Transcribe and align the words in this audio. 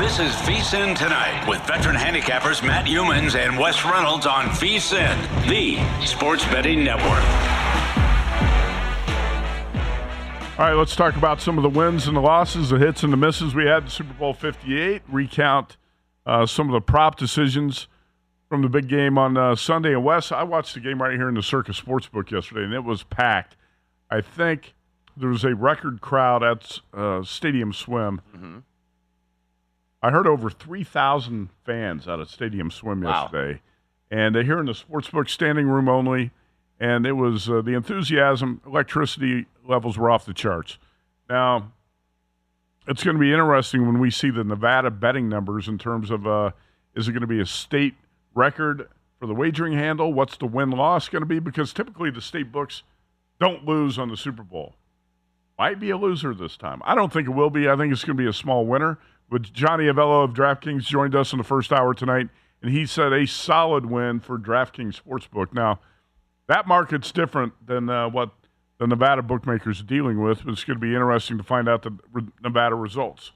This 0.00 0.18
is 0.18 0.32
VSIN 0.46 0.96
Tonight 0.96 1.46
with 1.46 1.60
veteran 1.66 1.94
handicappers 1.94 2.66
Matt 2.66 2.86
Youmans 2.86 3.34
and 3.34 3.58
Wes 3.58 3.84
Reynolds 3.84 4.24
on 4.24 4.46
VSIN, 4.46 5.14
the 5.46 6.06
sports 6.06 6.42
betting 6.46 6.82
network. 6.82 7.22
All 10.58 10.66
right, 10.66 10.72
let's 10.72 10.96
talk 10.96 11.16
about 11.16 11.42
some 11.42 11.58
of 11.58 11.62
the 11.62 11.68
wins 11.68 12.06
and 12.06 12.16
the 12.16 12.22
losses, 12.22 12.70
the 12.70 12.78
hits 12.78 13.02
and 13.02 13.12
the 13.12 13.18
misses 13.18 13.54
we 13.54 13.66
had 13.66 13.82
in 13.82 13.88
Super 13.90 14.14
Bowl 14.14 14.32
58. 14.32 15.02
Recount 15.06 15.76
uh, 16.24 16.46
some 16.46 16.66
of 16.68 16.72
the 16.72 16.80
prop 16.80 17.16
decisions 17.16 17.86
from 18.48 18.62
the 18.62 18.70
big 18.70 18.88
game 18.88 19.18
on 19.18 19.36
uh, 19.36 19.54
Sunday. 19.54 19.92
And 19.92 20.02
Wes, 20.02 20.32
I 20.32 20.44
watched 20.44 20.72
the 20.72 20.80
game 20.80 21.02
right 21.02 21.12
here 21.12 21.28
in 21.28 21.34
the 21.34 21.42
Circus 21.42 21.78
Sportsbook 21.78 22.30
yesterday, 22.30 22.64
and 22.64 22.72
it 22.72 22.84
was 22.84 23.02
packed. 23.02 23.54
I 24.10 24.22
think 24.22 24.72
there 25.14 25.28
was 25.28 25.44
a 25.44 25.54
record 25.54 26.00
crowd 26.00 26.42
at 26.42 26.78
uh, 26.94 27.22
Stadium 27.22 27.74
Swim. 27.74 28.22
Mm-hmm. 28.34 28.58
I 30.02 30.10
heard 30.10 30.26
over 30.26 30.48
3,000 30.50 31.50
fans 31.64 32.08
out 32.08 32.20
at 32.20 32.28
Stadium 32.28 32.70
Swim 32.70 33.02
Wow. 33.02 33.22
yesterday. 33.22 33.60
And 34.10 34.34
they're 34.34 34.42
here 34.44 34.58
in 34.58 34.66
the 34.66 34.72
sportsbook 34.72 35.28
standing 35.28 35.68
room 35.68 35.88
only. 35.88 36.30
And 36.78 37.06
it 37.06 37.12
was 37.12 37.48
uh, 37.50 37.60
the 37.60 37.74
enthusiasm, 37.74 38.60
electricity 38.66 39.46
levels 39.68 39.98
were 39.98 40.10
off 40.10 40.24
the 40.24 40.32
charts. 40.32 40.78
Now, 41.28 41.72
it's 42.88 43.04
going 43.04 43.16
to 43.16 43.20
be 43.20 43.30
interesting 43.30 43.86
when 43.86 43.98
we 44.00 44.10
see 44.10 44.30
the 44.30 44.42
Nevada 44.42 44.90
betting 44.90 45.28
numbers 45.28 45.68
in 45.68 45.76
terms 45.78 46.10
of 46.10 46.26
uh, 46.26 46.50
is 46.94 47.06
it 47.06 47.12
going 47.12 47.20
to 47.20 47.26
be 47.26 47.40
a 47.40 47.46
state 47.46 47.94
record 48.34 48.88
for 49.18 49.26
the 49.26 49.34
wagering 49.34 49.74
handle? 49.74 50.12
What's 50.14 50.38
the 50.38 50.46
win 50.46 50.70
loss 50.70 51.08
going 51.10 51.20
to 51.22 51.26
be? 51.26 51.38
Because 51.38 51.72
typically 51.74 52.10
the 52.10 52.22
state 52.22 52.50
books 52.50 52.82
don't 53.38 53.66
lose 53.66 53.98
on 53.98 54.08
the 54.08 54.16
Super 54.16 54.42
Bowl 54.42 54.74
might 55.58 55.78
be 55.78 55.90
a 55.90 55.96
loser 55.96 56.34
this 56.34 56.56
time. 56.56 56.80
I 56.84 56.94
don't 56.94 57.12
think 57.12 57.28
it 57.28 57.32
will 57.32 57.50
be. 57.50 57.68
I 57.68 57.76
think 57.76 57.92
it's 57.92 58.02
going 58.02 58.16
to 58.16 58.22
be 58.22 58.28
a 58.28 58.32
small 58.32 58.64
winner. 58.66 58.98
But 59.30 59.42
Johnny 59.52 59.84
Avello 59.84 60.24
of 60.24 60.32
DraftKings 60.32 60.82
joined 60.82 61.14
us 61.14 61.32
in 61.32 61.38
the 61.38 61.44
first 61.44 61.72
hour 61.72 61.94
tonight, 61.94 62.28
and 62.62 62.72
he 62.72 62.84
said 62.84 63.12
a 63.12 63.26
solid 63.26 63.86
win 63.86 64.20
for 64.20 64.38
DraftKings 64.38 65.00
Sportsbook. 65.00 65.54
Now, 65.54 65.80
that 66.48 66.66
market's 66.66 67.12
different 67.12 67.52
than 67.64 67.88
uh, 67.88 68.08
what 68.08 68.30
the 68.78 68.86
Nevada 68.86 69.22
bookmakers 69.22 69.80
are 69.80 69.84
dealing 69.84 70.20
with, 70.20 70.44
but 70.44 70.52
it's 70.52 70.64
going 70.64 70.78
to 70.78 70.80
be 70.80 70.94
interesting 70.94 71.38
to 71.38 71.44
find 71.44 71.68
out 71.68 71.82
the 71.82 71.96
Nevada 72.42 72.74
results. 72.74 73.30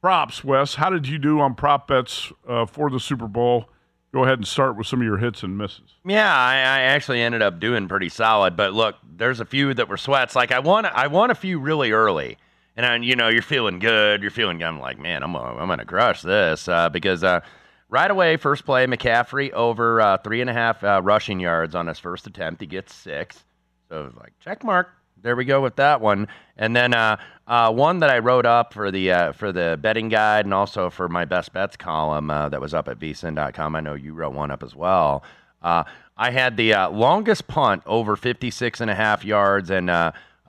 Props, 0.00 0.42
Wes. 0.42 0.76
How 0.76 0.88
did 0.88 1.06
you 1.06 1.18
do 1.18 1.40
on 1.40 1.54
prop 1.54 1.88
bets 1.88 2.32
uh, 2.48 2.66
for 2.66 2.88
the 2.88 2.98
Super 2.98 3.28
Bowl? 3.28 3.68
Go 4.12 4.24
ahead 4.24 4.38
and 4.38 4.46
start 4.46 4.76
with 4.76 4.86
some 4.86 5.00
of 5.00 5.06
your 5.06 5.18
hits 5.18 5.42
and 5.42 5.56
misses. 5.56 5.94
Yeah, 6.04 6.34
I, 6.34 6.54
I 6.54 6.80
actually 6.80 7.20
ended 7.20 7.40
up 7.40 7.60
doing 7.60 7.88
pretty 7.88 8.08
solid. 8.08 8.56
But 8.56 8.72
look, 8.72 8.96
there's 9.16 9.40
a 9.40 9.44
few 9.44 9.72
that 9.74 9.88
were 9.88 9.96
sweats. 9.96 10.36
Like 10.36 10.52
I 10.52 10.58
won, 10.58 10.86
I 10.86 11.06
won 11.06 11.30
a 11.30 11.34
few 11.34 11.58
really 11.58 11.92
early, 11.92 12.36
and 12.76 12.86
I, 12.86 12.96
you 12.96 13.16
know, 13.16 13.28
you're 13.28 13.42
feeling 13.42 13.78
good. 13.78 14.22
You're 14.22 14.30
feeling. 14.30 14.62
I'm 14.62 14.80
like, 14.80 14.98
man, 14.98 15.22
I'm 15.22 15.32
gonna, 15.32 15.60
I'm 15.60 15.68
gonna 15.68 15.84
crush 15.84 16.22
this 16.22 16.68
uh, 16.68 16.88
because 16.88 17.22
uh, 17.24 17.40
right 17.88 18.10
away, 18.10 18.36
first 18.36 18.64
play, 18.64 18.86
McCaffrey 18.86 19.52
over 19.52 20.00
uh, 20.00 20.18
three 20.18 20.40
and 20.40 20.50
a 20.50 20.52
half 20.52 20.82
uh, 20.82 21.00
rushing 21.02 21.40
yards 21.40 21.74
on 21.74 21.86
his 21.86 21.98
first 21.98 22.26
attempt. 22.26 22.60
He 22.60 22.66
gets 22.66 22.94
six. 22.94 23.44
So 23.88 24.00
it 24.00 24.04
was 24.04 24.16
like 24.16 24.32
check 24.40 24.64
mark. 24.64 24.88
There 25.22 25.36
we 25.36 25.44
go 25.44 25.60
with 25.60 25.76
that 25.76 26.00
one. 26.00 26.26
And 26.56 26.74
then 26.74 26.94
uh, 26.94 27.16
uh, 27.46 27.72
one 27.72 28.00
that 28.00 28.10
I 28.10 28.18
wrote 28.18 28.46
up 28.46 28.72
for 28.72 28.90
the 28.90 29.12
uh, 29.12 29.32
for 29.32 29.52
the 29.52 29.78
betting 29.80 30.08
guide 30.08 30.46
and 30.46 30.54
also 30.54 30.90
for 30.90 31.08
my 31.08 31.24
best 31.24 31.52
bets 31.52 31.76
column 31.76 32.30
uh, 32.30 32.48
that 32.48 32.60
was 32.60 32.74
up 32.74 32.88
at 32.88 32.98
vsin.com. 32.98 33.76
I 33.76 33.80
know 33.80 33.94
you 33.94 34.14
wrote 34.14 34.34
one 34.34 34.50
up 34.50 34.62
as 34.62 34.74
well. 34.74 35.22
Uh, 35.62 35.84
I 36.16 36.30
had 36.30 36.56
the 36.56 36.74
uh, 36.74 36.90
longest 36.90 37.46
punt 37.46 37.82
over 37.86 38.16
56 38.16 38.80
and 38.80 38.90
a 38.90 38.94
half 38.94 39.24
yards, 39.24 39.70
and 39.70 39.90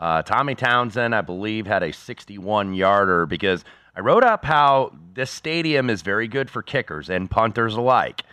uh, 0.03 0.21
Tommy 0.21 0.53
Townsend, 0.53 1.15
I 1.15 1.21
believe, 1.21 1.65
had 1.65 1.81
a 1.81 1.93
61 1.93 2.73
yarder 2.73 3.25
because 3.25 3.63
I 3.95 4.01
wrote 4.01 4.25
up 4.25 4.43
how 4.43 4.91
this 5.13 5.31
stadium 5.31 5.89
is 5.89 6.01
very 6.01 6.27
good 6.27 6.49
for 6.49 6.61
kickers 6.61 7.09
and 7.09 7.31
punters 7.31 7.75
alike 7.75 8.23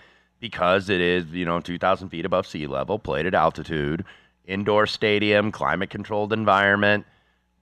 because 0.41 0.91
it 0.91 1.00
is, 1.00 1.26
you 1.26 1.44
know, 1.44 1.60
2,000 1.60 2.08
feet 2.08 2.25
above 2.25 2.48
sea 2.48 2.66
level, 2.66 2.98
played 2.98 3.25
at 3.25 3.34
altitude, 3.34 4.04
indoor 4.47 4.88
stadium, 4.88 5.53
climate 5.53 5.91
controlled 5.91 6.32
environment. 6.32 7.06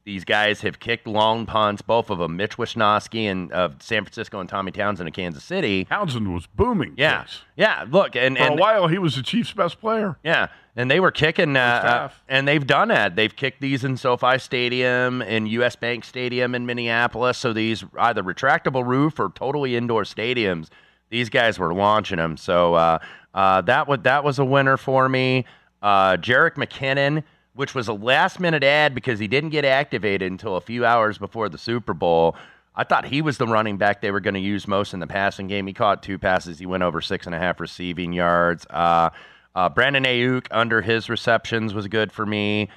These 0.09 0.25
guys 0.25 0.63
have 0.63 0.81
kicked 0.81 1.07
long 1.07 1.45
punts, 1.45 1.83
both 1.83 2.09
of 2.09 2.17
them, 2.19 2.39
Mitch 2.39 2.57
Wishnowsky 2.57 3.31
and 3.31 3.53
of 3.53 3.83
San 3.83 4.05
Francisco 4.05 4.41
and 4.41 4.49
Tommy 4.49 4.73
Townsend 4.73 5.07
of 5.07 5.15
Kansas 5.15 5.45
City. 5.45 5.85
Townsend 5.85 6.33
was 6.33 6.47
booming. 6.47 6.95
Yeah, 6.97 7.27
yeah. 7.57 7.85
Look, 7.87 8.17
and 8.17 8.39
For 8.39 8.43
and 8.43 8.55
a 8.55 8.57
while, 8.57 8.87
he 8.87 8.97
was 8.97 9.17
the 9.17 9.23
Chiefs' 9.23 9.53
best 9.53 9.79
player. 9.79 10.17
yeah, 10.25 10.47
and 10.75 10.91
they 10.91 10.99
were 10.99 11.11
kicking, 11.11 11.59
uh, 11.59 11.61
uh, 11.61 12.09
and 12.27 12.49
they've 12.49 12.67
done 12.67 12.89
that. 12.89 13.17
They've 13.17 13.37
kicked 13.37 13.61
these 13.61 13.85
in 13.85 13.99
SoFi 13.99 14.39
Stadium 14.39 15.21
and 15.21 15.47
US 15.47 15.77
Bank 15.77 16.07
Stadium 16.07 16.55
in 16.55 16.65
Minneapolis. 16.65 17.37
So 17.37 17.53
these 17.53 17.85
either 17.99 18.23
retractable 18.23 18.87
roof 18.87 19.21
or 19.21 19.29
totally 19.35 19.77
indoor 19.77 20.05
stadiums. 20.05 20.69
These 21.11 21.29
guys 21.29 21.59
were 21.59 21.75
launching 21.75 22.17
them. 22.17 22.39
So 22.39 22.73
uh, 22.73 22.99
uh, 23.35 23.61
that 23.61 23.87
was 23.87 23.99
that 24.05 24.25
was 24.25 24.39
a 24.39 24.45
winner 24.47 24.79
for 24.79 25.07
me. 25.07 25.45
Uh, 25.83 26.17
Jerick 26.17 26.55
McKinnon, 26.55 27.25
which 27.59 27.75
was 27.75 27.89
a 27.89 27.93
last 27.93 28.39
minute 28.39 28.63
ad 28.63 28.95
because 28.95 29.19
he 29.19 29.27
didn't 29.27 29.51
get 29.51 29.65
activated 29.65 30.31
until 30.31 30.55
a 30.55 30.61
few 30.61 30.87
hours 30.87 31.19
before 31.19 31.49
the 31.49 31.59
Super 31.59 31.93
Bowl. 31.93 32.37
I 32.77 32.85
thought 32.85 33.05
he 33.05 33.21
was 33.21 33.37
the 33.37 33.49
running 33.49 33.79
back 33.79 34.01
they 34.01 34.13
were 34.13 34.21
going 34.21 34.35
to 34.35 34.41
use 34.41 34.69
most 34.69 34.95
in 34.95 35.01
the 35.01 35.09
passing 35.09 35.49
game. 35.49 35.67
He 35.67 35.73
caught 35.73 36.01
two 36.01 36.21
passes. 36.21 36.61
He 36.61 36.67
went 36.67 36.85
over 36.85 37.01
six 37.01 37.27
and 37.27 37.35
a 37.35 37.39
half 37.41 37.59
receiving 37.59 38.13
yards. 38.13 38.65
Uh, 38.71 39.11
uh, 39.57 39.69
Brandon 39.71 40.05
Aiyuk 40.05 40.47
under 40.53 40.83
his 40.83 41.11
receptions 41.11 41.75
was 41.75 41.89
good 41.89 42.13
for 42.13 42.25
me. 42.25 42.69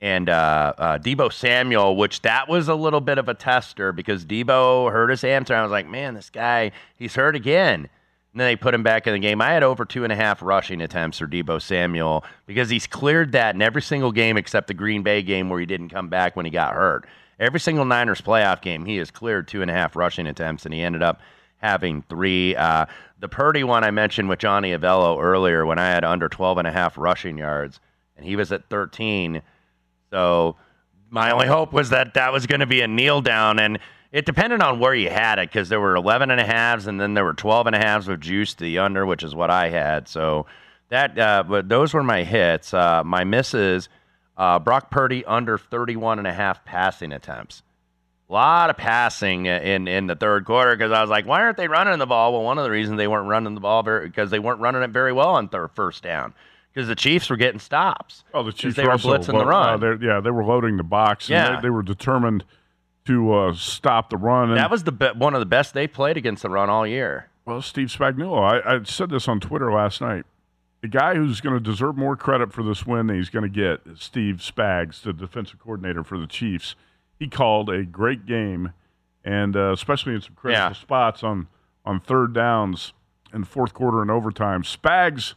And 0.00 0.28
uh, 0.28 0.72
uh, 0.76 0.98
Deebo 0.98 1.32
Samuel, 1.32 1.94
which 1.94 2.22
that 2.22 2.48
was 2.48 2.66
a 2.66 2.74
little 2.74 3.00
bit 3.00 3.18
of 3.18 3.28
a 3.28 3.34
tester 3.34 3.92
because 3.92 4.24
Deebo 4.24 4.90
hurt 4.90 5.10
his 5.10 5.22
hamstring. 5.22 5.60
I 5.60 5.62
was 5.62 5.70
like, 5.70 5.86
man, 5.86 6.14
this 6.14 6.28
guy, 6.28 6.72
he's 6.96 7.14
hurt 7.14 7.36
again. 7.36 7.88
And 8.32 8.40
then 8.40 8.46
they 8.46 8.56
put 8.56 8.74
him 8.74 8.82
back 8.82 9.06
in 9.06 9.14
the 9.14 9.18
game. 9.18 9.40
I 9.40 9.52
had 9.52 9.62
over 9.62 9.84
two 9.84 10.04
and 10.04 10.12
a 10.12 10.16
half 10.16 10.42
rushing 10.42 10.80
attempts 10.80 11.18
for 11.18 11.26
Deebo 11.26 11.60
Samuel 11.62 12.24
because 12.46 12.68
he's 12.68 12.86
cleared 12.86 13.32
that 13.32 13.54
in 13.54 13.62
every 13.62 13.82
single 13.82 14.12
game 14.12 14.36
except 14.36 14.68
the 14.68 14.74
Green 14.74 15.02
Bay 15.02 15.22
game 15.22 15.48
where 15.48 15.58
he 15.58 15.66
didn't 15.66 15.88
come 15.88 16.08
back 16.08 16.36
when 16.36 16.44
he 16.44 16.50
got 16.50 16.74
hurt. 16.74 17.06
Every 17.40 17.60
single 17.60 17.84
Niners 17.84 18.20
playoff 18.20 18.60
game, 18.60 18.84
he 18.84 18.96
has 18.96 19.10
cleared 19.10 19.48
two 19.48 19.62
and 19.62 19.70
a 19.70 19.74
half 19.74 19.96
rushing 19.96 20.26
attempts, 20.26 20.64
and 20.64 20.74
he 20.74 20.82
ended 20.82 21.02
up 21.02 21.20
having 21.58 22.02
three. 22.02 22.56
Uh, 22.56 22.86
the 23.20 23.28
Purdy 23.28 23.64
one 23.64 23.84
I 23.84 23.90
mentioned 23.90 24.28
with 24.28 24.40
Johnny 24.40 24.72
Avello 24.72 25.22
earlier 25.22 25.64
when 25.64 25.78
I 25.78 25.88
had 25.88 26.04
under 26.04 26.28
12 26.28 26.58
and 26.58 26.66
a 26.66 26.72
half 26.72 26.98
rushing 26.98 27.38
yards, 27.38 27.80
and 28.16 28.26
he 28.26 28.36
was 28.36 28.52
at 28.52 28.68
13. 28.68 29.42
So 30.10 30.56
my 31.10 31.30
only 31.30 31.46
hope 31.46 31.72
was 31.72 31.90
that 31.90 32.14
that 32.14 32.32
was 32.32 32.46
going 32.46 32.60
to 32.60 32.66
be 32.66 32.80
a 32.80 32.88
kneel 32.88 33.20
down, 33.20 33.58
and 33.58 33.78
it 34.12 34.24
depended 34.26 34.62
on 34.62 34.78
where 34.80 34.94
you 34.94 35.10
had 35.10 35.38
it 35.38 35.48
because 35.50 35.68
there 35.68 35.80
were 35.80 35.94
11 35.96 36.30
and 36.30 36.40
a 36.40 36.44
halves, 36.44 36.86
and 36.86 37.00
then 37.00 37.14
there 37.14 37.24
were 37.24 37.34
12 37.34 37.66
and 37.66 37.76
a 37.76 37.78
halves 37.78 38.08
with 38.08 38.20
juice 38.20 38.54
to 38.54 38.64
the 38.64 38.78
under, 38.78 39.04
which 39.04 39.22
is 39.22 39.34
what 39.34 39.50
I 39.50 39.68
had. 39.68 40.08
So 40.08 40.46
that, 40.88 41.18
uh, 41.18 41.44
but 41.46 41.68
those 41.68 41.92
were 41.92 42.02
my 42.02 42.24
hits. 42.24 42.72
Uh, 42.72 43.02
my 43.04 43.24
misses, 43.24 43.88
uh, 44.36 44.58
Brock 44.58 44.90
Purdy 44.90 45.24
under 45.24 45.58
31 45.58 46.18
and 46.18 46.26
a 46.26 46.32
half 46.32 46.64
passing 46.64 47.12
attempts. 47.12 47.62
A 48.30 48.32
lot 48.32 48.68
of 48.68 48.76
passing 48.76 49.46
in 49.46 49.88
in 49.88 50.06
the 50.06 50.14
third 50.14 50.44
quarter 50.44 50.76
because 50.76 50.92
I 50.92 51.00
was 51.00 51.08
like, 51.08 51.24
why 51.26 51.40
aren't 51.40 51.56
they 51.56 51.66
running 51.66 51.98
the 51.98 52.04
ball? 52.06 52.32
Well, 52.34 52.42
one 52.42 52.58
of 52.58 52.64
the 52.64 52.70
reasons 52.70 52.98
they 52.98 53.08
weren't 53.08 53.26
running 53.26 53.54
the 53.54 53.60
ball 53.60 53.82
because 53.82 54.30
they 54.30 54.38
weren't 54.38 54.60
running 54.60 54.82
it 54.82 54.90
very 54.90 55.14
well 55.14 55.30
on 55.30 55.48
third 55.48 55.70
first 55.74 56.02
down 56.02 56.34
because 56.74 56.88
the 56.88 56.94
Chiefs 56.94 57.30
were 57.30 57.36
getting 57.38 57.58
stops. 57.58 58.24
Oh, 58.34 58.42
the 58.42 58.52
Chiefs 58.52 58.76
they 58.76 58.84
were 58.84 58.92
also 58.92 59.08
blitzing 59.16 59.32
lo- 59.32 59.38
the 59.40 59.46
run. 59.46 59.82
uh, 59.82 59.96
yeah, 60.02 60.20
they 60.20 60.30
were 60.30 60.44
loading 60.44 60.76
the 60.76 60.82
box. 60.82 61.30
And 61.30 61.36
Yeah. 61.36 61.56
they, 61.56 61.62
they 61.62 61.70
were 61.70 61.82
determined 61.82 62.44
to 63.08 63.32
uh, 63.34 63.52
stop 63.54 64.08
the 64.10 64.16
run. 64.16 64.50
And, 64.50 64.58
that 64.58 64.70
was 64.70 64.84
the 64.84 64.92
be- 64.92 65.06
one 65.08 65.34
of 65.34 65.40
the 65.40 65.46
best 65.46 65.74
they 65.74 65.86
played 65.86 66.16
against 66.16 66.42
the 66.42 66.48
run 66.50 66.70
all 66.70 66.86
year. 66.86 67.28
well, 67.44 67.60
Steve 67.60 67.88
Spagnuolo. 67.88 68.62
I, 68.64 68.76
I 68.76 68.82
said 68.84 69.10
this 69.10 69.26
on 69.28 69.40
Twitter 69.40 69.72
last 69.72 70.00
night. 70.00 70.24
The 70.80 70.88
guy 70.88 71.16
who's 71.16 71.40
going 71.40 71.54
to 71.56 71.60
deserve 71.60 71.96
more 71.96 72.14
credit 72.16 72.52
for 72.52 72.62
this 72.62 72.86
win 72.86 73.08
than 73.08 73.16
he's 73.16 73.30
going 73.30 73.42
to 73.42 73.48
get 73.48 73.80
is 73.92 74.00
Steve 74.00 74.36
Spags, 74.36 75.02
the 75.02 75.12
defensive 75.12 75.58
coordinator 75.58 76.04
for 76.04 76.18
the 76.18 76.28
Chiefs. 76.28 76.76
He 77.18 77.26
called 77.26 77.68
a 77.68 77.82
great 77.82 78.26
game, 78.26 78.72
and 79.24 79.56
uh, 79.56 79.72
especially 79.72 80.14
in 80.14 80.20
some 80.20 80.34
critical 80.36 80.66
Yeah. 80.68 80.72
spots 80.72 81.24
on 81.24 81.48
on 81.84 81.98
third 82.00 82.32
downs 82.32 82.92
in 83.34 83.40
the 83.40 83.46
fourth 83.46 83.74
quarter 83.74 84.02
and 84.02 84.10
overtime. 84.10 84.62
Spags 84.62 85.34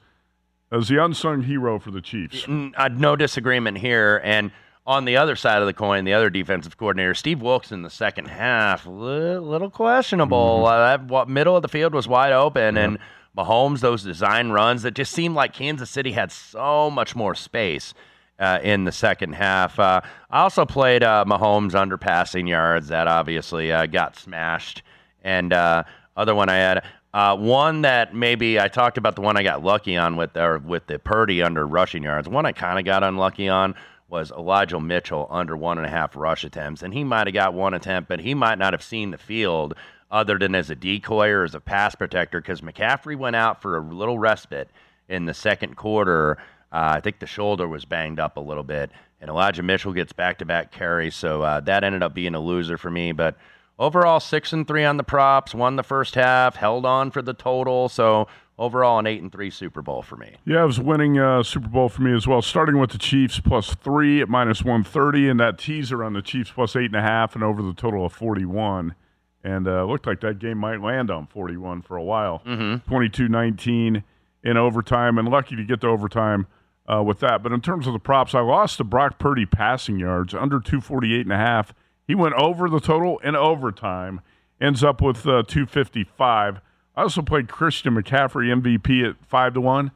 is 0.71 0.89
the 0.89 1.03
unsung 1.03 1.43
hero 1.43 1.79
for 1.79 1.89
the 1.91 2.01
Chiefs. 2.01 2.45
Uh, 2.47 2.89
no 2.91 3.15
disagreement 3.15 3.77
here. 3.79 4.21
And 4.23 4.51
on 4.85 5.05
the 5.05 5.17
other 5.17 5.35
side 5.35 5.61
of 5.61 5.67
the 5.67 5.73
coin, 5.73 6.05
the 6.05 6.13
other 6.13 6.29
defensive 6.29 6.77
coordinator, 6.77 7.13
Steve 7.13 7.41
Wilks, 7.41 7.71
in 7.71 7.83
the 7.83 7.89
second 7.89 8.25
half, 8.27 8.85
li- 8.85 9.37
little 9.37 9.69
questionable. 9.69 10.65
Uh, 10.65 10.97
that 10.97 11.27
middle 11.27 11.55
of 11.55 11.61
the 11.61 11.67
field 11.67 11.93
was 11.93 12.07
wide 12.07 12.33
open, 12.33 12.77
and 12.77 12.97
Mahomes, 13.37 13.79
those 13.79 14.03
design 14.03 14.49
runs 14.49 14.81
that 14.81 14.93
just 14.93 15.11
seemed 15.11 15.35
like 15.35 15.53
Kansas 15.53 15.89
City 15.89 16.11
had 16.11 16.31
so 16.31 16.89
much 16.89 17.15
more 17.15 17.35
space. 17.35 17.93
Uh, 18.39 18.57
in 18.63 18.85
the 18.85 18.91
second 18.91 19.33
half, 19.33 19.77
uh, 19.77 20.01
I 20.31 20.41
also 20.41 20.65
played 20.65 21.03
uh, 21.03 21.23
Mahomes 21.27 21.75
under 21.75 21.95
passing 21.95 22.47
yards. 22.47 22.87
That 22.87 23.07
obviously 23.07 23.71
uh, 23.71 23.85
got 23.85 24.15
smashed, 24.15 24.81
and 25.23 25.53
uh, 25.53 25.83
other 26.17 26.33
one 26.33 26.49
I 26.49 26.55
had 26.55 26.83
uh, 27.13 27.35
one 27.37 27.83
that 27.83 28.15
maybe 28.15 28.59
I 28.59 28.67
talked 28.67 28.97
about 28.97 29.15
the 29.15 29.21
one 29.21 29.37
I 29.37 29.43
got 29.43 29.63
lucky 29.63 29.95
on 29.95 30.15
with 30.15 30.35
or 30.37 30.57
with 30.57 30.87
the 30.87 30.97
Purdy 30.97 31.43
under 31.43 31.67
rushing 31.67 32.01
yards. 32.01 32.27
One 32.27 32.47
I 32.47 32.51
kind 32.51 32.79
of 32.79 32.85
got 32.85 33.03
unlucky 33.03 33.47
on 33.47 33.75
was 34.11 34.31
Elijah 34.31 34.79
Mitchell 34.79 35.27
under 35.31 35.55
one 35.55 35.77
and 35.77 35.87
a 35.87 35.89
half 35.89 36.15
rush 36.15 36.43
attempts, 36.43 36.83
and 36.83 36.93
he 36.93 37.03
might 37.03 37.27
have 37.27 37.33
got 37.33 37.53
one 37.53 37.73
attempt, 37.73 38.09
but 38.09 38.19
he 38.19 38.33
might 38.33 38.59
not 38.59 38.73
have 38.73 38.83
seen 38.83 39.11
the 39.11 39.17
field 39.17 39.73
other 40.11 40.37
than 40.37 40.53
as 40.53 40.69
a 40.69 40.75
decoy 40.75 41.29
or 41.29 41.45
as 41.45 41.55
a 41.55 41.61
pass 41.61 41.95
protector 41.95 42.41
because 42.41 42.61
McCaffrey 42.61 43.17
went 43.17 43.37
out 43.37 43.61
for 43.61 43.77
a 43.77 43.81
little 43.81 44.19
respite 44.19 44.69
in 45.07 45.25
the 45.25 45.33
second 45.33 45.77
quarter. 45.77 46.37
Uh, 46.71 46.95
I 46.95 46.99
think 46.99 47.19
the 47.19 47.25
shoulder 47.25 47.67
was 47.67 47.85
banged 47.85 48.19
up 48.19 48.35
a 48.35 48.41
little 48.41 48.63
bit, 48.63 48.91
and 49.21 49.29
Elijah 49.29 49.63
Mitchell 49.63 49.93
gets 49.93 50.11
back-to-back 50.11 50.71
carries, 50.71 51.15
so 51.15 51.41
uh, 51.41 51.59
that 51.61 51.83
ended 51.83 52.03
up 52.03 52.13
being 52.13 52.35
a 52.35 52.39
loser 52.39 52.77
for 52.77 52.91
me. 52.91 53.13
But 53.13 53.37
overall, 53.79 54.19
six 54.19 54.51
and 54.51 54.67
three 54.67 54.83
on 54.83 54.97
the 54.97 55.03
props, 55.03 55.55
won 55.55 55.77
the 55.77 55.83
first 55.83 56.15
half, 56.15 56.57
held 56.57 56.85
on 56.85 57.11
for 57.11 57.21
the 57.21 57.33
total. 57.33 57.87
So 57.87 58.27
overall, 58.61 58.99
an 58.99 59.07
eight 59.07 59.21
and 59.21 59.31
three 59.31 59.49
Super 59.49 59.81
Bowl 59.81 60.01
for 60.01 60.15
me. 60.15 60.35
Yeah, 60.45 60.63
it 60.63 60.67
was 60.67 60.79
winning 60.79 61.17
uh, 61.19 61.43
Super 61.43 61.67
Bowl 61.67 61.89
for 61.89 62.01
me 62.03 62.13
as 62.15 62.27
well. 62.27 62.41
Starting 62.41 62.79
with 62.79 62.91
the 62.91 62.97
Chiefs 62.97 63.39
plus 63.39 63.73
three 63.75 64.21
at 64.21 64.29
minus 64.29 64.63
one 64.63 64.83
thirty, 64.83 65.27
and 65.27 65.39
that 65.39 65.57
teaser 65.57 66.03
on 66.03 66.13
the 66.13 66.21
Chiefs 66.21 66.51
plus 66.51 66.75
eight 66.75 66.85
and 66.85 66.95
a 66.95 67.01
half, 67.01 67.35
and 67.35 67.43
over 67.43 67.61
the 67.61 67.73
total 67.73 68.05
of 68.05 68.13
forty 68.13 68.45
one. 68.45 68.95
And 69.43 69.67
uh, 69.67 69.85
looked 69.85 70.05
like 70.05 70.21
that 70.21 70.37
game 70.37 70.59
might 70.59 70.81
land 70.81 71.09
on 71.09 71.25
forty 71.27 71.57
one 71.57 71.81
for 71.81 71.97
a 71.97 72.03
while. 72.03 72.43
Mhm. 72.45 72.83
22-19 72.85 74.03
in 74.43 74.57
overtime, 74.57 75.17
and 75.17 75.27
lucky 75.29 75.55
to 75.55 75.63
get 75.63 75.81
to 75.81 75.87
overtime 75.87 76.47
uh, 76.91 77.01
with 77.03 77.19
that. 77.19 77.41
But 77.43 77.51
in 77.51 77.61
terms 77.61 77.87
of 77.87 77.93
the 77.93 77.99
props, 77.99 78.33
I 78.35 78.39
lost 78.41 78.77
to 78.77 78.83
Brock 78.83 79.17
Purdy 79.19 79.45
passing 79.45 79.99
yards 79.99 80.33
under 80.33 80.59
two 80.59 80.81
forty 80.81 81.15
eight 81.15 81.21
and 81.25 81.33
a 81.33 81.37
half. 81.37 81.73
He 82.07 82.15
went 82.15 82.35
over 82.35 82.69
the 82.69 82.79
total 82.79 83.19
in 83.19 83.35
overtime, 83.35 84.21
ends 84.59 84.83
up 84.83 85.01
with 85.01 85.25
uh, 85.27 85.43
two 85.47 85.65
fifty 85.65 86.03
five. 86.03 86.59
I 86.95 87.03
also 87.03 87.21
played 87.21 87.47
Christian 87.47 87.95
McCaffrey 87.95 88.47
MVP 88.53 89.07
at 89.09 89.15
five 89.25 89.53
to 89.53 89.61
one. 89.61 89.91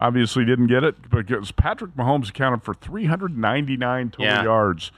Obviously 0.00 0.44
didn't 0.44 0.66
get 0.66 0.82
it 0.82 1.10
because 1.10 1.52
Patrick 1.52 1.94
Mahomes 1.94 2.30
accounted 2.30 2.62
for 2.62 2.74
399 2.74 4.10
total 4.10 4.24
Yeah. 4.24 4.42
yards, 4.42 4.90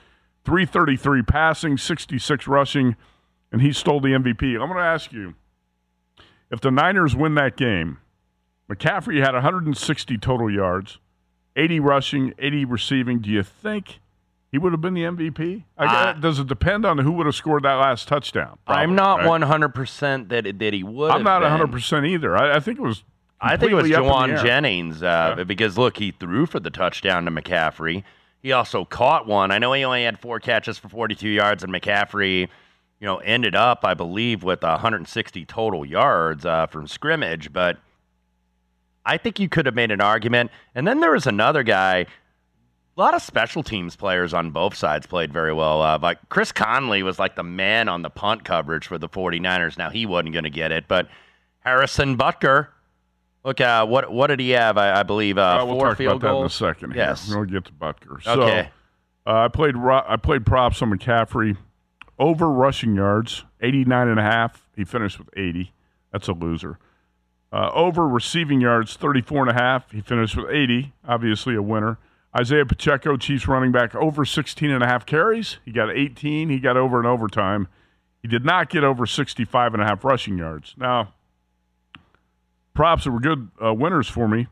333 0.44 1.22
passing, 1.22 1.76
66 1.76 2.46
rushing, 2.46 2.96
and 3.52 3.60
he 3.60 3.72
stole 3.72 4.00
the 4.00 4.14
MVP. 4.14 4.52
I'm 4.54 4.68
going 4.68 4.74
to 4.76 4.80
ask 4.80 5.12
you 5.12 5.34
if 6.50 6.60
the 6.60 6.70
Niners 6.70 7.14
win 7.14 7.34
that 7.34 7.56
game, 7.56 7.98
McCaffrey 8.70 9.20
had 9.22 9.34
160 9.34 10.16
total 10.18 10.50
yards, 10.50 10.98
80 11.56 11.80
rushing, 11.80 12.32
80 12.38 12.64
receiving. 12.64 13.18
Do 13.18 13.28
you 13.28 13.42
think 13.42 14.00
he 14.54 14.58
would 14.58 14.70
have 14.72 14.80
been 14.80 14.94
the 14.94 15.02
MVP? 15.02 15.64
I 15.76 15.84
Uh, 15.84 16.12
does 16.12 16.38
it 16.38 16.46
depend 16.46 16.86
on 16.86 16.98
who 16.98 17.10
would 17.10 17.26
have 17.26 17.34
scored 17.34 17.64
that 17.64 17.74
last 17.74 18.06
touchdown? 18.06 18.56
I'm 18.68 18.94
Probably, 18.94 18.94
not 18.94 19.16
right? 19.24 19.72
100% 19.72 20.28
that, 20.28 20.60
that 20.60 20.72
he 20.72 20.84
would 20.84 21.10
I'm 21.10 21.24
not 21.24 21.42
have 21.42 21.50
100 21.50 21.66
been. 21.66 21.72
percent 21.72 22.06
either. 22.06 22.36
I, 22.36 22.54
I 22.54 22.60
think 22.60 22.78
it 22.78 22.82
was. 22.82 23.02
I 23.40 23.56
think 23.56 23.72
it 23.72 23.74
was 23.74 23.90
completely 23.90 24.08
up 24.12 24.28
in 24.28 24.36
the 24.36 24.40
Jauan. 24.40 24.44
Jennings 24.44 25.02
uh, 25.02 25.42
because 25.44 25.76
look, 25.76 25.96
he 25.96 26.12
threw 26.12 26.46
for 26.46 26.60
the 26.60 26.70
touchdown 26.70 27.24
to 27.24 27.32
McCaffrey. 27.32 28.04
He 28.44 28.52
also 28.52 28.84
caught 28.84 29.26
one. 29.26 29.50
I 29.50 29.58
know 29.58 29.72
he 29.72 29.82
only 29.82 30.04
had 30.04 30.20
four 30.20 30.38
catches 30.38 30.78
for 30.78 30.88
42 30.88 31.28
yards, 31.28 31.64
and 31.64 31.72
McCaffrey, 31.72 32.42
you 32.42 32.48
know, 33.06 33.16
ended 33.16 33.56
up, 33.56 33.84
I 33.84 33.94
believe, 33.94 34.44
with 34.44 34.62
160 34.62 35.44
total 35.46 35.84
yards 35.84 36.46
uh, 36.46 36.66
from 36.68 36.86
scrimmage. 36.86 37.52
But 37.52 37.78
I 39.04 39.16
think 39.16 39.40
you 39.40 39.48
could 39.48 39.66
have 39.66 39.74
made 39.74 39.90
an 39.90 40.00
argument. 40.00 40.52
And 40.76 40.86
then 40.86 41.00
there 41.00 41.10
was 41.10 41.26
another 41.26 41.64
guy. 41.64 42.06
A 42.96 43.00
lot 43.00 43.14
of 43.14 43.22
special 43.22 43.62
teams 43.64 43.96
players 43.96 44.32
on 44.32 44.50
both 44.52 44.76
sides 44.76 45.06
played 45.06 45.32
very 45.32 45.52
well. 45.52 45.82
Uh, 45.82 45.98
like 46.00 46.18
Chris 46.28 46.52
Conley 46.52 47.02
was 47.02 47.18
like 47.18 47.34
the 47.34 47.42
man 47.42 47.88
on 47.88 48.02
the 48.02 48.10
punt 48.10 48.44
coverage 48.44 48.86
for 48.86 48.98
the 48.98 49.08
49ers. 49.08 49.76
Now 49.76 49.90
he 49.90 50.06
wasn't 50.06 50.32
going 50.32 50.44
to 50.44 50.50
get 50.50 50.70
it, 50.70 50.84
but 50.86 51.08
Harrison 51.60 52.16
Butker. 52.16 52.68
Look, 53.44 53.60
uh, 53.60 53.84
what 53.86 54.12
what 54.12 54.28
did 54.28 54.38
he 54.40 54.50
have? 54.50 54.78
I, 54.78 55.00
I 55.00 55.02
believe 55.02 55.38
uh, 55.38 55.58
Uh, 55.62 55.66
we'll 55.66 55.76
four 55.78 55.88
talk 55.88 55.98
field 55.98 56.16
about 56.22 56.30
goals. 56.30 56.58
that 56.60 56.66
in 56.66 56.70
a 56.70 56.74
second. 56.74 56.94
Yes. 56.94 57.28
We'll 57.28 57.44
get 57.44 57.64
to 57.66 57.72
Butker. 57.72 58.24
Okay. 58.26 58.70
So, 59.24 59.30
uh, 59.30 59.44
I 59.44 59.48
played 59.48 59.76
ro- 59.76 60.04
I 60.06 60.16
played 60.16 60.46
props 60.46 60.80
on 60.80 60.90
McCaffrey 60.96 61.56
over 62.18 62.48
rushing 62.48 62.94
yards, 62.94 63.44
89 63.60 64.08
and 64.08 64.20
a 64.20 64.22
half. 64.22 64.68
He 64.76 64.84
finished 64.84 65.18
with 65.18 65.28
80. 65.36 65.72
That's 66.12 66.28
a 66.28 66.32
loser. 66.32 66.78
Uh, 67.52 67.70
over 67.74 68.06
receiving 68.08 68.60
yards, 68.60 68.94
34 68.96 69.42
and 69.48 69.50
a 69.50 69.54
half. 69.60 69.90
He 69.90 70.00
finished 70.00 70.36
with 70.36 70.48
80. 70.50 70.92
Obviously 71.06 71.54
a 71.56 71.62
winner. 71.62 71.98
Isaiah 72.36 72.66
Pacheco, 72.66 73.16
Chiefs 73.16 73.46
running 73.46 73.70
back, 73.70 73.94
over 73.94 74.24
16 74.24 74.70
and 74.70 74.82
a 74.82 74.86
half 74.86 75.06
carries. 75.06 75.58
He 75.64 75.70
got 75.70 75.90
18. 75.90 76.48
He 76.48 76.58
got 76.58 76.76
over 76.76 76.98
in 76.98 77.06
overtime. 77.06 77.68
He 78.22 78.28
did 78.28 78.44
not 78.44 78.70
get 78.70 78.82
over 78.82 79.06
65 79.06 79.74
and 79.74 79.82
a 79.82 79.86
half 79.86 80.02
rushing 80.04 80.38
yards. 80.38 80.74
Now, 80.76 81.12
props 82.72 83.04
that 83.04 83.12
were 83.12 83.20
good 83.20 83.50
uh, 83.64 83.72
winners 83.74 84.08
for 84.08 84.26
me. 84.26 84.48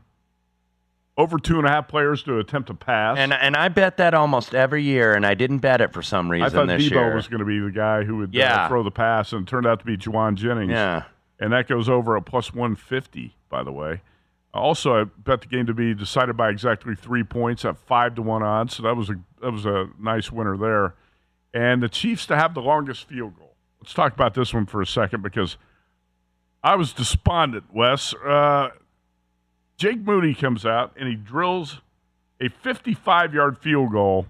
Over 1.15 1.37
two 1.37 1.57
and 1.59 1.67
a 1.67 1.69
half 1.69 1.87
players 1.87 2.23
to 2.23 2.39
attempt 2.39 2.71
a 2.71 2.73
pass. 2.73 3.19
And 3.19 3.33
and 3.33 3.55
I 3.55 3.67
bet 3.67 3.97
that 3.97 4.15
almost 4.15 4.55
every 4.55 4.81
year, 4.81 5.13
and 5.13 5.27
I 5.27 5.35
didn't 5.35 5.59
bet 5.59 5.79
it 5.79 5.93
for 5.93 6.01
some 6.01 6.29
reason 6.31 6.45
I 6.45 6.49
thought 6.49 6.67
this 6.67 6.87
Deebo 6.87 6.91
year. 6.91 7.15
was 7.15 7.27
going 7.27 7.39
to 7.39 7.45
be 7.45 7.59
the 7.59 7.69
guy 7.69 8.03
who 8.03 8.17
would 8.17 8.35
uh, 8.35 8.67
throw 8.67 8.81
the 8.81 8.89
pass, 8.89 9.31
and 9.31 9.41
it 9.47 9.47
turned 9.47 9.67
out 9.67 9.79
to 9.81 9.85
be 9.85 9.95
Jauan 9.95 10.33
Jennings. 10.35 10.71
yeah, 10.71 11.03
And 11.39 11.53
that 11.53 11.67
goes 11.67 11.87
over 11.87 12.17
at 12.17 12.25
plus 12.25 12.51
150, 12.51 13.35
by 13.47 13.61
the 13.61 13.71
way. 13.71 14.01
Also, 14.53 15.01
I 15.01 15.03
bet 15.05 15.41
the 15.41 15.47
game 15.47 15.65
to 15.65 15.73
be 15.73 15.95
decided 15.95 16.37
by 16.37 16.49
exactly 16.49 16.95
three 16.95 17.23
points 17.23 17.65
at 17.65 17.77
five 17.77 18.15
to 18.15 18.21
one 18.21 18.43
odds. 18.43 18.75
So 18.75 18.83
that 18.83 18.95
was 18.95 19.09
a 19.09 19.15
that 19.41 19.51
was 19.51 19.65
a 19.65 19.89
nice 19.99 20.31
winner 20.31 20.57
there. 20.57 20.93
And 21.53 21.81
the 21.81 21.89
Chiefs 21.89 22.25
to 22.27 22.35
have 22.35 22.53
the 22.53 22.61
longest 22.61 23.07
field 23.07 23.37
goal. 23.37 23.55
Let's 23.81 23.93
talk 23.93 24.13
about 24.13 24.33
this 24.33 24.53
one 24.53 24.65
for 24.65 24.81
a 24.81 24.87
second 24.87 25.23
because 25.23 25.57
I 26.63 26.75
was 26.75 26.93
despondent. 26.93 27.65
Wes, 27.73 28.13
uh, 28.13 28.69
Jake 29.77 29.99
Moody 29.99 30.33
comes 30.33 30.65
out 30.65 30.93
and 30.97 31.07
he 31.09 31.15
drills 31.15 31.81
a 32.39 32.49
55 32.49 33.33
yard 33.33 33.57
field 33.57 33.91
goal. 33.91 34.27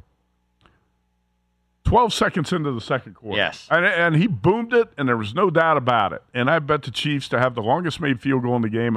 12 1.84 2.14
seconds 2.14 2.54
into 2.54 2.72
the 2.72 2.82
second 2.82 3.14
quarter. 3.14 3.38
Yes. 3.38 3.68
And, 3.70 3.86
and 3.86 4.16
he 4.16 4.26
boomed 4.26 4.74
it, 4.74 4.88
and 4.98 5.08
there 5.08 5.18
was 5.18 5.36
no 5.36 5.50
doubt 5.50 5.78
about 5.78 6.14
it. 6.14 6.24
And 6.34 6.50
I 6.50 6.60
bet 6.60 6.82
the 6.84 6.92
Chiefs 6.92 7.28
to 7.30 7.40
have 7.40 7.56
the 7.56 7.62
longest 7.62 8.00
made 8.00 8.22
field 8.22 8.44
goal 8.44 8.56
in 8.56 8.62
the 8.62 8.70
game 8.70 8.96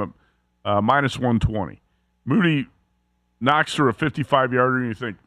uh, 0.67 0.81
minus 0.81 1.17
120. 1.17 1.81
Moody 2.25 2.67
knocks 3.39 3.73
through 3.73 3.89
a 3.89 3.93
55 3.93 4.51
yarder, 4.51 4.77
and 4.79 4.87
you 4.87 4.93
think, 4.93 5.17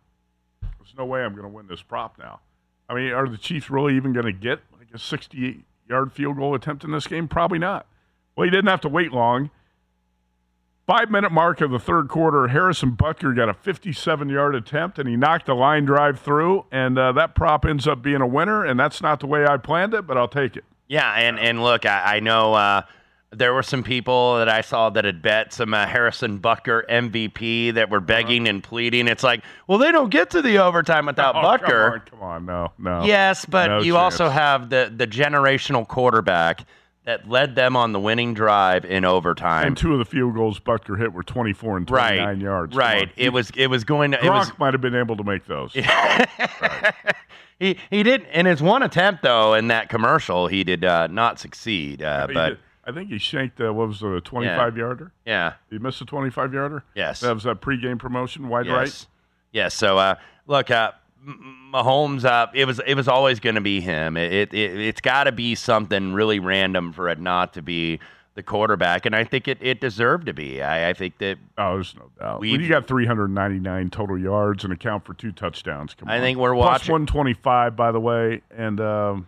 there's 0.61 0.95
no 0.97 1.07
way 1.07 1.23
I'm 1.23 1.33
going 1.33 1.45
to 1.45 1.49
win 1.49 1.67
this 1.67 1.83
prop 1.83 2.19
now. 2.19 2.41
I 2.89 2.95
mean, 2.95 3.11
are 3.13 3.27
the 3.27 3.39
Chiefs 3.39 3.71
really 3.71 3.97
even 3.97 4.13
going 4.13 4.27
to 4.27 4.33
get 4.33 4.61
like 4.79 4.89
a 4.93 4.99
68 4.99 5.65
yard 5.89 6.13
field 6.13 6.37
goal 6.37 6.55
attempt 6.55 6.85
in 6.85 6.93
this 6.93 7.07
game? 7.07 7.27
Probably 7.27 7.59
not. 7.59 7.87
Well, 8.37 8.45
he 8.45 8.51
didn't 8.51 8.69
have 8.69 8.83
to 8.83 8.89
wait 8.89 9.13
long. 9.13 9.51
Five 10.87 11.09
minute 11.09 11.31
mark 11.31 11.61
of 11.61 11.71
the 11.71 11.79
third 11.79 12.09
quarter, 12.09 12.49
Harrison 12.49 12.97
Butker 12.97 13.35
got 13.35 13.49
a 13.49 13.55
57 13.55 14.29
yard 14.29 14.57
attempt 14.57 14.99
and 14.99 15.09
he 15.09 15.17
knocked 15.17 15.49
a 15.49 15.55
line 15.55 15.85
drive 15.85 16.19
through, 16.19 16.67
and 16.73 16.99
uh, 16.99 17.13
that 17.13 17.35
prop 17.35 17.65
ends 17.65 17.87
up 17.87 18.03
being 18.03 18.21
a 18.21 18.27
winner. 18.27 18.65
And 18.65 18.79
that's 18.79 19.01
not 19.01 19.21
the 19.21 19.27
way 19.27 19.47
I 19.47 19.57
planned 19.57 19.95
it, 19.95 20.07
but 20.07 20.19
I'll 20.19 20.29
take 20.29 20.57
it. 20.57 20.65
Yeah, 20.89 21.13
and 21.13 21.39
and 21.39 21.63
look, 21.63 21.87
I, 21.87 22.17
I 22.17 22.21
know 22.21 22.55
uh, 22.55 22.83
there 23.33 23.55
were 23.55 23.63
some 23.63 23.83
people 23.83 24.39
that 24.39 24.49
I 24.49 24.61
saw 24.61 24.91
that 24.91 25.05
had 25.05 25.23
bet 25.23 25.53
some 25.53 25.73
uh, 25.73 25.87
Harrison 25.87 26.41
Butker 26.41 26.83
MVP 26.89 27.75
that 27.75 27.89
were 27.89 28.01
begging 28.01 28.49
and 28.49 28.63
pleading. 28.63 29.07
It's 29.07 29.23
like, 29.23 29.45
well, 29.69 29.79
they 29.79 29.93
don't 29.93 30.11
get 30.11 30.31
to 30.31 30.43
the 30.43 30.59
overtime 30.59 31.07
without 31.07 31.35
Oh, 31.41 31.41
Butker. 31.41 32.05
Come 32.07 32.23
on, 32.23 32.47
come 32.47 32.51
on, 32.51 32.73
no, 32.79 33.01
no. 33.01 33.05
Yes, 33.05 33.45
but 33.45 33.69
No 33.69 33.81
you 33.81 33.97
also 33.97 34.29
have 34.29 34.71
the 34.71 34.93
the 34.95 35.07
generational 35.07 35.87
quarterback 35.87 36.67
that 37.05 37.29
led 37.29 37.55
them 37.55 37.77
on 37.77 37.93
the 37.93 38.01
winning 38.01 38.35
drive 38.35 38.85
in 38.85 39.05
overtime. 39.05 39.69
And 39.69 39.77
two 39.77 39.93
of 39.93 39.99
the 39.99 40.05
field 40.05 40.35
goals 40.35 40.61
Butker 40.61 40.99
hit 40.99 41.13
were 41.13 41.23
24 41.23 41.79
and 41.79 41.89
29 41.89 42.19
right, 42.19 42.39
yards. 42.39 42.77
Right. 42.77 43.11
It 43.17 43.33
was 43.33 43.51
it 43.57 43.69
was 43.69 43.85
going 43.85 44.11
to 44.11 44.25
it 44.25 44.29
was 44.29 44.51
might 44.59 44.75
have 44.75 44.81
been 44.81 44.97
able 44.97 45.17
to 45.17 45.25
make 45.25 45.47
those. 45.47 45.73
he 47.61 47.79
he 47.91 48.03
did 48.03 48.27
in 48.33 48.47
his 48.47 48.61
one 48.61 48.83
attempt 48.83 49.23
though 49.23 49.55
in 49.55 49.69
that 49.69 49.89
commercial 49.89 50.49
he 50.49 50.65
did 50.65 50.85
uh, 50.85 51.07
not 51.07 51.39
succeed. 51.39 52.03
Uh, 52.03 52.27
but 52.33 52.59
I 52.91 52.95
think 52.95 53.11
he 53.11 53.19
shanked, 53.19 53.61
uh, 53.61 53.73
what 53.73 53.89
was 53.89 54.03
it, 54.03 54.09
a 54.13 54.21
25 54.21 54.77
yarder? 54.77 55.13
yeah, 55.25 55.55
He 55.71 55.79
missed 55.79 56.01
a 56.01 56.05
25 56.05 56.53
yarder? 56.53 56.85
Yes. 56.95 57.21
That 57.21 57.35
was 57.35 57.47
a 57.47 57.55
pregame 57.55 57.99
promotion, 57.99 58.49
wide 58.49 58.67
right? 58.67 58.83
yes, 58.87 59.07
yes. 59.53 59.75
So 59.75 59.97
uh, 59.99 60.17
look, 60.47 60.71
uh, 60.71 60.93
Mahomes, 61.73 62.25
uh, 62.25 62.49
it 62.55 62.65
was 62.67 62.81
it 62.87 62.95
was 62.95 63.07
always 63.09 63.41
going 63.41 63.55
to 63.55 63.61
be 63.61 63.81
him. 63.81 64.17
It, 64.17 64.33
it, 64.33 64.55
it 64.55 64.81
it's 64.81 65.01
got 65.01 65.25
to 65.25 65.33
be 65.33 65.55
something 65.55 66.13
really 66.15 66.39
random 66.41 66.93
for 66.93 67.09
it 67.09 67.21
not 67.21 67.53
to 67.55 67.63
be 67.63 68.01
the 68.35 68.43
quarterback, 68.43 69.07
and 69.07 69.15
I 69.15 69.25
think 69.25 69.49
it, 69.49 69.59
it 69.61 69.81
deserved 69.81 70.27
to 70.27 70.33
be. 70.33 70.63
I, 70.63 70.91
I 70.91 70.93
think 70.95 71.19
that 71.19 71.37
Oh, 71.59 71.75
there's 71.75 71.95
no 71.97 72.11
doubt. 72.19 72.41
When 72.41 72.61
you 72.61 72.69
got 72.69 72.87
399 72.87 73.91
total 73.91 74.17
yards 74.19 74.65
and 74.65 74.73
account 74.73 75.05
for 75.05 75.15
two 75.15 75.33
touchdowns, 75.33 75.95
come 75.95 76.09
I 76.09 76.17
on. 76.17 76.23
think 76.23 76.39
we're 76.39 76.55
watching- 76.55 76.93
125, 76.93 77.77
by 77.77 77.93
the 77.93 78.01
way, 78.01 78.41
and 78.57 78.81
um, 78.81 79.27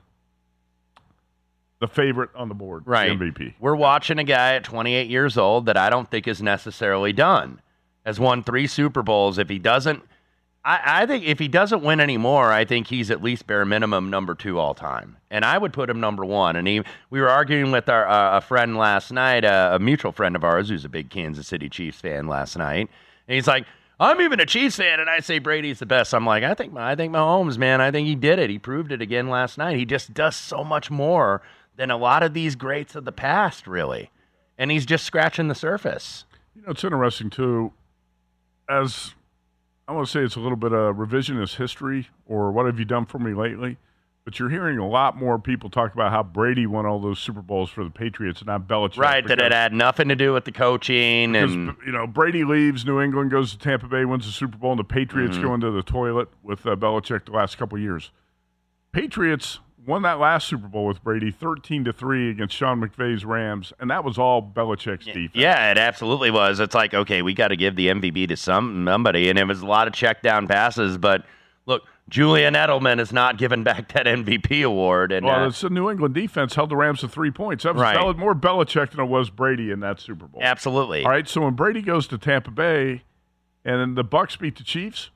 the 1.83 1.89
favorite 1.89 2.31
on 2.37 2.49
the 2.49 2.55
board, 2.55 2.85
right 2.87 3.11
MVP. 3.11 3.55
We're 3.59 3.75
watching 3.75 4.21
a 4.21 4.25
guy 4.25 4.55
at 4.55 4.63
28 4.63 5.11
years 5.11 5.37
old 5.37 5.67
that 5.67 5.77
I 5.77 5.91
don't 5.91 6.09
think 6.09 6.29
is 6.29 6.41
necessarily 6.41 7.13
done. 7.13 7.61
Has 8.07 8.21
won 8.21 8.45
three 8.45 8.69
Super 8.69 9.03
Bowls. 9.03 9.37
If 9.37 9.49
he 9.49 9.59
doesn't, 9.59 10.01
I, 10.65 11.03
I 11.03 11.07
think 11.07 11.25
if 11.25 11.41
he 11.41 11.49
doesn't 11.49 11.83
win 11.83 11.99
anymore, 11.99 12.53
I 12.53 12.65
think 12.65 12.87
he's 12.87 13.11
at 13.11 13.21
least 13.21 13.49
bare 13.49 13.65
minimum 13.65 14.11
number 14.11 14.37
two 14.37 14.61
all 14.61 14.75
time, 14.75 15.17
and 15.29 15.45
I 15.45 15.59
would 15.59 15.73
put 15.73 15.91
him 15.91 15.99
number 15.99 16.25
one. 16.25 16.55
And 16.55 16.69
he, 16.69 16.83
we 17.11 17.21
were 17.21 17.29
arguing 17.29 17.73
with 17.73 17.89
our 17.89 18.07
uh, 18.07 18.37
a 18.37 18.41
friend 18.41 18.77
last 18.77 19.11
night, 19.11 19.45
uh, 19.45 19.71
a 19.73 19.81
mutual 19.81 20.13
friend 20.13 20.37
of 20.37 20.45
ours 20.45 20.69
who's 20.69 20.85
a 20.85 20.89
big 20.89 21.11
Kansas 21.11 21.49
City 21.49 21.69
Chiefs 21.69 22.01
fan 22.01 22.29
last 22.29 22.57
night, 22.57 22.89
and 23.29 23.35
he's 23.35 23.49
like. 23.49 23.67
I'm 24.01 24.21
even 24.21 24.41
a 24.41 24.47
Chiefs 24.47 24.77
fan, 24.77 24.99
and 24.99 25.09
I 25.09 25.21
say 25.21 25.39
Brady's 25.39 25.79
the 25.79 25.87
best. 25.87 26.13
I'm 26.13 26.27
like, 26.27 26.43
I 26.43 26.55
think, 26.55 26.77
I 26.77 26.97
think 26.97 27.13
Mahomes, 27.13 27.57
man, 27.57 27.81
I 27.81 27.93
think 27.93 28.09
he 28.09 28.17
did 28.17 28.41
it. 28.41 28.51
He 28.51 28.59
proved 28.59 28.91
it 28.91 29.01
again 29.01 29.29
last 29.29 29.59
night. 29.59 29.77
He 29.77 29.85
just 29.85 30.13
does 30.13 30.35
so 30.35 30.65
much 30.65 30.91
more 30.91 31.41
than 31.77 31.91
a 31.91 31.97
lot 31.97 32.23
of 32.23 32.35
these 32.35 32.55
greats 32.55 32.95
of 32.95 33.05
the 33.05 33.13
past, 33.13 33.67
really. 33.67 34.11
And 34.59 34.71
he's 34.71 34.87
just 34.87 35.05
scratching 35.05 35.49
the 35.49 35.55
surface. 35.55 36.25
You 36.55 36.63
know, 36.63 36.71
it's 36.71 36.85
interesting, 36.85 37.31
too, 37.31 37.73
as 38.69 39.15
I 39.89 39.93
want 39.93 40.07
to 40.07 40.13
say 40.13 40.21
it's 40.21 40.37
a 40.37 40.41
little 40.41 40.57
bit 40.57 40.73
of 40.73 40.97
revisionist 40.97 41.57
history 41.57 42.09
or 42.27 42.53
what 42.53 42.67
have 42.67 42.79
you 42.79 42.85
done 42.85 43.07
for 43.07 43.19
me 43.19 43.33
lately? 43.35 43.79
But 44.25 44.39
you're 44.39 44.51
hearing 44.51 44.79
a 44.79 44.87
lot 44.87 45.17
more 45.17 45.37
people 45.41 45.69
talk 45.69 45.95
about 45.95 46.13
how 46.13 46.23
Brady 46.23 46.65
won 46.65 46.87
all 46.87 47.01
those 47.01 47.19
Super 47.19 47.43
Bowls 47.43 47.71
for 47.71 47.83
the 47.83 47.91
Patriots 47.91 48.39
and 48.41 48.47
not 48.47 48.69
Belichick. 48.69 48.99
Right, 48.99 49.27
that 49.27 49.41
it 49.41 49.51
had 49.51 49.73
nothing 49.73 50.07
to 50.11 50.15
do 50.15 50.33
with 50.33 50.45
the 50.45 50.53
coaching 50.53 51.33
Because 51.33 51.53
and 51.53 51.75
you 51.85 51.91
know 51.91 52.07
Brady 52.07 52.45
leaves, 52.45 52.85
New 52.87 53.01
England 53.01 53.33
goes 53.33 53.51
to 53.51 53.59
Tampa 53.59 53.89
Bay, 53.89 54.05
wins 54.05 54.25
the 54.27 54.31
Super 54.31 54.57
Bowl, 54.57 54.71
and 54.71 54.79
the 54.79 54.85
Patriots 54.85 55.35
Mm-hmm. 55.35 55.45
go 55.47 55.55
into 55.55 55.73
the 55.73 55.83
toilet 55.83 56.29
with 56.41 56.65
uh, 56.65 56.77
Belichick 56.77 57.25
the 57.25 57.33
last 57.33 57.59
couple 57.59 57.75
of 57.77 57.83
years. 57.83 58.13
Patriots 58.93 59.59
won 59.87 60.03
that 60.03 60.19
last 60.19 60.49
Super 60.49 60.69
Bowl 60.69 60.87
with 60.87 61.03
Brady, 61.03 61.31
thirteen 61.31 61.85
to 61.85 61.93
three 61.93 62.31
against 62.31 62.55
Sean 62.57 62.81
McVay's 62.81 63.25
Rams, 63.25 63.73
and 63.81 63.91
that 63.91 64.05
was 64.05 64.19
all 64.19 64.43
Belichick's 64.43 65.07
defense. 65.07 65.31
yeah, 65.35 65.71
it 65.71 65.79
absolutely 65.79 66.31
was. 66.31 66.61
It's 66.61 66.75
like, 66.75 66.95
okay, 66.95 67.23
we 67.23 67.35
got 67.35 67.49
to 67.49 67.57
give 67.57 67.77
the 67.77 67.89
MVP 67.89 68.29
to 68.29 68.37
some 68.37 68.85
somebody, 68.87 69.29
and 69.29 69.39
it 69.39 69.47
was 69.47 69.61
a 69.63 69.67
lot 69.67 69.87
of 69.89 69.95
check 69.95 70.23
down 70.23 70.47
passes. 70.49 70.99
But 70.99 71.25
look, 71.67 71.83
Julian 72.09 72.55
Edelman 72.55 73.01
is 73.01 73.13
not 73.13 73.39
giving 73.39 73.63
back 73.65 73.93
that 73.93 74.07
MVP 74.07 74.65
award, 74.65 75.13
and 75.13 75.25
Well, 75.27 75.45
uh, 75.45 75.49
it's 75.49 75.61
the 75.61 75.71
New 75.71 75.91
England 75.91 76.15
defense 76.15 76.55
held 76.55 76.71
the 76.71 76.77
Rams 76.77 77.01
to 77.01 77.09
three 77.09 77.31
points. 77.31 77.65
That 77.65 77.75
was 77.75 77.83
Right. 77.83 77.95
Bel- 77.97 78.15
more 78.15 78.35
Belichick 78.35 78.91
than 78.91 79.01
it 79.01 79.09
was 79.09 79.31
Brady 79.31 79.71
in 79.71 79.81
that 79.81 80.01
Super 80.01 80.27
Bowl. 80.27 80.41
absolutely. 80.43 81.05
All 81.05 81.11
right, 81.11 81.29
so 81.29 81.43
when 81.43 81.55
Brady 81.55 81.81
goes 81.83 82.07
to 82.09 82.19
Tampa 82.19 82.51
Bay 82.51 83.03
and 83.65 83.81
then 83.81 83.95
the 83.95 84.03
Bucks 84.05 84.35
beat 84.37 84.57
the 84.57 84.65
Chiefs, 84.65 85.11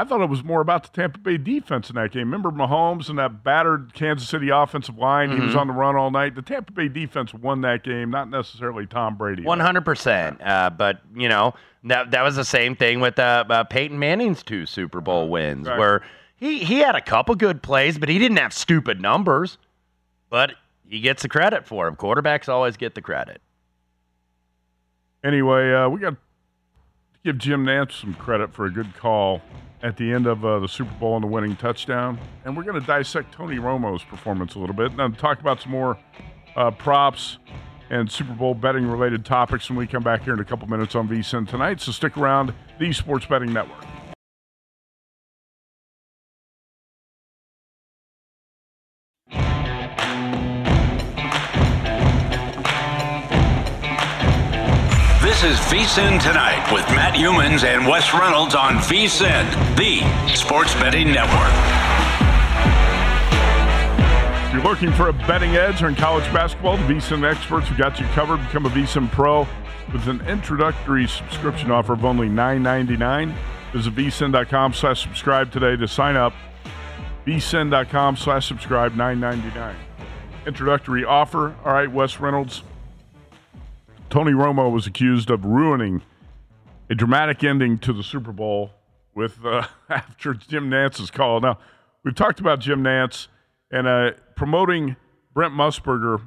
I 0.00 0.04
thought 0.04 0.20
it 0.20 0.28
was 0.30 0.44
more 0.44 0.60
about 0.60 0.84
the 0.84 0.90
Tampa 0.90 1.18
Bay 1.18 1.36
defense 1.38 1.90
in 1.90 1.96
that 1.96 2.12
game. 2.12 2.30
Remember 2.32 2.50
Mahomes 2.52 3.08
and 3.08 3.18
that 3.18 3.42
battered 3.42 3.92
Kansas 3.94 4.28
City 4.28 4.48
offensive 4.48 4.96
line? 4.96 5.30
He 5.32 5.40
was 5.40 5.50
Mm-hmm. 5.50 5.58
on 5.58 5.66
the 5.66 5.72
run 5.72 5.96
all 5.96 6.10
night. 6.12 6.36
The 6.36 6.42
Tampa 6.42 6.70
Bay 6.72 6.86
defense 6.86 7.34
won 7.34 7.62
that 7.62 7.82
game, 7.82 8.08
not 8.10 8.30
necessarily 8.30 8.86
Tom 8.86 9.16
Brady. 9.16 9.42
One 9.42 9.58
hundred 9.60 9.84
percent. 9.84 10.40
Uh, 10.40 10.70
But 10.70 11.00
you 11.16 11.28
know 11.28 11.54
that 11.84 12.12
that 12.12 12.22
was 12.22 12.36
the 12.36 12.44
same 12.44 12.76
thing 12.76 13.00
with 13.00 13.18
uh, 13.18 13.44
uh, 13.50 13.64
Peyton 13.64 13.98
Manning's 13.98 14.42
two 14.44 14.66
Super 14.66 15.00
Bowl 15.00 15.28
wins, 15.28 15.60
Exactly. 15.66 15.78
where 15.80 16.02
he 16.36 16.58
he 16.60 16.78
had 16.78 16.94
a 16.94 17.00
couple 17.02 17.34
good 17.34 17.60
plays, 17.62 17.98
but 17.98 18.08
he 18.08 18.18
didn't 18.20 18.36
have 18.38 18.52
stupid 18.52 19.00
numbers. 19.00 19.58
But 20.30 20.52
he 20.88 21.00
gets 21.00 21.22
the 21.22 21.28
credit 21.28 21.66
for 21.66 21.88
him. 21.88 21.96
Quarterbacks 21.96 22.48
always 22.48 22.76
get 22.76 22.94
the 22.94 23.02
credit. 23.02 23.40
Anyway, 25.24 25.72
uh, 25.74 25.88
we 25.88 25.98
got 26.00 26.14
give 27.24 27.38
Jim 27.38 27.64
Nantz 27.64 28.00
some 28.00 28.14
credit 28.14 28.52
for 28.52 28.66
a 28.66 28.70
good 28.70 28.94
call 28.94 29.42
at 29.82 29.96
the 29.96 30.12
end 30.12 30.26
of 30.26 30.44
uh, 30.44 30.58
the 30.58 30.68
Super 30.68 30.94
Bowl 30.94 31.16
and 31.16 31.22
the 31.22 31.28
winning 31.28 31.56
touchdown. 31.56 32.18
And 32.44 32.56
we're 32.56 32.64
going 32.64 32.80
to 32.80 32.86
dissect 32.86 33.32
Tony 33.32 33.56
Romo's 33.56 34.02
performance 34.02 34.54
a 34.54 34.58
little 34.58 34.74
bit 34.74 34.90
and 34.90 34.98
then 34.98 35.14
talk 35.14 35.40
about 35.40 35.60
some 35.60 35.72
more 35.72 35.98
uh, 36.56 36.70
props 36.70 37.38
and 37.90 38.10
Super 38.10 38.34
Bowl 38.34 38.54
betting 38.54 38.86
related 38.86 39.24
topics 39.24 39.68
when 39.70 39.78
we 39.78 39.86
come 39.86 40.02
back 40.02 40.22
here 40.22 40.34
in 40.34 40.40
a 40.40 40.44
couple 40.44 40.68
minutes 40.68 40.94
on 40.94 41.08
VSIN 41.08 41.48
tonight. 41.48 41.80
So 41.80 41.92
stick 41.92 42.16
around, 42.16 42.52
the 42.78 42.92
Sports 42.92 43.26
Betting 43.26 43.52
Network. 43.52 43.84
This 55.40 55.52
is 55.52 55.66
VSIN 55.66 56.20
Tonight 56.20 56.68
with 56.72 56.84
Matt 56.88 57.14
Youmans 57.14 57.62
and 57.62 57.86
Wes 57.86 58.12
Reynolds 58.12 58.56
on 58.56 58.74
VSIN, 58.78 59.46
the 59.76 60.34
sports 60.34 60.74
betting 60.74 61.12
network. 61.12 61.54
If 64.48 64.52
you're 64.52 64.64
looking 64.64 64.90
for 64.90 65.10
a 65.10 65.12
betting 65.28 65.54
edge 65.54 65.84
on 65.84 65.94
college 65.94 66.24
basketball, 66.32 66.76
the 66.76 66.82
VSIN 66.82 67.22
experts 67.22 67.68
have 67.68 67.78
got 67.78 68.00
you 68.00 68.06
covered. 68.06 68.38
Become 68.38 68.66
a 68.66 68.70
VSIN 68.70 69.12
Pro 69.12 69.46
with 69.92 70.08
an 70.08 70.22
introductory 70.22 71.06
subscription 71.06 71.70
offer 71.70 71.92
of 71.92 72.04
only 72.04 72.28
$9.99. 72.28 73.32
Visit 73.72 73.94
vsin.com 73.94 74.72
slash 74.72 75.00
subscribe 75.00 75.52
today 75.52 75.76
to 75.76 75.86
sign 75.86 76.16
up. 76.16 76.32
vsin.com 77.24 78.16
slash 78.16 78.48
subscribe, 78.48 78.92
$9.99. 78.94 79.76
Introductory 80.48 81.04
offer. 81.04 81.54
All 81.64 81.74
right, 81.74 81.92
Wes 81.92 82.18
Reynolds. 82.18 82.64
Tony 84.10 84.32
Romo 84.32 84.72
was 84.72 84.86
accused 84.86 85.30
of 85.30 85.44
ruining 85.44 86.02
a 86.88 86.94
dramatic 86.94 87.44
ending 87.44 87.78
to 87.78 87.92
the 87.92 88.02
Super 88.02 88.32
Bowl 88.32 88.70
with 89.14 89.44
uh, 89.44 89.66
after 89.90 90.32
Jim 90.32 90.70
Nantz's 90.70 91.10
call. 91.10 91.40
Now, 91.40 91.58
we've 92.04 92.14
talked 92.14 92.40
about 92.40 92.60
Jim 92.60 92.82
Nantz 92.82 93.28
and 93.70 93.86
uh, 93.86 94.12
promoting 94.34 94.96
Brent 95.34 95.52
Musburger 95.52 96.22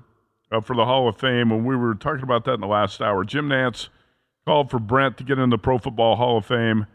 uh, 0.51 0.61
for 0.61 0.75
the 0.75 0.85
Hall 0.85 1.07
of 1.07 1.17
Fame, 1.17 1.51
and 1.51 1.65
we 1.65 1.75
were 1.75 1.95
talking 1.95 2.23
about 2.23 2.45
that 2.45 2.53
in 2.53 2.61
the 2.61 2.67
last 2.67 3.01
hour. 3.01 3.23
Jim 3.23 3.49
Nantz 3.49 3.89
called 4.45 4.69
for 4.69 4.79
Brent 4.79 5.17
to 5.17 5.23
get 5.23 5.39
in 5.39 5.49
the 5.49 5.57
Pro 5.57 5.79
Football 5.79 6.17
Hall 6.17 6.37
of 6.37 6.45
Fame. 6.45 6.85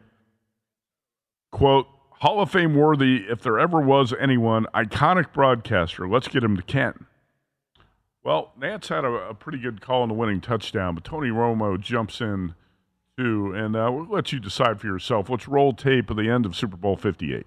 Quote, 1.51 1.87
Hall 2.21 2.41
of 2.41 2.51
Fame 2.51 2.75
worthy 2.75 3.25
if 3.29 3.43
there 3.43 3.59
ever 3.59 3.81
was 3.81 4.15
anyone, 4.21 4.67
iconic 4.75 5.33
broadcaster. 5.33 6.09
Let's 6.09 6.29
get 6.29 6.45
him 6.45 6.57
to 6.57 6.63
Canton. 6.63 7.07
Well, 8.27 8.51
Nantz 8.61 8.89
had 8.89 9.05
a, 9.05 9.29
a 9.29 9.35
pretty 9.35 9.59
good 9.59 9.81
call 9.81 10.03
on 10.03 10.09
the 10.09 10.15
winning 10.15 10.41
touchdown, 10.41 10.97
but 10.97 11.05
Tony 11.05 11.29
Romo 11.29 11.81
jumps 11.81 12.21
in 12.21 12.57
too, 13.17 13.53
and 13.55 13.77
uh, 13.77 13.89
we'll 13.93 14.09
let 14.09 14.33
you 14.33 14.41
decide 14.41 14.81
for 14.81 14.89
yourself. 14.89 15.31
Let's 15.31 15.47
roll 15.47 15.73
tape 15.73 16.11
of 16.11 16.17
the 16.17 16.29
end 16.29 16.45
of 16.45 16.57
Super 16.57 16.77
Bowl 16.77 16.97
58. 16.97 17.47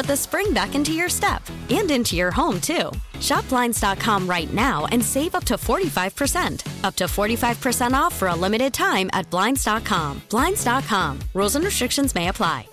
the 0.05 0.15
spring 0.15 0.53
back 0.53 0.75
into 0.75 0.93
your 0.93 1.09
step 1.09 1.41
and 1.69 1.89
into 1.91 2.15
your 2.15 2.31
home, 2.31 2.61
too. 2.61 2.91
Shop 3.19 3.47
Blinds.com 3.49 4.27
right 4.29 4.51
now 4.53 4.85
and 4.91 5.03
save 5.03 5.35
up 5.35 5.43
to 5.45 5.55
45%. 5.55 6.83
Up 6.83 6.95
to 6.95 7.05
45% 7.05 7.93
off 7.93 8.13
for 8.15 8.27
a 8.29 8.35
limited 8.35 8.73
time 8.73 9.09
at 9.13 9.29
Blinds.com. 9.29 10.21
Blinds.com. 10.29 11.19
Rules 11.33 11.55
and 11.55 11.65
restrictions 11.65 12.15
may 12.15 12.27
apply. 12.29 12.67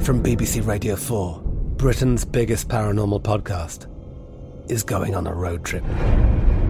From 0.00 0.22
BBC 0.22 0.66
Radio 0.66 0.96
4, 0.96 1.42
Britain's 1.76 2.24
biggest 2.24 2.68
paranormal 2.68 3.22
podcast 3.22 3.86
is 4.70 4.82
going 4.82 5.14
on 5.14 5.26
a 5.26 5.34
road 5.34 5.64
trip. 5.64 5.84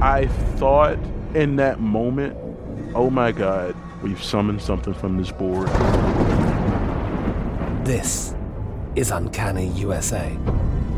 I 0.03 0.27
thought 0.57 0.99
in 1.35 1.57
that 1.57 1.79
moment, 1.79 2.37
oh 2.95 3.09
my 3.09 3.31
God, 3.31 3.77
we've 4.03 4.23
summoned 4.23 4.61
something 4.61 4.95
from 4.95 5.17
this 5.17 5.31
board. 5.31 5.69
This 7.87 8.35
is 8.97 9.11
Uncanny 9.11 9.69
USA. 9.69 10.37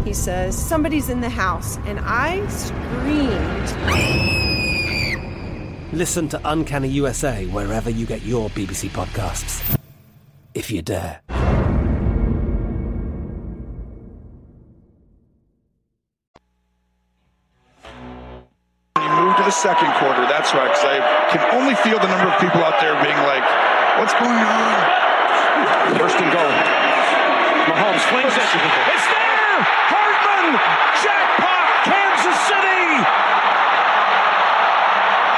He 0.05 0.13
says, 0.13 0.57
Somebody's 0.57 1.09
in 1.09 1.21
the 1.21 1.29
house. 1.29 1.77
And 1.85 2.01
I 2.03 2.47
screamed. 2.49 3.73
Listen 5.93 6.29
to 6.29 6.41
Uncanny 6.45 6.89
USA 6.89 7.47
wherever 7.47 7.91
you 7.91 8.07
get 8.07 8.23
your 8.23 8.49
BBC 8.51 8.89
podcasts, 8.89 9.79
if 10.55 10.71
you 10.71 10.81
dare. 10.81 11.21
You 18.97 19.11
move 19.11 19.37
to 19.37 19.43
the 19.45 19.51
second 19.51 19.93
quarter. 20.01 20.23
That's 20.23 20.55
right, 20.55 20.71
because 20.71 20.85
I 20.85 21.29
can 21.31 21.61
only 21.61 21.75
feel 21.75 21.99
the 21.99 22.09
number 22.09 22.33
of 22.33 22.41
people 22.41 22.65
out 22.65 22.81
there 22.81 22.95
being 23.03 23.19
like, 23.29 23.45
"What's 24.01 24.15
going 24.15 24.33
on?" 24.33 25.99
First 25.99 26.17
and 26.17 26.33
goal. 26.33 26.92
Mahomes 27.71 28.05
flings 28.11 28.35
it. 28.35 28.49
It's 28.91 29.07
there. 29.07 29.57
Hardman, 29.93 30.59
jackpot, 30.99 31.67
Kansas 31.87 32.39
City. 32.51 32.85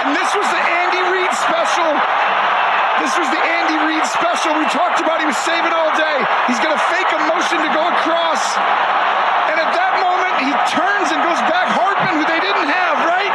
And 0.04 0.16
this 0.16 0.30
was 0.32 0.48
the 0.48 0.62
Andy 0.62 1.02
Reid 1.12 1.32
special. 1.36 1.90
This 3.02 3.12
was 3.20 3.28
the 3.28 3.42
Andy 3.42 3.76
Reid 3.84 4.04
special 4.08 4.56
we 4.56 4.64
talked 4.72 5.00
about. 5.00 5.20
He 5.20 5.28
was 5.28 5.36
saving 5.44 5.72
all 5.72 5.92
day. 5.96 6.18
He's 6.48 6.60
going 6.60 6.72
to 6.72 6.82
fake 6.88 7.10
a 7.12 7.20
motion 7.28 7.60
to 7.60 7.70
go 7.72 7.84
across. 7.92 8.56
And 9.52 9.60
at 9.60 9.70
that 9.76 9.92
moment, 10.00 10.34
he 10.40 10.52
turns 10.72 11.12
and 11.12 11.20
goes 11.20 11.40
back 11.50 11.68
Hardman, 11.76 12.16
who 12.16 12.24
they 12.24 12.40
didn't 12.40 12.70
have, 12.72 12.96
right? 13.04 13.34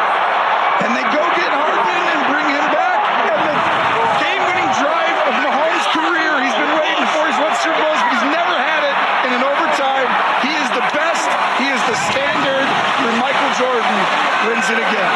And 0.81 0.97
they 0.97 1.05
go 1.13 1.21
get 1.37 1.51
Hardman 1.53 2.05
and 2.09 2.21
bring 2.33 2.47
him 2.49 2.65
back. 2.73 2.99
And 3.29 3.41
the 3.45 3.55
game-winning 4.23 4.69
drive 4.81 5.17
of 5.29 5.33
Mahomes' 5.45 5.85
career, 5.93 6.41
he's 6.41 6.57
been 6.57 6.73
waiting 6.79 7.07
for. 7.13 7.21
He's 7.29 7.37
won 7.37 7.53
Super 7.61 7.77
Bowls, 7.77 8.01
but 8.01 8.11
he's 8.15 8.29
never 8.31 8.55
had 8.57 8.81
it 8.87 8.95
in 9.27 9.31
an 9.37 9.43
overtime. 9.43 10.09
He 10.45 10.53
is 10.55 10.69
the 10.71 10.85
best. 10.95 11.29
He 11.59 11.67
is 11.67 11.81
the 11.85 11.97
standard. 12.09 12.65
And 12.65 13.15
Michael 13.19 13.51
Jordan 13.59 13.97
wins 14.47 14.67
it 14.71 14.79
again. 14.79 15.13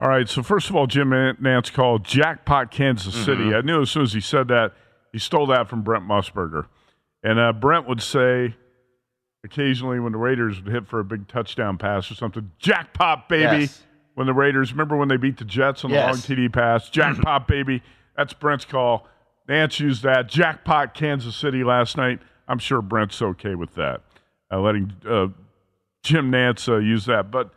All 0.00 0.08
right. 0.08 0.28
So 0.28 0.42
first 0.42 0.70
of 0.70 0.76
all, 0.76 0.86
Jim 0.86 1.10
Nantz 1.10 1.72
called 1.72 2.04
jackpot 2.04 2.70
Kansas 2.70 3.14
City. 3.14 3.54
I 3.54 3.60
knew 3.60 3.82
as 3.82 3.90
soon 3.90 4.02
as 4.04 4.12
he 4.14 4.20
said 4.20 4.48
that, 4.48 4.72
he 5.12 5.18
stole 5.18 5.46
that 5.48 5.68
from 5.68 5.82
Brent 5.82 6.04
Musburger, 6.04 6.66
and 7.22 7.38
uh, 7.38 7.52
Brent 7.52 7.88
would 7.88 8.00
say 8.00 8.54
occasionally 9.44 9.98
when 10.00 10.12
the 10.12 10.18
Raiders 10.18 10.62
would 10.62 10.72
hit 10.72 10.86
for 10.86 11.00
a 11.00 11.04
big 11.04 11.26
touchdown 11.28 11.78
pass 11.78 12.10
or 12.10 12.14
something, 12.14 12.50
jackpot 12.58 13.28
baby. 13.28 13.62
Yes. 13.62 13.82
When 14.14 14.26
the 14.26 14.34
Raiders, 14.34 14.72
remember 14.72 14.96
when 14.96 15.08
they 15.08 15.16
beat 15.16 15.38
the 15.38 15.44
Jets 15.44 15.84
on 15.84 15.90
the 15.90 15.96
Yes. 15.96 16.06
long 16.28 16.36
TD 16.36 16.52
pass, 16.52 16.88
jackpot 16.90 17.48
baby. 17.48 17.82
That's 18.16 18.32
Brent's 18.34 18.64
call. 18.64 19.06
Nantz 19.48 19.80
used 19.80 20.02
that 20.02 20.28
jackpot 20.28 20.94
Kansas 20.94 21.34
City 21.36 21.64
last 21.64 21.96
night. 21.96 22.20
I'm 22.46 22.58
sure 22.58 22.82
Brent's 22.82 23.20
okay 23.22 23.54
with 23.54 23.74
that, 23.76 24.02
uh, 24.52 24.60
letting 24.60 24.92
uh, 25.08 25.28
Jim 26.02 26.30
Nantz 26.30 26.68
uh, 26.68 26.76
use 26.78 27.06
that. 27.06 27.30
But 27.30 27.50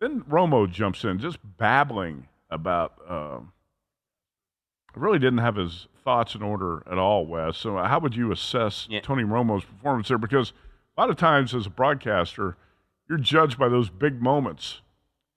then 0.00 0.22
Romo 0.22 0.70
jumps 0.70 1.04
in, 1.04 1.18
just 1.18 1.38
babbling 1.58 2.28
about. 2.50 2.94
Um, 3.08 3.52
really 4.94 5.18
didn't 5.18 5.38
have 5.38 5.56
his 5.56 5.88
thoughts 6.04 6.34
in 6.34 6.42
order 6.42 6.82
at 6.90 6.96
all, 6.98 7.26
Wes. 7.26 7.58
So, 7.58 7.76
how 7.76 7.98
would 8.00 8.16
you 8.16 8.32
assess 8.32 8.86
Yeah. 8.90 9.00
Tony 9.00 9.24
Romo's 9.24 9.64
performance 9.64 10.08
there? 10.08 10.18
Because 10.18 10.52
a 10.96 11.00
lot 11.00 11.10
of 11.10 11.16
times, 11.16 11.54
as 11.54 11.66
a 11.66 11.70
broadcaster, 11.70 12.56
you're 13.08 13.18
judged 13.18 13.58
by 13.58 13.68
those 13.68 13.90
big 13.90 14.22
moments, 14.22 14.80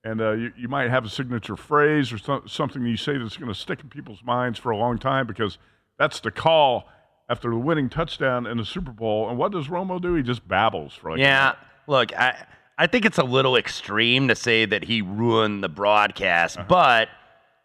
and 0.04 0.22
uh, 0.22 0.32
you, 0.32 0.54
you 0.58 0.68
might 0.70 0.90
have 0.90 1.04
a 1.06 1.10
signature 1.10 1.58
phrase 1.58 2.14
or 2.14 2.18
so, 2.18 2.42
something 2.46 2.84
you 2.86 2.96
say 2.96 3.18
that's 3.18 3.36
going 3.38 3.52
to 3.52 3.60
stick 3.60 3.82
in 3.82 3.90
people's 3.90 4.24
minds 4.24 4.58
for 4.58 4.72
a 4.72 4.78
long 4.78 4.98
time 4.98 5.28
because 5.28 5.58
that's 5.98 6.22
the 6.22 6.32
call 6.32 6.88
after 7.30 7.50
the 7.50 7.58
winning 7.58 7.90
touchdown 7.90 8.48
in 8.48 8.58
the 8.58 8.66
Super 8.66 8.92
Bowl. 8.92 9.30
And 9.30 9.38
what 9.38 9.52
does 9.52 9.68
Romo 9.68 10.02
do? 10.02 10.16
He 10.16 10.24
just 10.24 10.48
babbles 10.48 10.94
for 10.94 11.12
like 11.12 11.20
Yeah, 11.20 11.56
look, 11.86 12.18
I 12.18 12.46
I 12.80 12.88
think 12.88 13.04
it's 13.04 13.18
a 13.18 13.24
little 13.26 13.58
extreme 13.58 14.30
to 14.30 14.36
say 14.36 14.64
that 14.64 14.86
he 14.86 15.02
ruined 15.02 15.62
the 15.62 15.68
broadcast, 15.68 16.58
but 16.70 17.10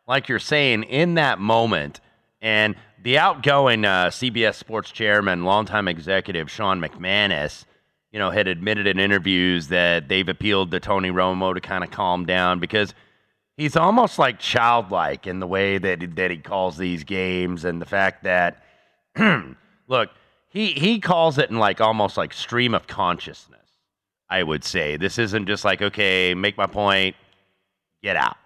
like 0.08 0.28
you're 0.28 0.40
saying, 0.40 0.82
in 0.82 1.14
that 1.14 1.38
moment, 1.38 2.00
and 2.42 2.74
the 3.00 3.18
outgoing 3.18 3.84
uh, 3.84 4.06
CBS 4.06 4.56
Sports 4.56 4.90
chairman, 4.90 5.44
longtime 5.44 5.86
executive 5.86 6.50
Sean 6.50 6.80
McManus, 6.80 7.64
you 8.10 8.18
know, 8.18 8.30
had 8.30 8.48
admitted 8.48 8.88
in 8.88 8.98
interviews 8.98 9.68
that 9.68 10.08
they've 10.08 10.28
appealed 10.28 10.72
to 10.72 10.80
Tony 10.80 11.10
Romo 11.10 11.54
to 11.54 11.60
kind 11.60 11.84
of 11.84 11.92
calm 11.92 12.26
down 12.26 12.58
because 12.58 12.92
he's 13.56 13.76
almost 13.76 14.18
like 14.18 14.40
childlike 14.40 15.28
in 15.28 15.38
the 15.38 15.46
way 15.46 15.78
that 15.78 16.16
that 16.16 16.32
he 16.32 16.38
calls 16.38 16.76
these 16.76 17.04
games 17.04 17.64
and 17.64 17.80
the 17.80 17.86
fact 17.86 18.24
that 18.24 18.64
look, 19.86 20.10
he 20.48 20.72
he 20.72 20.98
calls 20.98 21.38
it 21.38 21.50
in 21.50 21.58
like 21.60 21.80
almost 21.80 22.16
like 22.16 22.32
stream 22.32 22.74
of 22.74 22.88
consciousness. 22.88 23.53
I 24.34 24.42
would 24.42 24.64
say 24.64 24.96
this 24.96 25.18
isn't 25.18 25.46
just 25.46 25.64
like 25.64 25.80
okay, 25.80 26.34
make 26.34 26.56
my 26.56 26.66
point, 26.66 27.14
get 28.02 28.16
out, 28.16 28.36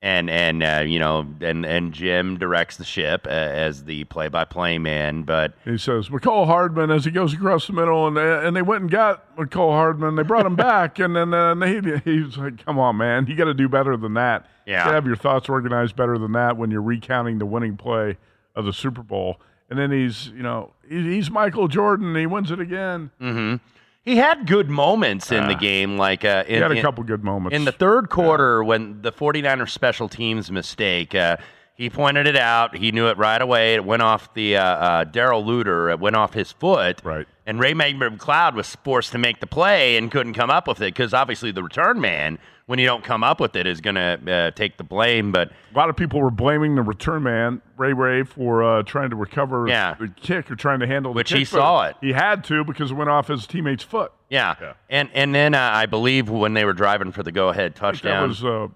and 0.00 0.28
and 0.28 0.62
uh, 0.62 0.82
you 0.84 0.98
know, 0.98 1.26
and 1.40 1.64
and 1.64 1.92
Jim 1.92 2.38
directs 2.38 2.76
the 2.76 2.84
ship 2.84 3.26
uh, 3.26 3.30
as 3.30 3.84
the 3.84 4.02
play-by-play 4.04 4.78
man, 4.78 5.22
but 5.22 5.54
He 5.64 5.78
says, 5.78 6.08
Mecole 6.08 6.46
Hardman 6.46 6.90
as 6.90 7.04
he 7.04 7.12
goes 7.12 7.32
across 7.32 7.68
the 7.68 7.72
middle, 7.72 8.08
and 8.08 8.16
they, 8.16 8.46
and 8.46 8.56
they 8.56 8.62
went 8.62 8.82
and 8.82 8.90
got 8.90 9.36
Mecole 9.36 9.70
Hardman. 9.70 10.16
They 10.16 10.24
brought 10.24 10.44
him 10.44 10.56
back, 10.56 10.98
and 10.98 11.14
then 11.14 11.32
uh, 11.32 11.54
they, 11.54 11.80
he 12.04 12.20
was 12.22 12.36
like, 12.36 12.64
"Come 12.64 12.80
on, 12.80 12.96
man, 12.96 13.26
you 13.28 13.36
got 13.36 13.44
to 13.44 13.54
do 13.54 13.68
better 13.68 13.96
than 13.96 14.14
that. 14.14 14.46
Yeah. 14.66 14.86
you 14.88 14.92
have 14.92 15.06
your 15.06 15.16
thoughts 15.16 15.48
organized 15.48 15.94
better 15.94 16.18
than 16.18 16.32
that 16.32 16.56
when 16.56 16.70
you're 16.72 16.82
recounting 16.82 17.38
the 17.38 17.46
winning 17.46 17.76
play 17.76 18.18
of 18.56 18.64
the 18.64 18.72
Super 18.72 19.02
Bowl." 19.02 19.40
And 19.70 19.78
then 19.78 19.90
he's, 19.90 20.26
you 20.28 20.42
know, 20.42 20.72
he's 20.86 21.30
Michael 21.30 21.66
Jordan. 21.66 22.08
And 22.08 22.16
he 22.18 22.26
wins 22.26 22.50
it 22.50 22.60
again. 22.60 23.10
hmm 23.18 23.56
he 24.04 24.16
had 24.16 24.46
good 24.46 24.68
moments 24.70 25.30
in 25.30 25.46
the 25.46 25.54
Ah. 25.54 25.58
game, 25.58 25.96
like 25.96 26.24
uh, 26.24 26.44
in, 26.46 26.56
he 26.56 26.60
had 26.62 26.70
a 26.72 26.74
in- 26.74 26.82
couple 26.82 27.04
good 27.04 27.22
moments 27.24 27.54
In 27.56 27.64
the 27.64 27.72
third 27.72 28.08
quarter, 28.10 28.62
when 28.64 29.02
the 29.02 29.12
49ers 29.12 29.70
special 29.70 30.08
teams 30.08 30.50
mistake, 30.50 31.14
uh, 31.14 31.36
he 31.82 31.90
pointed 31.90 32.28
it 32.28 32.36
out. 32.36 32.76
He 32.76 32.92
knew 32.92 33.08
it 33.08 33.18
right 33.18 33.42
away. 33.42 33.74
It 33.74 33.84
went 33.84 34.02
off 34.02 34.32
the 34.34 34.56
uh, 34.56 34.62
uh, 34.64 35.04
Darrell 35.04 35.42
Luter. 35.42 35.90
It 35.90 35.98
went 35.98 36.14
off 36.14 36.32
his 36.32 36.52
foot. 36.52 37.00
Right. 37.02 37.26
And 37.44 37.58
Ray 37.58 37.74
McCloud 37.74 38.54
was 38.54 38.76
forced 38.84 39.10
to 39.12 39.18
make 39.18 39.40
the 39.40 39.48
play 39.48 39.96
and 39.96 40.08
couldn't 40.10 40.34
come 40.34 40.48
up 40.50 40.68
with 40.68 40.78
it 40.80 40.94
because 40.94 41.12
obviously 41.12 41.50
the 41.50 41.62
return 41.64 42.00
man, 42.00 42.38
when 42.66 42.78
you 42.78 42.86
don't 42.86 43.02
come 43.02 43.24
up 43.24 43.40
with 43.40 43.56
it, 43.56 43.66
is 43.66 43.80
going 43.80 43.96
to 43.96 44.32
uh, 44.32 44.50
take 44.52 44.76
the 44.76 44.84
blame. 44.84 45.32
But 45.32 45.50
A 45.74 45.76
lot 45.76 45.90
of 45.90 45.96
people 45.96 46.20
were 46.20 46.30
blaming 46.30 46.76
the 46.76 46.82
return 46.82 47.24
man, 47.24 47.60
Ray 47.76 47.92
Ray, 47.94 48.22
for 48.22 48.62
uh, 48.62 48.82
trying 48.84 49.10
to 49.10 49.16
recover 49.16 49.66
Yeah. 49.66 49.96
the 49.98 50.06
kick 50.06 50.52
or 50.52 50.54
trying 50.54 50.78
to 50.78 50.86
handle 50.86 51.12
Which 51.12 51.30
the 51.30 51.38
he 51.38 51.40
kick. 51.40 51.48
he 51.48 51.56
saw 51.56 51.82
it. 51.86 51.96
He 52.00 52.12
had 52.12 52.44
to 52.44 52.62
because 52.62 52.92
it 52.92 52.94
went 52.94 53.10
off 53.10 53.26
his 53.26 53.44
teammate's 53.48 53.82
foot. 53.82 54.12
yeah, 54.30 54.54
Yeah. 54.60 54.74
and 54.88 55.08
and 55.12 55.34
then 55.34 55.54
uh, 55.56 55.70
I 55.74 55.86
believe 55.86 56.30
when 56.30 56.54
they 56.54 56.64
were 56.64 56.74
driving 56.74 57.10
for 57.10 57.24
the 57.24 57.32
go-ahead 57.32 57.60
I 57.62 57.64
think 57.64 57.76
touchdown, 57.76 58.22
That 58.22 58.28
was 58.28 58.44
uh, 58.44 58.68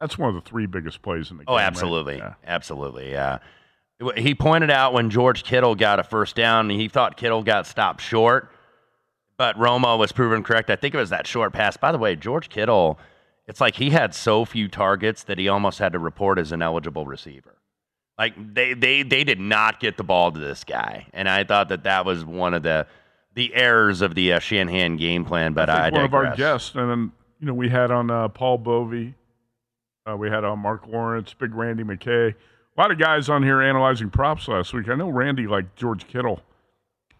that's 0.00 0.16
one 0.18 0.28
of 0.34 0.34
the 0.34 0.48
three 0.48 0.66
biggest 0.66 1.02
plays 1.02 1.30
in 1.30 1.36
the 1.36 1.44
game. 1.44 1.52
Oh, 1.52 1.56
right? 1.56 1.64
absolutely, 1.64 2.16
Yeah. 2.18 2.34
absolutely. 2.46 3.10
Yeah. 3.10 3.38
He 4.16 4.34
pointed 4.34 4.70
out 4.70 4.94
when 4.94 5.10
George 5.10 5.44
Kittle 5.44 5.74
got 5.74 6.00
a 6.00 6.02
first 6.02 6.34
down, 6.34 6.70
he 6.70 6.88
thought 6.88 7.18
Kittle 7.18 7.42
got 7.42 7.66
stopped 7.66 8.00
short, 8.00 8.50
but 9.36 9.56
Romo 9.56 9.98
was 9.98 10.10
proven 10.10 10.42
correct. 10.42 10.70
I 10.70 10.76
think 10.76 10.94
it 10.94 10.98
was 10.98 11.10
that 11.10 11.26
short 11.26 11.52
pass. 11.52 11.76
By 11.76 11.92
the 11.92 11.98
way, 11.98 12.16
George 12.16 12.48
Kittle, 12.48 12.98
it's 13.46 13.60
like 13.60 13.74
he 13.74 13.90
had 13.90 14.14
so 14.14 14.46
few 14.46 14.68
targets 14.68 15.24
that 15.24 15.38
he 15.38 15.48
almost 15.48 15.78
had 15.78 15.92
to 15.92 15.98
report 15.98 16.38
as 16.38 16.50
an 16.50 16.62
eligible 16.62 17.04
receiver. 17.04 17.56
Like 18.18 18.34
they 18.54 18.72
they 18.74 19.02
they 19.02 19.24
did 19.24 19.40
not 19.40 19.80
get 19.80 19.96
the 19.98 20.04
ball 20.04 20.30
to 20.32 20.38
this 20.38 20.64
guy, 20.64 21.06
and 21.12 21.28
I 21.28 21.44
thought 21.44 21.68
that 21.70 21.84
that 21.84 22.04
was 22.06 22.24
one 22.24 22.52
of 22.54 22.62
the 22.62 22.86
the 23.34 23.54
errors 23.54 24.00
of 24.02 24.14
the 24.14 24.34
uh, 24.34 24.38
Shanahan 24.38 24.96
game 24.96 25.24
plan. 25.24 25.52
But 25.54 25.70
I 25.70 25.86
I, 25.86 25.90
one 25.90 26.04
of 26.04 26.14
our 26.14 26.36
guests, 26.36 26.74
and 26.74 26.90
then 26.90 27.12
you 27.38 27.46
know 27.46 27.54
we 27.54 27.68
had 27.70 27.90
on 27.90 28.10
uh, 28.10 28.28
Paul 28.28 28.58
Bovi, 28.58 29.14
uh, 30.10 30.16
we 30.16 30.28
had 30.30 30.44
on 30.44 30.58
Mark 30.58 30.86
Lawrence, 30.86 31.34
Big 31.34 31.54
Randy 31.54 31.84
McKay, 31.84 32.34
a 32.34 32.80
lot 32.80 32.90
of 32.90 32.98
guys 32.98 33.28
on 33.28 33.42
here 33.42 33.60
analyzing 33.60 34.10
props 34.10 34.48
last 34.48 34.72
week. 34.72 34.88
I 34.88 34.94
know 34.94 35.08
Randy 35.08 35.46
liked 35.46 35.76
George 35.76 36.06
Kittle. 36.06 36.40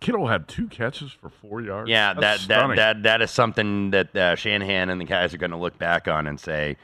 Kittle 0.01 0.29
had 0.29 0.49
two 0.49 0.67
catches 0.67 1.13
for 1.13 1.29
four 1.29 1.61
yards. 1.61 1.91
Yeah, 1.91 2.15
That's 2.15 2.47
that, 2.47 2.49
that 2.49 2.59
stunning. 2.61 2.77
that 2.77 3.03
that 3.03 3.23
is 3.23 3.31
something 3.31 3.91
that 3.91 4.17
uh, 4.17 4.35
Shanahan 4.35 4.89
and 4.89 4.99
the 5.01 5.05
guys 5.05 5.35
are 5.35 5.39
going 5.39 5.51
to 5.51 5.59
look 5.59 5.77
back 5.77 6.09
on 6.09 6.27
and 6.27 6.41
say, 6.41 6.79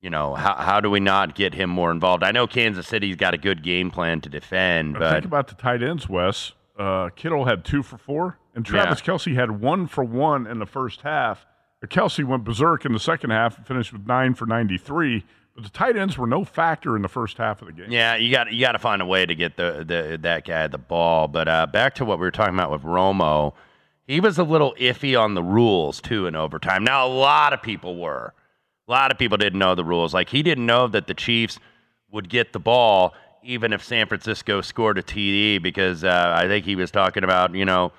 you 0.00 0.10
know, 0.10 0.34
how 0.34 0.54
how 0.54 0.80
do 0.80 0.88
we 0.88 1.00
not 1.00 1.34
get 1.34 1.54
him 1.54 1.70
more 1.70 1.90
involved? 1.90 2.22
I 2.22 2.30
know 2.30 2.46
Kansas 2.46 2.86
City's 2.86 3.16
got 3.16 3.34
a 3.34 3.38
good 3.38 3.64
game 3.64 3.90
plan 3.90 4.20
to 4.20 4.28
defend, 4.28 4.92
But 4.92 5.00
but 5.00 5.12
think 5.14 5.24
about 5.24 5.48
the 5.48 5.54
tight 5.56 5.82
ends, 5.82 6.08
Wes. 6.08 6.52
Uh, 6.78 7.08
Kittle 7.16 7.46
had 7.46 7.64
two 7.64 7.82
for 7.82 7.98
four, 7.98 8.38
and 8.54 8.64
Travis 8.64 9.00
Kelce 9.00 9.34
had 9.34 9.60
one 9.60 9.88
for 9.88 10.04
one 10.04 10.46
in 10.46 10.60
the 10.60 10.66
first 10.66 11.00
half. 11.00 11.46
Kelce 11.86 12.24
went 12.24 12.44
berserk 12.44 12.84
in 12.84 12.92
the 12.92 13.00
second 13.00 13.30
half 13.30 13.56
and 13.56 13.66
finished 13.66 13.92
with 13.92 14.06
nine 14.06 14.34
for 14.34 14.46
93. 14.46 15.24
But 15.54 15.64
the 15.64 15.70
tight 15.70 15.96
ends 15.96 16.18
were 16.18 16.26
no 16.26 16.44
factor 16.44 16.96
in 16.96 17.02
the 17.02 17.08
first 17.08 17.38
half 17.38 17.62
of 17.62 17.68
the 17.68 17.72
game. 17.72 17.90
yeah, 17.90 18.14
you 18.14 18.30
got 18.30 18.52
you 18.52 18.60
got 18.60 18.72
to 18.72 18.78
find 18.78 19.00
a 19.00 19.06
way 19.06 19.24
to 19.24 19.34
get 19.34 19.56
the, 19.56 19.84
the 19.86 20.18
that 20.22 20.44
guy 20.44 20.66
the 20.66 20.76
ball. 20.76 21.28
But 21.28 21.48
uh, 21.48 21.66
back 21.66 21.94
to 21.94 22.04
what 22.04 22.18
we 22.18 22.26
were 22.26 22.30
talking 22.30 22.54
about 22.54 22.70
with 22.70 22.82
Romo, 22.82 23.54
he 24.06 24.20
was 24.20 24.36
a 24.36 24.44
little 24.44 24.74
iffy 24.78 25.18
on 25.18 25.34
the 25.34 25.42
rules 25.42 26.02
too 26.02 26.26
in 26.26 26.36
overtime. 26.36 26.84
Now 26.84 27.06
a 27.06 27.08
lot 27.08 27.54
of 27.54 27.62
people 27.62 27.96
were, 27.96 28.34
a 28.86 28.90
lot 28.90 29.10
of 29.10 29.18
people 29.18 29.38
didn't 29.38 29.58
know 29.58 29.74
the 29.74 29.84
rules. 29.84 30.12
Like 30.12 30.28
he 30.28 30.42
didn't 30.42 30.66
know 30.66 30.88
that 30.88 31.06
the 31.06 31.14
Chiefs 31.14 31.58
would 32.10 32.28
get 32.28 32.52
the 32.52 32.60
ball 32.60 33.14
even 33.42 33.72
if 33.72 33.82
San 33.82 34.06
Francisco 34.06 34.60
scored 34.60 34.98
a 34.98 35.02
TD 35.02 35.62
because 35.62 36.04
uh, 36.04 36.34
I 36.36 36.48
think 36.48 36.64
he 36.66 36.76
was 36.76 36.90
talking 36.90 37.24
about 37.24 37.54
you 37.54 37.64
know 37.64 37.92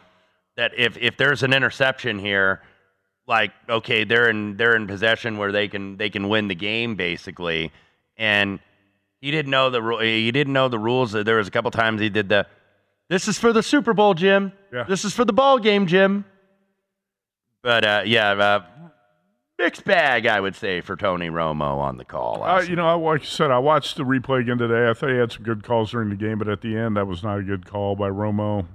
that 0.58 0.74
if 0.78 0.98
if 0.98 1.18
there's 1.18 1.42
an 1.42 1.54
interception 1.54 2.20
here, 2.20 2.62
like 3.28 3.52
okay, 3.70 4.04
they're 4.04 4.30
in 4.30 4.58
they're 4.58 4.76
in 4.76 4.88
possession 4.88 5.38
where 5.38 5.52
they 5.52 5.68
can 5.68 5.98
they 5.98 6.10
can 6.10 6.30
win 6.30 6.48
the 6.48 6.56
game 6.56 6.96
basically, 6.96 7.72
and 8.18 8.60
he 9.22 9.32
didn't 9.32 9.52
know 9.52 9.70
the 9.70 9.98
he 10.02 10.32
didn't 10.32 10.54
know 10.54 10.70
the 10.70 10.80
rules. 10.80 11.12
There 11.12 11.38
was 11.38 11.48
a 11.48 11.52
couple 11.52 11.72
times 11.72 12.02
he 12.02 12.10
did 12.10 12.30
the 12.30 12.48
this 13.10 13.28
is 13.28 13.38
for 13.38 13.54
the 13.54 13.64
Super 13.64 13.94
Bowl, 13.94 14.14
Jim. 14.14 14.52
Yeah. 14.74 14.84
This 14.84 15.06
is 15.06 15.14
for 15.14 15.24
the 15.24 15.34
ball 15.34 15.60
game, 15.60 15.88
Jim. 15.88 16.26
But 17.64 17.86
uh, 17.86 18.02
yeah, 18.06 18.32
uh, 18.32 18.64
mixed 19.58 19.86
bag, 19.86 20.26
I 20.26 20.40
would 20.40 20.56
say, 20.56 20.82
for 20.82 20.96
Tony 20.96 21.30
Romo 21.30 21.78
on 21.78 21.98
the 21.98 22.06
call. 22.06 22.44
Uh, 22.44 22.62
you 22.62 22.76
know, 22.76 23.00
like 23.00 23.22
I 23.22 23.26
said, 23.26 23.52
I 23.52 23.60
watched 23.60 23.98
the 23.98 24.04
replay 24.04 24.42
again 24.42 24.58
today. 24.58 24.90
I 24.90 24.94
thought 24.94 25.10
he 25.10 25.16
had 25.16 25.32
some 25.32 25.44
good 25.44 25.64
calls 25.64 25.92
during 25.92 26.10
the 26.10 26.16
game, 26.16 26.38
but 26.38 26.50
at 26.50 26.62
the 26.62 26.76
end, 26.76 26.98
that 26.98 27.08
was 27.08 27.24
not 27.24 27.40
a 27.40 27.44
good 27.44 27.66
call 27.66 27.96
by 27.96 28.10
Romo. 28.10 28.66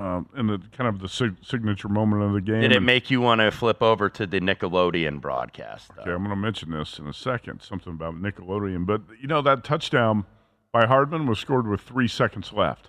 Um, 0.00 0.30
in 0.34 0.46
the 0.46 0.58
kind 0.72 0.88
of 0.88 1.00
the 1.00 1.08
sig- 1.10 1.44
signature 1.44 1.88
moment 1.88 2.22
of 2.22 2.32
the 2.32 2.40
game. 2.40 2.62
Did 2.62 2.72
it 2.72 2.76
And- 2.78 2.86
make 2.86 3.10
you 3.10 3.20
want 3.20 3.42
to 3.42 3.50
flip 3.50 3.82
over 3.82 4.08
to 4.08 4.26
the 4.26 4.40
Nickelodeon 4.40 5.20
broadcast? 5.20 5.94
Though? 5.94 6.02
Okay, 6.02 6.12
I'm 6.12 6.18
going 6.24 6.30
to 6.30 6.36
mention 6.36 6.70
this 6.70 6.98
in 6.98 7.06
a 7.06 7.12
second, 7.12 7.60
something 7.60 7.92
about 7.92 8.14
Nickelodeon. 8.14 8.86
But, 8.86 9.02
you 9.20 9.28
know, 9.28 9.42
that 9.42 9.62
touchdown 9.62 10.24
by 10.72 10.86
Hardman 10.86 11.26
was 11.26 11.38
scored 11.38 11.66
with 11.68 11.82
three 11.82 12.08
seconds 12.08 12.50
left. 12.50 12.88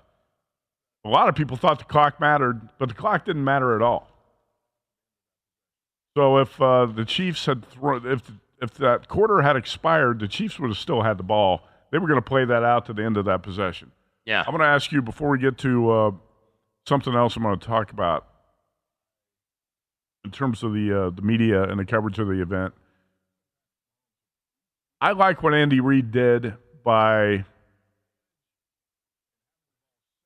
A 1.03 1.09
lot 1.09 1.27
of 1.27 1.35
people 1.35 1.57
thought 1.57 1.79
the 1.79 1.85
clock 1.85 2.17
mattered, 2.21 2.69
but 2.77 2.87
the 2.87 2.95
clock 2.95 3.25
didn't 3.25 3.43
matter 3.43 3.75
at 3.75 3.81
all. 3.81 4.07
So 6.15 6.37
if 6.37 6.61
uh, 6.61 6.85
the 6.85 7.03
Chiefs 7.05 7.45
had 7.45 7.65
thrown, 7.65 8.05
if 8.05 8.31
if 8.61 8.73
that 8.75 9.07
quarter 9.07 9.41
had 9.41 9.55
expired, 9.55 10.19
the 10.19 10.27
Chiefs 10.27 10.59
would 10.59 10.69
have 10.69 10.77
still 10.77 11.01
had 11.01 11.17
the 11.17 11.23
ball. 11.23 11.63
They 11.91 11.97
were 11.97 12.07
going 12.07 12.21
to 12.21 12.29
play 12.29 12.45
that 12.45 12.63
out 12.63 12.85
to 12.85 12.93
the 12.93 13.03
end 13.03 13.17
of 13.17 13.25
that 13.25 13.41
possession. 13.43 13.91
Yeah. 14.25 14.41
I'm 14.45 14.51
going 14.51 14.59
to 14.61 14.65
ask 14.67 14.91
you 14.91 15.01
before 15.01 15.29
we 15.29 15.39
get 15.39 15.57
to 15.59 15.91
uh, 15.91 16.11
something 16.87 17.13
else 17.15 17.35
I'm 17.35 17.43
going 17.43 17.59
to 17.59 17.65
talk 17.65 17.91
about 17.91 18.27
in 20.23 20.31
terms 20.31 20.63
of 20.63 20.73
the 20.73 21.05
uh, 21.05 21.09
the 21.09 21.21
media 21.21 21.63
and 21.63 21.79
the 21.79 21.85
coverage 21.85 22.19
of 22.19 22.27
the 22.27 22.41
event. 22.41 22.73
I 24.99 25.11
like 25.13 25.41
what 25.41 25.53
Andy 25.53 25.79
Reid 25.79 26.11
did 26.11 26.53
by 26.83 27.45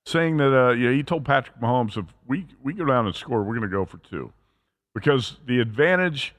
saying 0.05 0.37
that 0.37 0.53
uh, 0.55 0.71
yeah, 0.71 0.91
he 0.91 1.03
told 1.03 1.25
Patrick 1.25 1.59
Mahomes 1.59 1.97
if 1.97 2.05
we 2.27 2.45
we 2.63 2.73
go 2.73 2.85
down 2.85 3.05
and 3.05 3.15
score, 3.15 3.39
we're 3.43 3.55
going 3.55 3.69
to 3.69 3.75
go 3.75 3.85
for 3.85 3.97
two, 3.97 4.31
because 4.93 5.37
the 5.45 5.59
advantage 5.59 6.35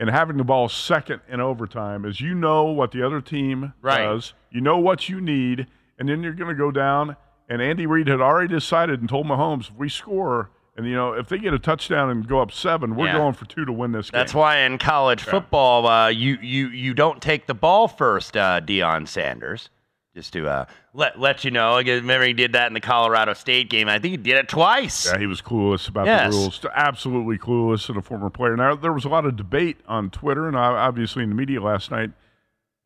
in 0.00 0.08
having 0.08 0.36
the 0.36 0.44
ball 0.44 0.68
second 0.68 1.20
in 1.28 1.40
overtime 1.40 2.04
is 2.04 2.20
you 2.20 2.34
know 2.34 2.64
what 2.64 2.92
the 2.92 3.04
other 3.04 3.20
team 3.20 3.72
Right. 3.82 4.04
does, 4.04 4.32
you 4.50 4.60
know 4.60 4.78
what 4.78 5.08
you 5.08 5.20
need, 5.20 5.66
and 5.98 6.08
then 6.08 6.22
you're 6.22 6.34
going 6.34 6.48
to 6.48 6.58
go 6.58 6.70
down. 6.70 7.16
And 7.48 7.62
Andy 7.62 7.86
Reid 7.86 8.08
had 8.08 8.20
already 8.20 8.48
decided 8.48 9.00
and 9.00 9.08
told 9.08 9.26
Mahomes 9.26 9.70
if 9.70 9.76
we 9.76 9.88
score. 9.88 10.50
And 10.76 10.86
you 10.86 10.94
know, 10.94 11.12
if 11.14 11.28
they 11.28 11.38
get 11.38 11.54
a 11.54 11.58
touchdown 11.58 12.10
and 12.10 12.26
go 12.28 12.40
up 12.40 12.52
seven, 12.52 12.94
we're 12.94 13.06
Yeah. 13.06 13.14
going 13.18 13.34
for 13.34 13.46
two 13.46 13.64
to 13.64 13.72
win 13.72 13.90
this 13.92 14.10
game. 14.10 14.18
That's 14.20 14.34
why 14.34 14.58
in 14.58 14.78
college 14.78 15.22
football, 15.22 15.86
uh, 15.88 16.08
you 16.08 16.38
you 16.40 16.68
you 16.68 16.94
don't 16.94 17.20
take 17.20 17.46
the 17.46 17.54
ball 17.54 17.88
first, 17.88 18.36
uh, 18.36 18.60
Deion 18.60 19.08
Sanders. 19.08 19.70
Just 20.14 20.32
to 20.34 20.46
uh, 20.48 20.64
let 20.94 21.18
let 21.18 21.44
you 21.44 21.50
know, 21.50 21.74
I 21.74 21.80
remember 21.82 22.26
he 22.26 22.32
did 22.32 22.52
that 22.52 22.66
in 22.68 22.74
the 22.74 22.80
Colorado 22.80 23.32
State 23.34 23.70
game. 23.70 23.88
I 23.88 23.98
think 23.98 24.12
he 24.12 24.16
did 24.16 24.36
it 24.36 24.48
twice. 24.48 25.06
Yeah, 25.06 25.18
he 25.18 25.26
was 25.26 25.40
clueless 25.42 25.88
about 25.88 26.06
Yes. 26.06 26.32
the 26.32 26.38
rules. 26.38 26.66
Absolutely 26.74 27.38
clueless 27.38 27.88
and 27.88 27.96
a 27.98 28.02
former 28.02 28.30
player. 28.30 28.56
Now, 28.56 28.74
there 28.76 28.92
was 28.92 29.04
a 29.04 29.08
lot 29.08 29.24
of 29.26 29.36
debate 29.36 29.78
on 29.88 30.10
Twitter 30.10 30.46
and 30.48 30.56
uh, 30.56 30.60
obviously 30.60 31.22
in 31.22 31.28
the 31.28 31.34
media 31.36 31.60
last 31.62 31.90
night. 31.90 32.10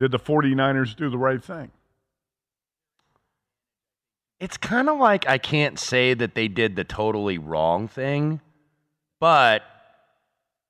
Did 0.01 0.11
the 0.13 0.19
49ers 0.19 0.95
do 0.97 1.09
the 1.11 1.19
right 1.19 1.43
thing? 1.43 1.71
It's 4.43 4.57
kind 4.57 4.89
of 4.89 4.99
like 4.99 5.29
I 5.29 5.39
can't 5.39 5.79
say 5.79 6.15
that 6.15 6.35
they 6.35 6.49
did 6.49 6.75
the 6.75 6.83
totally 6.83 7.39
wrong 7.39 7.87
thing, 7.87 8.41
but 9.21 9.63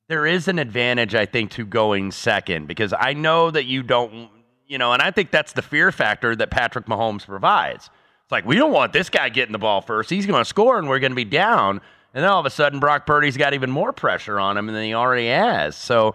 there 0.09 0.27
is 0.27 0.47
an 0.47 0.59
advantage, 0.59 1.15
I 1.15 1.25
think, 1.25 1.53
to 1.53 1.65
going 1.65 2.13
second 2.13 2.69
because 2.69 2.93
I 2.93 3.15
know 3.15 3.51
that 3.51 3.65
you 3.65 3.83
don't, 3.83 4.29
you 4.67 4.77
know, 4.77 4.93
and 4.93 5.01
I 5.01 5.11
think 5.11 5.31
that's 5.31 5.55
the 5.55 5.63
fear 5.63 5.91
factor 5.91 6.37
that 6.37 6.51
Patrick 6.51 6.85
Mahomes 6.85 7.25
provides. 7.25 7.89
It's 8.25 8.31
like, 8.31 8.45
we 8.45 8.57
don't 8.57 8.73
want 8.73 8.93
this 8.93 9.09
guy 9.09 9.31
getting 9.31 9.53
the 9.53 9.59
ball 9.59 9.81
first. 9.81 10.11
He's 10.11 10.27
going 10.27 10.43
to 10.43 10.45
score 10.45 10.79
and 10.79 10.87
we're 10.87 10.99
going 10.99 11.13
to 11.13 11.17
be 11.17 11.25
down. 11.25 11.81
And 12.13 12.23
then 12.23 12.31
all 12.31 12.41
of 12.41 12.45
a 12.45 12.51
sudden, 12.51 12.79
Brock 12.79 13.07
Purdy's 13.07 13.39
got 13.39 13.55
even 13.55 13.71
more 13.71 13.95
pressure 13.95 14.39
on 14.39 14.59
him 14.59 14.67
than 14.67 14.85
he 14.85 14.93
already 14.93 15.29
has. 15.29 15.77
So, 15.77 16.15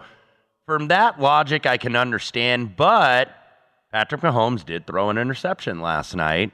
from 0.64 0.86
that 0.88 1.18
logic, 1.20 1.66
I 1.66 1.76
can 1.76 1.96
understand, 1.96 2.76
but 2.76 3.34
Patrick 3.90 4.20
Mahomes 4.20 4.64
did 4.64 4.86
throw 4.86 5.10
an 5.10 5.18
interception 5.18 5.80
last 5.80 6.14
night. 6.14 6.52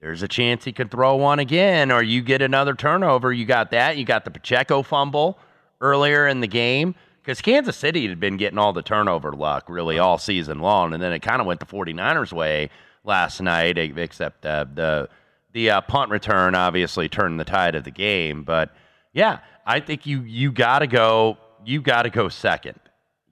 There's 0.00 0.22
a 0.22 0.28
chance 0.28 0.64
he 0.64 0.72
could 0.72 0.90
throw 0.90 1.16
one 1.16 1.38
again, 1.38 1.90
or 1.90 2.02
you 2.02 2.22
get 2.22 2.42
another 2.42 2.74
turnover. 2.74 3.32
You 3.32 3.46
got 3.46 3.70
that. 3.70 3.96
You 3.96 4.04
got 4.04 4.24
the 4.24 4.30
Pacheco 4.30 4.82
fumble 4.82 5.38
earlier 5.80 6.28
in 6.28 6.40
the 6.40 6.46
game 6.46 6.94
because 7.22 7.40
Kansas 7.40 7.76
City 7.76 8.06
had 8.06 8.20
been 8.20 8.36
getting 8.36 8.58
all 8.58 8.72
the 8.72 8.82
turnover 8.82 9.32
luck 9.32 9.68
really 9.68 9.98
all 9.98 10.18
season 10.18 10.60
long, 10.60 10.92
and 10.92 11.02
then 11.02 11.12
it 11.12 11.20
kind 11.20 11.40
of 11.40 11.46
went 11.46 11.60
the 11.60 11.66
49ers' 11.66 12.32
way 12.32 12.70
last 13.04 13.40
night, 13.40 13.78
except 13.78 14.44
uh, 14.44 14.66
the 14.74 15.08
the 15.52 15.70
uh, 15.70 15.80
punt 15.80 16.10
return 16.10 16.54
obviously 16.54 17.08
turned 17.08 17.40
the 17.40 17.44
tide 17.44 17.74
of 17.74 17.84
the 17.84 17.90
game. 17.90 18.42
But 18.44 18.76
yeah, 19.14 19.38
I 19.64 19.80
think 19.80 20.04
you 20.04 20.20
you 20.22 20.52
got 20.52 20.80
to 20.80 20.86
go. 20.86 21.38
You 21.64 21.80
got 21.80 22.02
to 22.02 22.10
go 22.10 22.28
second. 22.28 22.78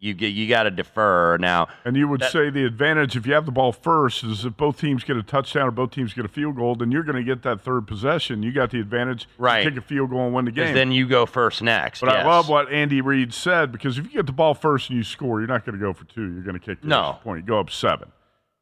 You 0.04 0.12
get 0.12 0.34
you 0.34 0.46
got 0.46 0.64
to 0.64 0.70
defer 0.70 1.38
now. 1.38 1.68
And 1.84 1.96
you 1.96 2.06
would 2.08 2.20
That- 2.20 2.30
say 2.30 2.50
the 2.50 2.64
advantage 2.66 3.16
if 3.16 3.26
you 3.26 3.32
have 3.32 3.46
the 3.46 3.52
ball 3.52 3.72
first 3.72 4.22
is 4.22 4.44
if 4.44 4.54
both 4.54 4.78
teams 4.78 5.02
get 5.02 5.16
a 5.16 5.22
touchdown 5.22 5.68
or 5.68 5.70
both 5.70 5.92
teams 5.92 6.12
get 6.12 6.26
a 6.26 6.28
field 6.28 6.56
goal, 6.56 6.74
then 6.74 6.92
you're 6.92 7.02
going 7.04 7.16
to 7.16 7.22
get 7.24 7.42
that 7.44 7.62
third 7.62 7.86
possession. 7.86 8.42
You 8.42 8.52
got 8.52 8.70
the 8.70 8.80
advantage. 8.80 9.26
Right. 9.38 9.64
Kick 9.64 9.78
a 9.78 9.80
field 9.80 10.10
goal 10.10 10.26
and 10.26 10.34
win 10.34 10.44
the 10.44 10.50
game. 10.52 10.74
Then 10.74 10.92
you 10.92 11.08
go 11.08 11.24
first 11.24 11.62
next. 11.62 12.00
but 12.00 12.10
I 12.10 12.22
love 12.26 12.50
what 12.50 12.70
Andy 12.70 13.00
Reid 13.00 13.32
said 13.32 13.72
because 13.72 13.96
if 13.96 14.04
you 14.04 14.10
get 14.10 14.26
the 14.26 14.32
ball 14.32 14.52
first 14.52 14.90
and 14.90 14.98
you 14.98 15.04
score, 15.04 15.40
you're 15.40 15.48
not 15.48 15.64
going 15.64 15.78
to 15.78 15.82
go 15.82 15.94
for 15.94 16.04
two. 16.04 16.32
You're 16.34 16.42
going 16.42 16.58
to 16.58 16.64
kick 16.64 16.82
the 16.82 16.88
No. 16.88 17.18
point. 17.22 17.40
You 17.40 17.46
go 17.46 17.58
up 17.58 17.70
seven. 17.70 18.12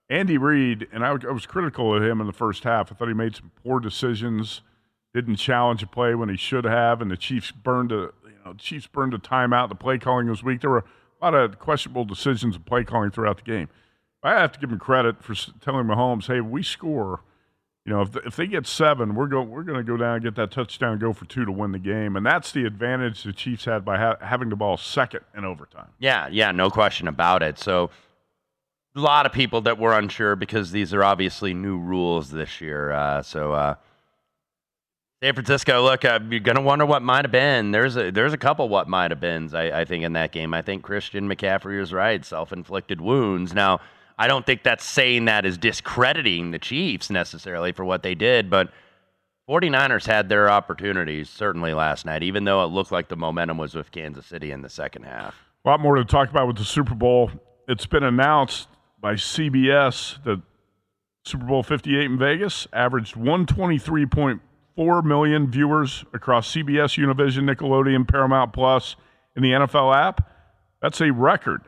Andy 0.09 0.38
Reid, 0.38 0.87
and 0.92 1.05
I, 1.05 1.09
I 1.11 1.33
was 1.33 1.46
critical 1.46 1.92
of 1.96 2.02
him 2.05 2.20
in 2.20 2.28
the 2.28 2.33
first 2.33 2.62
half. 2.64 2.92
I 2.92 2.94
thought 2.94 3.09
he 3.09 3.14
made 3.14 3.35
some 3.35 3.50
poor 3.64 3.81
decisions, 3.81 4.61
didn't 5.12 5.37
challenge 5.37 5.83
a 5.83 5.87
play 5.88 6.14
when 6.14 6.28
he 6.28 6.37
should 6.37 6.64
have, 6.66 7.00
and 7.02 7.11
the 7.11 7.16
Chiefs 7.16 7.50
burned 7.50 7.90
a 7.90 8.11
you 8.24 8.33
know 8.44 8.55
Chiefs 8.59 8.87
burned 8.87 9.14
a 9.14 9.18
timeout. 9.18 9.70
The 9.70 9.74
play 9.74 9.98
calling 9.98 10.28
was 10.28 10.42
weak. 10.44 10.61
There 10.61 10.70
were 10.70 10.85
a 11.23 11.25
lot 11.25 11.35
of 11.35 11.59
questionable 11.59 12.05
decisions 12.05 12.57
of 12.57 12.65
play 12.65 12.85
calling 12.85 13.11
throughout 13.11 13.37
the 13.37 13.43
game. 13.45 13.69
I 14.23 14.33
have 14.33 14.53
to 14.53 14.59
give 14.59 14.71
him 14.71 14.79
credit 14.79 15.23
for 15.23 15.35
telling 15.61 15.87
Mahomes, 15.87 16.27
"Hey, 16.27 16.41
we 16.41 16.63
score." 16.63 17.21
You 17.85 17.93
know, 17.93 18.03
if, 18.03 18.13
the, 18.13 18.21
if 18.21 18.37
they 18.37 18.47
get 18.47 18.67
seven, 18.67 19.17
we're 19.17 19.27
going 19.27 19.51
we're 19.51 19.65
going 19.65 19.79
to 19.79 19.85
go 19.85 19.97
down 19.97 20.17
and 20.17 20.25
get 20.25 20.37
that 20.37 20.53
touchdown, 20.53 20.99
go 20.99 21.13
for 21.13 21.25
two 21.25 21.45
to 21.45 21.51
win 21.51 21.73
the 21.73 21.81
game, 21.81 22.15
and 22.15 22.25
that's 22.25 22.53
the 22.53 22.65
advantage 22.65 23.25
the 23.25 23.33
Chiefs 23.33 23.65
had 23.65 23.85
by 23.85 23.99
ha- 23.99 24.19
having 24.21 24.51
the 24.51 24.57
ball 24.57 24.77
second 24.77 25.23
in 25.37 25.45
overtime. 25.45 25.89
Yeah, 25.99 26.29
yeah, 26.29 26.53
no 26.53 26.71
question 26.71 27.09
about 27.09 27.43
it. 27.43 27.59
So 27.59 27.91
a 28.95 29.01
lot 29.01 29.27
of 29.27 29.33
people 29.33 29.63
that 29.63 29.79
were 29.79 29.99
unsure 29.99 30.37
because 30.37 30.71
these 30.71 30.95
are 30.95 31.03
obviously 31.03 31.55
new 31.55 31.79
rules 31.79 32.31
this 32.31 32.61
year. 32.61 32.93
Uh, 32.93 33.23
so 33.23 33.53
uh, 33.53 33.75
San 35.23 35.35
Francisco, 35.35 35.85
look, 35.85 36.05
uh, 36.05 36.19
you're 36.31 36.41
gonna 36.41 36.61
wonder 36.61 36.85
what 36.85 37.01
might 37.01 37.25
have 37.25 37.31
been. 37.31 37.71
There's 37.71 37.97
a 37.97 38.11
there's 38.11 38.33
a 38.33 38.39
couple 38.39 38.69
what 38.69 38.89
might 38.89 39.13
have 39.13 39.21
been. 39.21 39.55
I, 39.55 39.83
I 39.83 39.85
think 39.85 40.03
in 40.03 40.15
that 40.15 40.33
game, 40.33 40.53
I 40.53 40.63
think 40.63 40.83
Christian 40.83 41.29
McCaffrey 41.29 41.81
is 41.81 41.93
right. 41.93 42.25
Self 42.25 42.53
inflicted 42.53 43.01
wounds. 43.01 43.55
Now 43.55 43.79
I 44.19 44.27
don't 44.27 44.45
think 44.45 44.65
that's 44.65 44.85
saying 44.85 45.27
that 45.27 45.47
is 45.47 45.57
discrediting 45.57 46.51
the 46.51 46.59
Chiefs 46.59 47.09
necessarily 47.09 47.71
for 47.71 47.85
what 47.85 48.03
they 48.03 48.17
did, 48.17 48.51
but 48.51 48.73
49ers 49.49 50.07
had 50.07 50.29
their 50.29 50.51
opportunities 50.51 51.31
certainly 51.31 51.73
last 51.73 52.05
night, 52.05 52.25
even 52.25 52.43
though 52.43 52.65
it 52.65 52.69
looked 52.69 52.91
like 52.91 53.09
the 53.09 53.15
momentum 53.15 53.59
was 53.59 53.77
with 53.77 53.93
Kansas 53.93 54.27
City 54.27 54.51
in 54.51 54.63
the 54.63 54.69
second 54.69 55.05
half. 55.05 55.37
A 55.65 55.69
lot 55.69 55.79
more 55.79 55.95
to 55.95 56.05
talk 56.05 56.31
about 56.31 56.49
with 56.49 56.57
the 56.57 56.65
Super 56.65 56.97
Bowl. 56.97 57.31
It's 57.69 57.87
been 57.87 58.03
announced 58.03 58.67
by 59.01 59.15
CBS 59.15 60.21
that 60.25 60.43
Super 61.25 61.45
Bowl 61.45 61.63
58 61.63 62.07
in 62.07 62.19
Vegas 62.19 62.67
averaged 62.73 63.15
123.4 64.77 65.05
million 65.05 65.51
viewers 65.51 66.05
across 66.13 66.53
CBS, 66.53 66.99
Univision, 66.99 67.49
Nickelodeon, 67.53 68.07
Paramount 68.07 68.53
and 69.35 69.45
the 69.45 69.51
NFL 69.51 69.95
app. 69.95 70.31
That's 70.81 71.01
a 71.01 71.13
record 71.13 71.63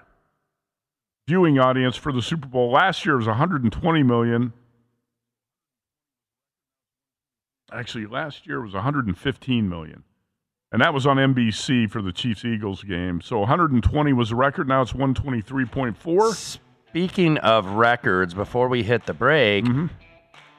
viewing 1.27 1.59
audience 1.59 1.97
for 1.97 2.13
the 2.13 2.23
Super 2.23 2.49
Bowl. 2.49 2.71
Last 2.71 3.07
year 3.07 3.17
was 3.17 3.27
120 3.27 4.03
million. 4.03 4.53
Actually, 7.73 8.07
last 8.07 8.47
year 8.47 8.61
was 8.61 8.75
115 8.75 9.69
million. 9.69 10.05
And 10.71 10.83
that 10.83 10.93
was 10.93 11.07
on 11.07 11.17
NBC 11.17 11.89
for 11.89 12.03
the 12.03 12.13
Chiefs 12.13 12.45
Eagles 12.45 12.83
game. 12.83 13.21
So 13.21 13.39
120 13.39 14.13
was 14.13 14.31
the 14.31 14.35
record. 14.35 14.69
Now 14.69 14.83
it's 14.83 14.93
123.4. 14.93 16.59
Speaking 16.89 17.39
of 17.39 17.67
records, 17.67 18.35
before 18.35 18.69
we 18.69 18.83
hit 18.83 19.07
the 19.07 19.15
break, 19.15 19.65
mm-hmm. 19.65 19.87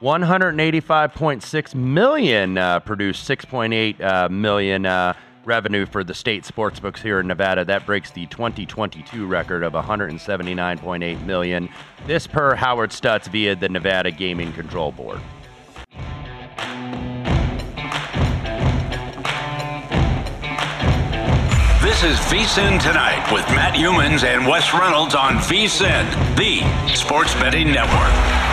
185.6 0.02 1.74
million 1.74 2.58
uh, 2.58 2.80
produced 2.80 3.28
6.8 3.28 4.00
uh, 4.00 4.28
million 4.28 4.84
uh, 4.84 5.14
revenue 5.46 5.86
for 5.86 6.04
the 6.04 6.12
state 6.12 6.44
sports 6.44 6.78
books 6.78 7.00
here 7.00 7.20
in 7.20 7.26
Nevada. 7.26 7.64
That 7.64 7.86
breaks 7.86 8.10
the 8.10 8.26
2022 8.26 9.26
record 9.26 9.62
of 9.62 9.72
179.8 9.72 11.24
million. 11.24 11.68
This 12.06 12.26
per 12.26 12.54
Howard 12.54 12.90
Stutz 12.90 13.26
via 13.28 13.56
the 13.56 13.68
Nevada 13.68 14.10
Gaming 14.10 14.52
Control 14.52 14.92
Board. 14.92 15.20
This 21.80 22.04
is 22.04 22.18
VSIN 22.26 22.82
Tonight 22.82 23.32
with 23.32 23.46
Matt 23.54 23.74
Youmans 23.74 24.24
and 24.24 24.46
Wes 24.46 24.74
Reynolds 24.74 25.14
on 25.14 25.36
VSIN, 25.36 26.36
the 26.36 26.94
sports 26.94 27.32
betting 27.34 27.72
network. 27.72 28.45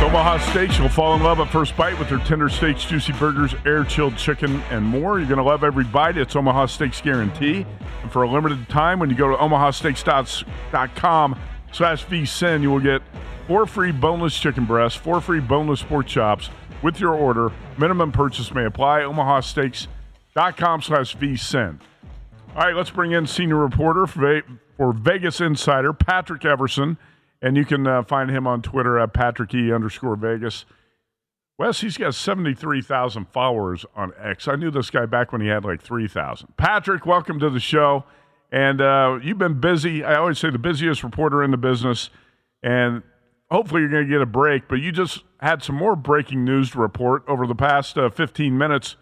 Omaha 0.00 0.38
Steaks, 0.38 0.78
you'll 0.78 0.88
fall 0.88 1.14
in 1.16 1.22
love 1.22 1.40
at 1.40 1.50
first 1.50 1.76
bite 1.76 1.98
with 1.98 2.08
their 2.08 2.18
tender 2.18 2.48
steaks, 2.48 2.84
juicy 2.84 3.12
burgers, 3.14 3.54
air 3.66 3.84
chilled 3.84 4.16
chicken, 4.16 4.60
and 4.70 4.84
more. 4.84 5.18
You're 5.18 5.28
going 5.28 5.38
to 5.38 5.44
love 5.44 5.64
every 5.64 5.84
bite. 5.84 6.16
It's 6.16 6.36
Omaha 6.36 6.66
Steaks 6.66 7.00
guarantee. 7.00 7.66
And 8.02 8.12
for 8.12 8.22
a 8.22 8.30
limited 8.30 8.68
time, 8.68 9.00
when 9.00 9.10
you 9.10 9.16
go 9.16 9.28
to 9.28 9.36
omahasteaks.com 9.36 11.38
slash 11.72 12.06
vsin, 12.06 12.62
you 12.62 12.70
will 12.70 12.80
get 12.80 13.02
four 13.48 13.66
free 13.66 13.92
boneless 13.92 14.38
chicken 14.38 14.64
breasts, 14.64 14.96
four 14.96 15.20
free 15.20 15.40
boneless 15.40 15.82
pork 15.82 16.06
chops 16.06 16.48
with 16.80 17.00
your 17.00 17.14
order. 17.14 17.52
Minimum 17.76 18.12
purchase 18.12 18.54
may 18.54 18.64
apply. 18.64 19.00
omahasteaks.com 19.00 20.80
slash 20.80 21.16
vsin. 21.16 21.80
All 22.54 22.62
right, 22.62 22.74
let's 22.74 22.90
bring 22.90 23.12
in 23.12 23.26
senior 23.26 23.56
reporter 23.56 24.06
for 24.06 24.92
Vegas 24.92 25.40
Insider, 25.40 25.92
Patrick 25.92 26.44
Everson. 26.44 26.96
And 27.40 27.56
you 27.56 27.64
can 27.64 27.86
uh, 27.86 28.02
find 28.02 28.30
him 28.30 28.46
on 28.46 28.62
Twitter 28.62 28.98
at 28.98 29.12
Patrick 29.12 29.54
E 29.54 29.72
underscore 29.72 30.16
Vegas. 30.16 30.64
Wes, 31.58 31.80
he's 31.80 31.96
got 31.96 32.14
73,000 32.14 33.28
followers 33.28 33.84
on 33.96 34.12
X. 34.20 34.46
I 34.46 34.54
knew 34.54 34.70
this 34.70 34.90
guy 34.90 35.06
back 35.06 35.32
when 35.32 35.40
he 35.40 35.48
had 35.48 35.64
like 35.64 35.82
3,000. 35.82 36.56
Patrick, 36.56 37.04
welcome 37.04 37.40
to 37.40 37.50
the 37.50 37.60
show. 37.60 38.04
And 38.50 38.80
uh, 38.80 39.18
you've 39.22 39.38
been 39.38 39.60
busy. 39.60 40.04
I 40.04 40.16
always 40.16 40.38
say 40.38 40.50
the 40.50 40.58
busiest 40.58 41.02
reporter 41.02 41.42
in 41.42 41.50
the 41.50 41.56
business. 41.56 42.10
And 42.62 43.02
hopefully 43.50 43.82
you're 43.82 43.90
going 43.90 44.06
to 44.06 44.10
get 44.10 44.22
a 44.22 44.26
break. 44.26 44.68
But 44.68 44.76
you 44.76 44.92
just 44.92 45.24
had 45.40 45.62
some 45.62 45.74
more 45.74 45.96
breaking 45.96 46.44
news 46.44 46.70
to 46.70 46.78
report 46.78 47.24
over 47.26 47.46
the 47.46 47.56
past 47.56 47.98
uh, 47.98 48.08
15 48.08 48.56
minutes. 48.56 48.96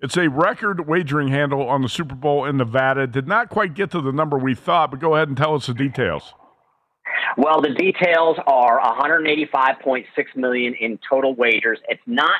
It's 0.00 0.16
a 0.16 0.28
record 0.28 0.86
wagering 0.86 1.28
handle 1.28 1.68
on 1.68 1.82
the 1.82 1.88
Super 1.88 2.14
Bowl 2.14 2.44
in 2.44 2.58
Nevada. 2.58 3.06
Did 3.06 3.26
not 3.26 3.48
quite 3.48 3.74
get 3.74 3.90
to 3.92 4.00
the 4.00 4.12
number 4.12 4.38
we 4.38 4.54
thought, 4.54 4.90
but 4.90 5.00
go 5.00 5.16
ahead 5.16 5.28
and 5.28 5.36
tell 5.36 5.54
us 5.54 5.66
the 5.66 5.74
details. 5.74 6.34
Well, 7.38 7.60
the 7.60 7.70
details 7.70 8.36
are 8.48 8.80
185.6 9.00 10.06
million 10.34 10.74
in 10.74 10.98
total 11.08 11.36
wagers. 11.36 11.78
It's 11.88 12.02
not 12.04 12.34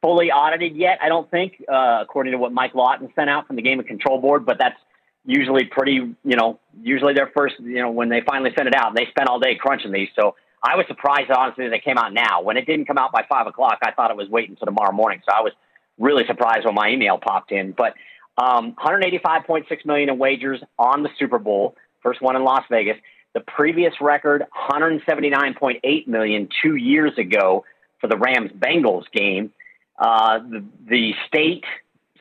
fully 0.00 0.30
audited 0.30 0.76
yet, 0.76 1.00
I 1.02 1.08
don't 1.08 1.28
think, 1.32 1.64
uh, 1.68 1.98
according 2.02 2.30
to 2.30 2.38
what 2.38 2.52
Mike 2.52 2.72
Lawton 2.72 3.12
sent 3.16 3.28
out 3.28 3.48
from 3.48 3.56
the 3.56 3.62
Gaming 3.62 3.88
Control 3.88 4.20
Board. 4.20 4.46
But 4.46 4.58
that's 4.60 4.78
usually 5.24 5.64
pretty, 5.64 5.94
you 5.94 6.36
know, 6.36 6.60
usually 6.80 7.12
their 7.12 7.28
first, 7.36 7.56
you 7.58 7.82
know, 7.82 7.90
when 7.90 8.08
they 8.08 8.20
finally 8.24 8.52
send 8.56 8.68
it 8.68 8.74
out, 8.76 8.94
they 8.94 9.06
spend 9.10 9.28
all 9.28 9.40
day 9.40 9.56
crunching 9.56 9.90
these. 9.90 10.10
So 10.14 10.36
I 10.62 10.76
was 10.76 10.86
surprised, 10.86 11.32
honestly, 11.32 11.66
that 11.66 11.74
it 11.74 11.82
came 11.82 11.98
out 11.98 12.12
now. 12.12 12.40
When 12.40 12.56
it 12.56 12.66
didn't 12.66 12.86
come 12.86 12.98
out 12.98 13.10
by 13.10 13.24
five 13.28 13.48
o'clock, 13.48 13.78
I 13.82 13.90
thought 13.90 14.12
it 14.12 14.16
was 14.16 14.28
waiting 14.28 14.52
until 14.52 14.66
tomorrow 14.66 14.92
morning. 14.92 15.22
So 15.28 15.34
I 15.36 15.40
was 15.40 15.54
really 15.98 16.22
surprised 16.24 16.66
when 16.66 16.76
my 16.76 16.90
email 16.90 17.18
popped 17.18 17.50
in. 17.50 17.72
But 17.72 17.94
um, 18.38 18.76
185.6 18.80 19.64
million 19.84 20.08
in 20.08 20.18
wagers 20.18 20.62
on 20.78 21.02
the 21.02 21.08
Super 21.18 21.40
Bowl, 21.40 21.74
first 22.00 22.22
one 22.22 22.36
in 22.36 22.44
Las 22.44 22.62
Vegas. 22.70 22.96
The 23.36 23.42
previous 23.42 23.92
record, 24.00 24.46
179.8 24.70 26.08
million 26.08 26.48
two 26.62 26.76
years 26.76 27.12
ago 27.18 27.66
for 28.00 28.06
the 28.06 28.16
Rams 28.16 28.50
Bengals 28.50 29.04
game. 29.12 29.52
Uh, 29.98 30.38
the, 30.38 30.64
the 30.88 31.12
state 31.28 31.64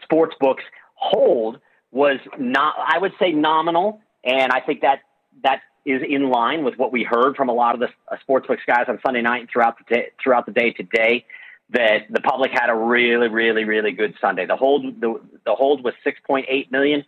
sports 0.03 0.35
books 0.41 0.65
hold 0.95 1.61
was 1.93 2.19
not, 2.37 2.75
I 2.85 2.97
would 2.97 3.13
say, 3.17 3.31
nominal, 3.31 4.01
and 4.25 4.51
I 4.51 4.59
think 4.59 4.81
that 4.81 5.03
that 5.41 5.61
is 5.85 6.01
in 6.05 6.31
line 6.31 6.65
with 6.65 6.77
what 6.77 6.91
we 6.91 7.05
heard 7.05 7.37
from 7.37 7.47
a 7.47 7.53
lot 7.53 7.75
of 7.75 7.79
the 7.79 7.87
uh, 8.11 8.17
sportsbooks 8.27 8.65
guys 8.67 8.87
on 8.89 8.99
Sunday 9.05 9.21
night 9.21 9.47
throughout 9.49 9.77
the 9.77 9.95
day, 9.95 10.11
throughout 10.21 10.45
the 10.45 10.51
day 10.51 10.71
today. 10.71 11.25
That 11.69 12.07
the 12.09 12.19
public 12.19 12.51
had 12.51 12.69
a 12.69 12.75
really, 12.75 13.29
really, 13.29 13.63
really 13.63 13.93
good 13.93 14.15
Sunday. 14.19 14.45
The 14.47 14.57
hold 14.57 14.99
the, 14.99 15.21
the 15.45 15.55
hold 15.55 15.81
was 15.81 15.93
6.8 16.05 16.71
million. 16.71 17.05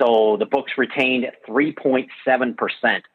So 0.00 0.36
the 0.38 0.46
books 0.46 0.72
retained 0.76 1.26
3.7% 1.48 2.06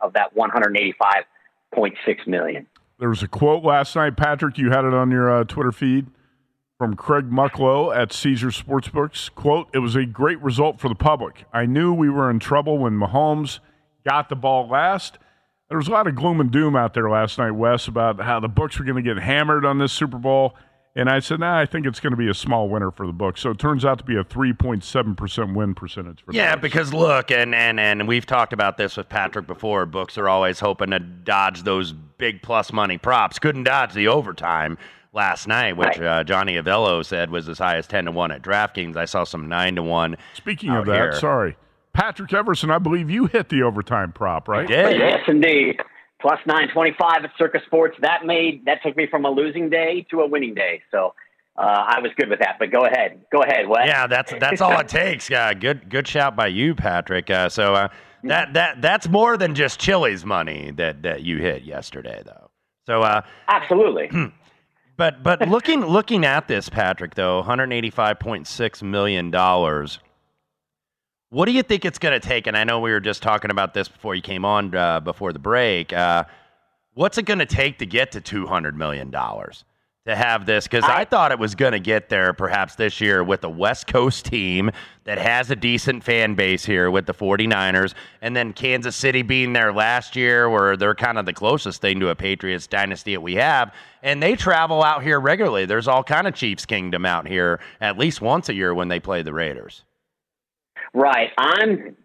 of 0.02 0.13
that 0.13 0.36
185.6 0.36 2.28
million. 2.28 2.68
There 3.00 3.10
was 3.10 3.22
a 3.22 3.28
quote 3.28 3.63
last 3.63 3.96
night, 3.96 4.18
Patrick. 4.18 4.58
You 4.58 4.70
had 4.70 4.86
it 4.86 4.94
on 4.94 5.12
your 5.12 5.30
uh, 5.32 5.44
Twitter 5.44 5.72
feed 5.72 6.08
from 6.78 6.96
Craig 6.96 7.30
Mucklow 7.30 7.96
at 7.96 8.13
Caesar 8.13 8.48
Sportsbooks. 8.48 9.34
Quote, 9.34 9.68
it 9.74 9.80
was 9.80 9.96
a 9.96 10.06
great 10.06 10.42
result 10.42 10.80
for 10.80 10.90
the 10.90 10.96
public. 10.96 11.46
I 11.52 11.66
knew 11.66 11.94
we 11.94 12.10
were 12.10 12.30
in 12.30 12.40
trouble 12.40 12.78
when 12.78 12.94
Mahomes 12.94 13.60
got 14.08 14.30
the 14.30 14.36
ball 14.36 14.68
last. 14.68 15.18
There 15.70 15.78
was 15.78 15.88
a 15.88 15.92
lot 15.92 16.08
of 16.08 16.16
gloom 16.16 16.40
and 16.40 16.50
doom 16.50 16.76
out 16.76 16.94
there 16.94 17.10
last 17.10 17.38
night, 17.38 17.52
Wes, 17.52 17.88
about 17.88 18.22
how 18.22 18.40
the 18.40 18.48
books 18.48 18.80
were 18.80 18.86
going 18.86 19.04
to 19.04 19.13
get 19.13 19.22
hammered 19.22 19.66
on 19.66 19.80
this 19.80 19.92
Super 19.92 20.18
Bowl. 20.18 20.56
And 20.98 21.12
I 21.12 21.20
said, 21.20 21.40
nah, 21.40 21.60
I 21.60 21.68
think 21.68 21.86
it's 21.86 22.00
going 22.00 22.12
to 22.12 22.18
be 22.18 22.28
a 22.28 22.34
small 22.34 22.70
winner 22.70 22.90
for 22.90 23.06
the 23.06 23.14
book. 23.14 23.38
So 23.38 23.52
it 23.52 23.60
turns 23.60 23.86
out 23.86 24.00
to 24.00 24.04
be 24.04 24.16
a 24.16 24.24
3.7% 24.24 25.54
win 25.54 25.76
percentage 25.76 26.24
for 26.26 26.34
Yeah, 26.34 26.56
because 26.56 26.92
look, 26.92 27.30
and, 27.30 27.54
and, 27.54 27.80
and 27.80 28.08
we've 28.08 28.26
talked 28.26 28.52
about 28.52 28.78
this 28.78 28.98
with 28.98 29.08
Patrick 29.08 29.46
before. 29.46 29.86
Books 29.86 30.18
are 30.18 30.28
always 30.28 30.60
hoping 30.60 30.90
to 30.90 30.98
dodge 30.98 31.62
those 31.62 31.94
big 31.94 32.42
plus 32.42 32.74
money 32.74 32.98
props. 32.98 33.38
Couldn't 33.38 33.66
dodge 33.66 33.94
the 33.94 34.08
overtime 34.08 34.76
last 35.14 35.48
night, 35.48 35.78
which 35.78 36.00
uh, 36.00 36.24
Johnny 36.24 36.56
Avello 36.56 37.06
said 37.06 37.30
was 37.30 37.48
as 37.48 37.60
high 37.60 37.78
as 37.78 37.86
10 37.86 38.06
to 38.06 38.12
1 38.12 38.32
at 38.32 38.42
DraftKings. 38.42 38.98
I 38.98 39.06
saw 39.06 39.24
some 39.24 39.48
9 39.48 39.76
to 39.76 39.84
1. 39.84 40.18
Speaking 40.34 40.72
of 40.72 40.88
that, 40.88 40.96
here. 40.96 41.14
sorry. 41.14 41.58
Patrick 41.94 42.34
Everson, 42.34 42.72
I 42.72 42.80
believe 42.80 43.08
you 43.12 43.28
hit 43.28 43.50
the 43.50 43.62
overtime 43.62 44.14
prop, 44.14 44.48
right? 44.48 44.64
I 44.64 44.66
did. 44.66 45.00
Yes, 45.00 45.20
indeed 45.28 45.80
plus 46.22 46.40
925 46.46 47.26
at 47.26 47.32
Circus 47.38 47.62
Sports. 47.66 47.98
That 48.02 48.26
made 48.26 48.66
that 48.66 48.82
took 48.84 48.96
me 48.98 49.08
from 49.08 49.26
a 49.26 49.30
losing 49.30 49.70
day 49.70 50.06
to 50.12 50.22
a 50.22 50.28
winning 50.28 50.54
day. 50.54 50.82
So 50.92 51.14
uh, 51.58 51.86
I 51.88 52.00
was 52.00 52.12
good 52.18 52.30
with 52.30 52.40
that. 52.40 52.58
But 52.60 52.72
go 52.72 52.86
ahead, 52.86 53.22
go 53.32 53.42
ahead. 53.42 53.68
What? 53.68 53.86
Yeah, 53.88 54.08
that's 54.08 54.34
that's 54.40 54.62
all 54.62 54.80
it 54.80 54.88
takes. 54.88 55.30
Yeah, 55.30 55.54
good 55.54 55.90
good 55.90 56.08
shout 56.08 56.36
by 56.36 56.48
you, 56.48 56.76
Patrick. 56.76 57.30
Uh, 57.30 57.50
so 57.50 57.74
uh, 57.74 57.88
that 58.24 58.54
that 58.54 58.82
that's 58.82 59.08
more 59.08 59.38
than 59.38 59.56
just 59.56 59.80
Chili's 59.80 60.26
money 60.26 60.72
that 60.72 61.04
that 61.04 61.24
you 61.24 61.38
hit 61.38 61.64
yesterday, 61.64 62.22
though. 62.26 62.50
So 62.86 63.02
uh, 63.02 63.22
absolutely. 63.48 64.10
but 64.98 65.24
but 65.24 65.48
looking 65.48 65.86
looking 65.86 66.26
at 66.26 66.48
this, 66.48 66.70
Patrick, 66.70 67.16
though, 67.16 67.44
185.6 67.44 68.84
million 68.84 69.32
dollars. 69.32 70.00
What 71.30 71.46
do 71.46 71.52
you 71.52 71.63
think 71.63 71.84
it's 71.84 72.00
going 72.00 72.20
to 72.20 72.26
take? 72.26 72.48
And 72.48 72.56
I 72.56 72.63
know 72.63 72.80
we 72.80 72.92
were 72.92 73.02
just 73.02 73.22
talking 73.22 73.52
about 73.52 73.74
this 73.74 73.90
before 73.90 74.16
you 74.16 74.22
came 74.22 74.46
on 74.46 74.74
uh, 74.74 75.02
before 75.02 75.34
the 75.34 75.40
break. 75.40 75.92
Uh, 75.92 76.24
what's 76.94 77.18
it 77.18 77.24
going 77.24 77.40
to 77.40 77.46
take 77.46 77.80
to 77.80 77.86
get 77.86 78.13
to 78.13 78.22
200 78.22 78.78
million 78.78 79.12
dollars? 79.12 79.66
to 80.08 80.16
have 80.16 80.46
this 80.46 80.66
because 80.66 80.86
I, 80.86 81.02
I, 81.02 81.06
thought 81.06 81.34
it 81.34 81.40
was 81.40 81.54
going 81.54 81.74
to 81.74 81.80
get 81.80 82.08
there 82.08 82.32
perhaps 82.32 82.76
this 82.76 83.02
year 83.02 83.26
with 83.26 83.44
a 83.44 83.50
West 83.50 83.88
Coast 83.88 84.24
team 84.26 84.72
that 85.04 85.18
has 85.18 85.52
a 85.52 85.56
decent 85.56 86.02
fan 86.02 86.34
base 86.34 86.66
here 86.66 86.90
with 86.90 87.06
the 87.06 87.13
49ers, 87.13 87.94
and 88.22 88.34
then 88.34 88.54
Kansas 88.54 88.96
City 88.96 89.22
being 89.22 89.52
there 89.52 89.74
last 89.74 90.16
year, 90.16 90.50
where 90.50 90.78
they're 90.78 90.96
kind 90.96 91.18
of 91.18 91.26
the 91.26 91.34
closest 91.34 91.82
thing 91.82 92.00
to 92.00 92.08
a 92.08 92.16
Patriots 92.16 92.68
dynasty 92.68 93.16
that 93.16 93.22
we 93.22 93.36
have, 93.36 93.74
and 94.02 94.24
they 94.24 94.36
travel 94.36 94.82
out 94.82 95.04
here 95.04 95.20
regularly. 95.20 95.66
There's 95.66 95.90
all 95.90 96.06
kind 96.06 96.26
of 96.26 96.34
Chiefs 96.34 96.66
Kingdom 96.66 97.06
out 97.06 97.28
here 97.28 97.60
at 97.82 97.98
least 97.98 98.22
once 98.22 98.48
a 98.48 98.54
year 98.54 98.74
when 98.74 98.88
they 98.88 99.02
play 99.02 99.24
the 99.24 99.34
Raiders. 99.34 99.84
Right. 100.98 101.30
I'm 101.38 101.96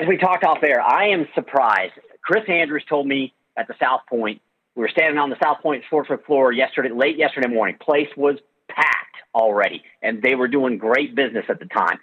as 0.00 0.08
we 0.08 0.16
talked 0.16 0.42
off 0.42 0.62
air. 0.62 0.80
I 0.80 1.08
am 1.08 1.28
surprised. 1.34 1.92
Chris 2.24 2.44
Andrews 2.48 2.82
told 2.88 3.06
me 3.06 3.34
at 3.58 3.68
the 3.68 3.74
South 3.78 4.00
Point 4.08 4.40
we 4.74 4.80
were 4.80 4.88
standing 4.88 5.18
on 5.18 5.28
the 5.28 5.36
South 5.42 5.60
Point 5.60 5.84
Sportsbook 5.92 6.24
floor 6.24 6.50
yesterday, 6.50 6.88
late 6.88 7.18
yesterday 7.18 7.48
morning. 7.48 7.76
Place 7.78 8.08
was 8.16 8.38
packed 8.70 9.16
already, 9.34 9.82
and 10.00 10.22
they 10.22 10.34
were 10.34 10.48
doing 10.48 10.78
great 10.78 11.14
business 11.14 11.44
at 11.50 11.58
the 11.58 11.66
time. 11.66 11.98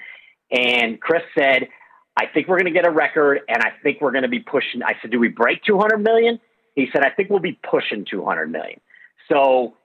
And 0.52 1.02
Chris 1.02 1.24
said, 1.36 1.68
"I 2.16 2.28
think 2.28 2.48
we're 2.48 2.60
going 2.60 2.72
to 2.72 2.80
get 2.80 2.86
a 2.86 2.92
record, 2.92 3.40
and 3.50 3.64
I 3.64 3.72
think 3.82 4.00
we're 4.00 4.12
going 4.12 4.22
to 4.22 4.30
be 4.30 4.40
pushing." 4.40 4.84
I 4.84 4.98
said, 5.02 5.10
"Do 5.10 5.20
we 5.20 5.30
break 5.30 5.64
200 5.64 5.98
million?" 5.98 6.40
He 6.76 6.90
said, 6.94 7.04
"I 7.04 7.10
think 7.10 7.32
we'll 7.32 7.40
be 7.40 7.58
pushing 7.68 8.06
200 8.06 8.52
million." 8.52 8.80
So, 9.32 9.78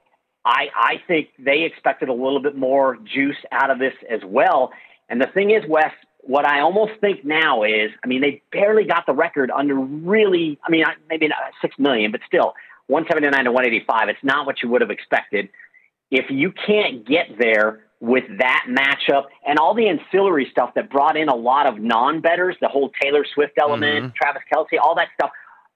I 0.44 0.68
I 0.76 0.94
think 1.08 1.28
they 1.38 1.62
expected 1.62 2.10
a 2.10 2.12
little 2.12 2.40
bit 2.42 2.54
more 2.54 2.96
juice 2.96 3.42
out 3.50 3.70
of 3.70 3.78
this 3.78 3.94
as 4.10 4.20
well. 4.26 4.72
And 5.08 5.22
the 5.22 5.26
thing 5.26 5.50
is, 5.50 5.62
Wes, 5.66 5.92
what 6.26 6.46
I 6.46 6.60
almost 6.60 6.92
think 7.00 7.24
now 7.24 7.62
is, 7.62 7.90
I 8.02 8.06
mean, 8.06 8.20
they 8.20 8.42
barely 8.50 8.84
got 8.84 9.06
the 9.06 9.12
record 9.12 9.50
under 9.50 9.74
really, 9.74 10.58
I 10.64 10.70
mean, 10.70 10.84
maybe 11.08 11.28
not 11.28 11.38
six 11.60 11.78
million, 11.78 12.12
but 12.12 12.20
still, 12.26 12.54
179 12.86 13.44
to 13.44 13.52
185. 13.52 14.08
It's 14.08 14.18
not 14.22 14.46
what 14.46 14.62
you 14.62 14.68
would 14.70 14.80
have 14.80 14.90
expected. 14.90 15.48
If 16.10 16.30
you 16.30 16.52
can't 16.52 17.06
get 17.06 17.38
there 17.38 17.80
with 18.00 18.24
that 18.38 18.66
matchup 18.68 19.24
and 19.46 19.58
all 19.58 19.74
the 19.74 19.88
ancillary 19.88 20.46
stuff 20.50 20.74
that 20.74 20.90
brought 20.90 21.16
in 21.16 21.28
a 21.28 21.34
lot 21.34 21.66
of 21.66 21.78
non 21.78 22.20
betters, 22.20 22.56
the 22.60 22.68
whole 22.68 22.90
Taylor 23.02 23.24
Swift 23.34 23.54
element, 23.58 24.06
mm-hmm. 24.06 24.14
Travis 24.14 24.42
Kelce, 24.52 24.78
all 24.82 24.94
that 24.96 25.08
stuff 25.14 25.30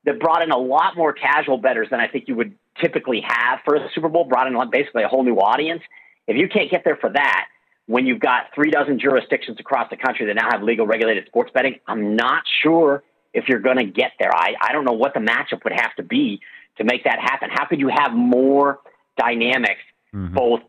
that 0.04 0.20
brought 0.20 0.42
in 0.42 0.50
a 0.50 0.58
lot 0.58 0.96
more 0.96 1.12
casual 1.12 1.58
betters 1.58 1.88
than 1.90 2.00
I 2.00 2.08
think 2.08 2.28
you 2.28 2.34
would 2.37 2.54
typically 2.80 3.22
have 3.26 3.61
for 3.64 3.78
the 3.78 3.87
Super 3.94 4.08
Bowl, 4.08 4.24
brought 4.24 4.46
in 4.46 4.70
basically 4.70 5.02
a 5.02 5.08
whole 5.08 5.24
new 5.24 5.37
audience. 5.37 5.82
If 6.26 6.37
you 6.37 6.48
can't 6.48 6.70
get 6.70 6.82
there 6.84 6.96
for 6.96 7.11
that, 7.11 7.46
when 7.88 8.07
you've 8.07 8.20
got 8.20 8.55
three 8.55 8.70
dozen 8.70 9.01
jurisdictions 9.01 9.59
across 9.59 9.88
the 9.90 9.96
country 9.96 10.27
that 10.27 10.35
now 10.35 10.48
have 10.53 10.62
legal 10.62 10.87
regulated 10.87 11.27
sports 11.27 11.51
betting, 11.53 11.77
I'm 11.87 12.14
not 12.14 12.42
sure 12.62 13.03
if 13.33 13.48
you're 13.48 13.61
going 13.61 13.79
to 13.79 13.85
get 13.85 14.12
there. 14.20 14.31
I, 14.33 14.55
I 14.62 14.72
don't 14.72 14.85
know 14.85 14.92
what 14.92 15.14
the 15.14 15.20
matchup 15.20 15.64
would 15.64 15.72
have 15.72 15.94
to 15.96 16.03
be 16.03 16.40
to 16.77 16.85
make 16.85 17.05
that 17.05 17.18
happen? 17.18 17.48
How 17.51 17.66
could 17.66 17.81
you 17.81 17.88
have 17.88 18.12
more 18.12 18.79
dynamics, 19.16 19.81
mm-hmm. 20.14 20.35
both 20.35 20.61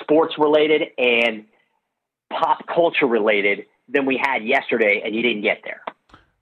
sports 0.00 0.34
related 0.36 0.88
and 0.98 1.44
pop 2.30 2.66
culture 2.66 3.06
related, 3.06 3.66
than 3.88 4.04
we 4.04 4.20
had 4.22 4.44
yesterday, 4.44 5.00
and 5.02 5.14
you 5.14 5.22
didn't 5.22 5.42
get 5.42 5.62
there? 5.64 5.80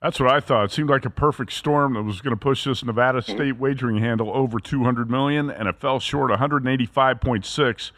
That's 0.02 0.18
what 0.18 0.32
I 0.32 0.40
thought. 0.40 0.64
It 0.64 0.72
seemed 0.72 0.90
like 0.90 1.04
a 1.04 1.10
perfect 1.10 1.52
storm 1.52 1.94
that 1.94 2.02
was 2.02 2.20
going 2.20 2.34
to 2.34 2.40
push 2.40 2.64
this 2.64 2.82
Nevada 2.82 3.20
mm-hmm. 3.20 3.32
State 3.32 3.52
mm-hmm. 3.52 3.62
wagering 3.62 3.98
handle 3.98 4.30
over 4.34 4.58
200 4.58 5.10
million, 5.10 5.50
and 5.50 5.68
it 5.68 5.76
fell 5.76 6.00
short 6.00 6.30
185.6. 6.30 7.92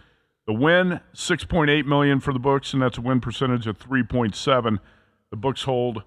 The 0.48 0.54
win 0.54 1.00
6.8 1.14 1.84
million 1.84 2.20
for 2.20 2.32
the 2.32 2.38
books, 2.38 2.72
and 2.72 2.80
that's 2.80 2.96
a 2.96 3.02
win 3.02 3.20
percentage 3.20 3.66
of 3.66 3.78
3.7. 3.78 4.78
The 5.30 5.36
books 5.36 5.64
hold 5.64 6.04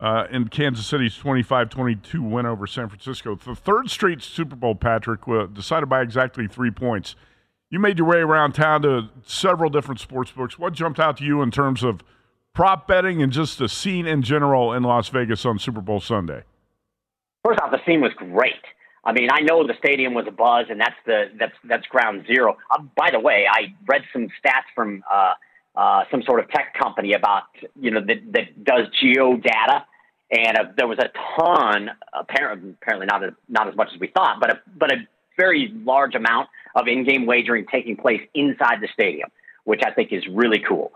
uh, 0.00 0.24
in 0.30 0.48
Kansas 0.48 0.86
City's 0.86 1.14
25 1.18 1.68
22 1.68 2.22
win 2.22 2.46
over 2.46 2.66
San 2.66 2.88
Francisco. 2.88 3.36
The 3.36 3.54
third 3.54 3.90
straight 3.90 4.22
Super 4.22 4.56
Bowl, 4.56 4.74
Patrick, 4.74 5.20
decided 5.52 5.90
by 5.90 6.00
exactly 6.00 6.48
three 6.48 6.70
points. 6.70 7.14
You 7.68 7.78
made 7.78 7.98
your 7.98 8.08
way 8.08 8.20
around 8.20 8.52
town 8.52 8.80
to 8.82 9.10
several 9.26 9.68
different 9.68 10.00
sports 10.00 10.30
books. 10.30 10.58
What 10.58 10.72
jumped 10.72 10.98
out 10.98 11.18
to 11.18 11.24
you 11.24 11.42
in 11.42 11.50
terms 11.50 11.82
of 11.82 12.02
prop 12.54 12.88
betting 12.88 13.22
and 13.22 13.30
just 13.30 13.58
the 13.58 13.68
scene 13.68 14.06
in 14.06 14.22
general 14.22 14.72
in 14.72 14.82
Las 14.82 15.10
Vegas 15.10 15.44
on 15.44 15.58
Super 15.58 15.82
Bowl 15.82 16.00
Sunday? 16.00 16.44
First 17.44 17.60
off, 17.60 17.70
the 17.70 17.80
scene 17.84 18.00
was 18.00 18.12
great. 18.16 18.54
I 19.04 19.12
mean, 19.12 19.28
I 19.30 19.40
know 19.40 19.66
the 19.66 19.74
stadium 19.78 20.14
was 20.14 20.24
a 20.26 20.30
buzz, 20.30 20.66
and 20.70 20.80
that's 20.80 20.96
the 21.04 21.24
that's 21.38 21.52
that's 21.64 21.86
ground 21.86 22.24
zero. 22.26 22.56
Uh, 22.70 22.82
by 22.96 23.10
the 23.10 23.20
way, 23.20 23.46
I 23.50 23.74
read 23.86 24.02
some 24.12 24.28
stats 24.42 24.68
from 24.74 25.04
uh, 25.12 25.34
uh, 25.76 26.04
some 26.10 26.22
sort 26.22 26.40
of 26.40 26.50
tech 26.50 26.74
company 26.74 27.12
about 27.12 27.44
you 27.78 27.90
know 27.90 28.00
that, 28.00 28.32
that 28.32 28.64
does 28.64 28.86
geo 29.00 29.36
data, 29.36 29.84
and 30.30 30.56
uh, 30.56 30.64
there 30.76 30.86
was 30.86 30.98
a 30.98 31.10
ton, 31.36 31.90
apparently, 32.12 32.74
apparently 32.80 33.06
not 33.06 33.22
a, 33.22 33.36
not 33.48 33.68
as 33.68 33.76
much 33.76 33.88
as 33.94 34.00
we 34.00 34.08
thought, 34.08 34.40
but 34.40 34.50
a, 34.50 34.60
but 34.76 34.92
a 34.92 34.96
very 35.36 35.72
large 35.84 36.14
amount 36.14 36.48
of 36.74 36.88
in-game 36.88 37.26
wagering 37.26 37.66
taking 37.70 37.96
place 37.96 38.20
inside 38.34 38.80
the 38.80 38.88
stadium, 38.92 39.28
which 39.64 39.82
I 39.84 39.90
think 39.90 40.12
is 40.12 40.22
really 40.30 40.62
cool. 40.66 40.92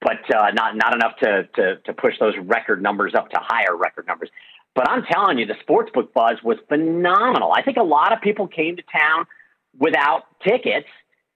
But 0.00 0.34
uh, 0.34 0.50
not 0.52 0.76
not 0.76 0.94
enough 0.94 1.16
to, 1.18 1.48
to 1.54 1.76
to 1.76 1.92
push 1.92 2.14
those 2.18 2.34
record 2.42 2.82
numbers 2.82 3.14
up 3.14 3.30
to 3.30 3.38
higher 3.40 3.76
record 3.76 4.06
numbers. 4.08 4.30
But 4.74 4.88
I'm 4.88 5.04
telling 5.04 5.38
you, 5.38 5.46
the 5.46 5.56
sportsbook 5.68 6.12
buzz 6.12 6.42
was 6.42 6.56
phenomenal. 6.68 7.52
I 7.54 7.62
think 7.62 7.76
a 7.76 7.82
lot 7.82 8.12
of 8.12 8.20
people 8.22 8.48
came 8.48 8.76
to 8.76 8.82
town 8.82 9.26
without 9.78 10.22
tickets 10.46 10.88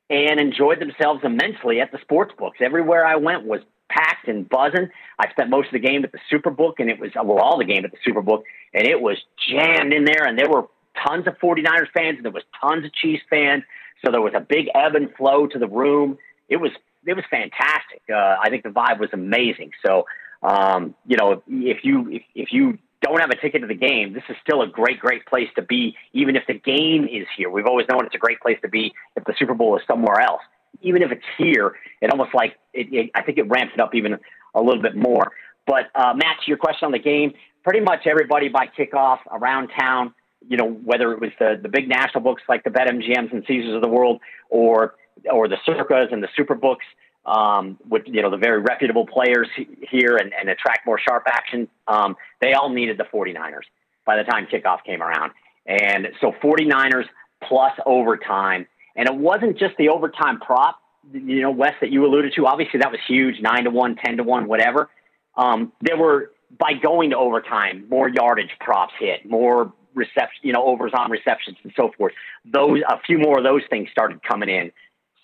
and 0.08 0.40
enjoyed 0.40 0.80
themselves 0.80 1.20
immensely 1.24 1.80
at 1.80 1.92
the 1.92 1.98
sports 2.00 2.32
books. 2.38 2.58
Everywhere 2.60 3.04
I 3.04 3.16
went 3.16 3.44
was 3.44 3.60
packed 3.88 4.28
and 4.28 4.48
buzzing. 4.48 4.88
I 5.18 5.30
spent 5.30 5.50
most 5.50 5.66
of 5.66 5.72
the 5.72 5.86
game 5.86 6.04
at 6.04 6.12
the 6.12 6.18
Superbook, 6.32 6.74
and 6.78 6.90
it 6.90 6.98
was 6.98 7.10
well, 7.14 7.38
all 7.38 7.58
the 7.58 7.64
game 7.64 7.84
at 7.84 7.92
the 7.92 8.10
Superbook, 8.10 8.42
and 8.72 8.86
it 8.86 9.00
was 9.00 9.18
jammed 9.48 9.92
in 9.92 10.04
there. 10.04 10.24
And 10.24 10.38
there 10.38 10.48
were 10.48 10.66
tons 11.06 11.26
of 11.26 11.38
49ers 11.38 11.90
fans, 11.94 12.16
and 12.16 12.24
there 12.24 12.32
was 12.32 12.44
tons 12.60 12.84
of 12.84 12.92
Chiefs 12.94 13.22
fans. 13.28 13.64
So 14.04 14.10
there 14.12 14.20
was 14.20 14.32
a 14.34 14.40
big 14.40 14.66
ebb 14.74 14.94
and 14.94 15.12
flow 15.14 15.46
to 15.46 15.58
the 15.58 15.68
room. 15.68 16.18
It 16.48 16.56
was 16.56 16.70
it 17.04 17.14
was 17.14 17.24
fantastic. 17.30 18.02
Uh, 18.10 18.36
I 18.42 18.50
think 18.50 18.64
the 18.64 18.70
vibe 18.70 18.98
was 18.98 19.10
amazing. 19.12 19.70
So 19.84 20.06
um, 20.42 20.94
you 21.06 21.16
know, 21.16 21.42
if 21.48 21.78
you 21.84 22.10
if, 22.10 22.22
if 22.34 22.52
you 22.52 22.78
don't 23.06 23.20
have 23.20 23.30
a 23.30 23.36
ticket 23.36 23.62
to 23.62 23.66
the 23.66 23.74
game, 23.74 24.12
this 24.12 24.22
is 24.28 24.36
still 24.42 24.62
a 24.62 24.66
great, 24.66 24.98
great 24.98 25.24
place 25.26 25.48
to 25.56 25.62
be, 25.62 25.96
even 26.12 26.36
if 26.36 26.44
the 26.46 26.54
game 26.54 27.04
is 27.04 27.26
here. 27.36 27.50
We've 27.50 27.66
always 27.66 27.86
known 27.90 28.04
it's 28.04 28.14
a 28.14 28.18
great 28.18 28.40
place 28.40 28.58
to 28.62 28.68
be 28.68 28.92
if 29.16 29.24
the 29.24 29.34
Super 29.38 29.54
Bowl 29.54 29.76
is 29.76 29.82
somewhere 29.86 30.20
else. 30.20 30.42
Even 30.82 31.02
if 31.02 31.10
it's 31.10 31.24
here, 31.38 31.74
it 32.02 32.10
almost 32.10 32.34
like 32.34 32.56
it, 32.72 32.92
it, 32.92 33.10
I 33.14 33.22
think 33.22 33.38
it 33.38 33.48
ramps 33.48 33.74
it 33.74 33.80
up 33.80 33.94
even 33.94 34.18
a 34.54 34.60
little 34.60 34.82
bit 34.82 34.96
more. 34.96 35.32
But 35.66 35.86
uh, 35.94 36.14
Matt, 36.14 36.36
to 36.44 36.48
your 36.48 36.58
question 36.58 36.86
on 36.86 36.92
the 36.92 36.98
game, 36.98 37.32
pretty 37.64 37.80
much 37.80 38.06
everybody 38.06 38.48
by 38.48 38.68
kickoff 38.78 39.18
around 39.30 39.70
town, 39.78 40.14
you 40.46 40.56
know, 40.56 40.68
whether 40.68 41.12
it 41.12 41.20
was 41.20 41.30
the 41.38 41.58
the 41.60 41.68
big 41.68 41.88
national 41.88 42.22
books 42.22 42.42
like 42.48 42.62
the 42.64 42.70
BetMGMs 42.70 43.32
and 43.32 43.44
Caesars 43.46 43.74
of 43.74 43.82
the 43.82 43.88
world, 43.88 44.20
or 44.50 44.94
or 45.32 45.48
the 45.48 45.56
Circas 45.66 46.12
and 46.12 46.22
the 46.22 46.28
Super 46.36 46.54
Books, 46.54 46.84
um, 47.26 47.76
with 47.88 48.04
you 48.06 48.22
know 48.22 48.30
the 48.30 48.36
very 48.36 48.60
reputable 48.60 49.06
players 49.06 49.48
here 49.90 50.16
and, 50.16 50.32
and 50.32 50.48
attract 50.48 50.86
more 50.86 50.98
sharp 50.98 51.24
action. 51.26 51.68
Um, 51.86 52.16
they 52.40 52.54
all 52.54 52.70
needed 52.70 52.98
the 52.98 53.04
49ers 53.04 53.66
by 54.04 54.16
the 54.16 54.24
time 54.24 54.46
kickoff 54.46 54.84
came 54.84 55.02
around, 55.02 55.32
and 55.66 56.08
so 56.20 56.32
49ers 56.42 57.06
plus 57.42 57.72
overtime, 57.84 58.66
and 58.94 59.08
it 59.08 59.14
wasn't 59.14 59.58
just 59.58 59.76
the 59.76 59.88
overtime 59.88 60.40
prop. 60.40 60.80
You 61.12 61.42
know, 61.42 61.50
Wes, 61.50 61.74
that 61.80 61.90
you 61.90 62.04
alluded 62.04 62.32
to. 62.36 62.46
Obviously, 62.46 62.80
that 62.80 62.90
was 62.90 63.00
huge, 63.06 63.40
nine 63.40 63.64
to 63.64 63.70
one, 63.70 63.96
ten 63.96 64.16
to 64.16 64.22
one, 64.22 64.48
whatever. 64.48 64.88
Um, 65.36 65.72
there 65.82 65.96
were 65.96 66.30
by 66.58 66.72
going 66.80 67.10
to 67.10 67.16
overtime, 67.16 67.86
more 67.90 68.08
yardage 68.08 68.50
props 68.60 68.94
hit, 68.98 69.28
more 69.28 69.72
reception, 69.94 70.40
you 70.42 70.52
know, 70.52 70.64
overs 70.64 70.92
on 70.96 71.10
receptions 71.10 71.56
and 71.64 71.72
so 71.76 71.90
forth. 71.96 72.12
Those 72.44 72.80
a 72.88 73.00
few 73.04 73.18
more 73.18 73.38
of 73.38 73.44
those 73.44 73.62
things 73.68 73.88
started 73.90 74.22
coming 74.22 74.48
in. 74.48 74.70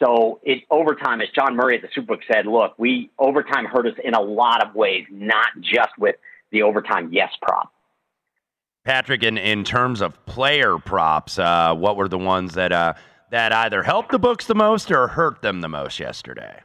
So 0.02 0.40
it 0.42 0.64
overtime, 0.70 1.20
as 1.20 1.28
John 1.34 1.54
Murray 1.54 1.76
at 1.76 1.82
the 1.82 1.88
Superbook 1.88 2.20
said, 2.30 2.46
look, 2.46 2.74
we 2.78 3.10
overtime 3.18 3.66
hurt 3.66 3.86
us 3.86 3.94
in 4.02 4.14
a 4.14 4.20
lot 4.20 4.66
of 4.66 4.74
ways, 4.74 5.04
not 5.10 5.48
just 5.60 5.90
with 5.98 6.16
the 6.50 6.62
overtime 6.62 7.10
yes 7.12 7.30
prop. 7.40 7.72
Patrick, 8.84 9.22
in, 9.22 9.38
in 9.38 9.62
terms 9.62 10.00
of 10.00 10.26
player 10.26 10.78
props, 10.78 11.38
uh, 11.38 11.74
what 11.74 11.96
were 11.96 12.08
the 12.08 12.18
ones 12.18 12.54
that 12.54 12.72
uh, 12.72 12.94
that 13.30 13.52
either 13.52 13.84
helped 13.84 14.10
the 14.10 14.18
books 14.18 14.46
the 14.46 14.54
most 14.54 14.90
or 14.90 15.06
hurt 15.08 15.40
them 15.40 15.60
the 15.60 15.68
most 15.68 16.00
yesterday? 16.00 16.60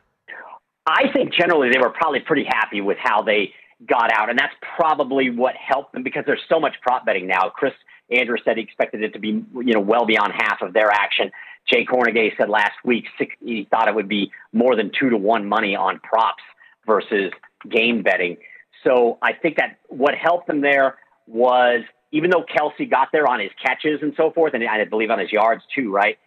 I 0.87 1.11
think 1.13 1.31
generally 1.33 1.69
they 1.71 1.79
were 1.79 1.91
probably 1.91 2.21
pretty 2.21 2.45
happy 2.45 2.81
with 2.81 2.97
how 2.99 3.21
they 3.21 3.53
got 3.87 4.11
out, 4.11 4.29
and 4.29 4.39
that's 4.39 4.53
probably 4.75 5.29
what 5.29 5.53
helped 5.55 5.93
them 5.93 6.01
because 6.01 6.23
there's 6.25 6.41
so 6.49 6.59
much 6.59 6.73
prop 6.81 7.05
betting 7.05 7.27
now. 7.27 7.49
Chris 7.49 7.73
Andrews 8.09 8.41
said 8.45 8.57
he 8.57 8.63
expected 8.63 9.03
it 9.03 9.13
to 9.13 9.19
be, 9.19 9.43
you 9.53 9.73
know, 9.73 9.79
well 9.79 10.05
beyond 10.05 10.33
half 10.33 10.61
of 10.61 10.73
their 10.73 10.89
action. 10.89 11.29
Jay 11.69 11.85
Kornegay 11.85 12.37
said 12.37 12.49
last 12.49 12.73
week 12.83 13.05
six, 13.17 13.35
he 13.43 13.67
thought 13.69 13.87
it 13.87 13.95
would 13.95 14.07
be 14.07 14.31
more 14.53 14.75
than 14.75 14.91
two 14.97 15.09
to 15.09 15.17
one 15.17 15.47
money 15.47 15.75
on 15.75 15.99
props 15.99 16.43
versus 16.85 17.31
game 17.69 18.03
betting. 18.03 18.37
So 18.83 19.17
I 19.21 19.33
think 19.33 19.57
that 19.57 19.79
what 19.89 20.15
helped 20.15 20.47
them 20.47 20.61
there 20.61 20.95
was 21.27 21.81
even 22.11 22.29
though 22.29 22.43
Kelce 22.43 22.89
got 22.89 23.09
there 23.11 23.27
on 23.27 23.39
his 23.39 23.51
catches 23.61 24.01
and 24.01 24.13
so 24.15 24.31
forth, 24.31 24.53
and 24.53 24.63
I 24.63 24.83
believe 24.85 25.11
on 25.11 25.19
his 25.19 25.31
yards 25.31 25.63
too, 25.75 25.91
right? 25.91 26.17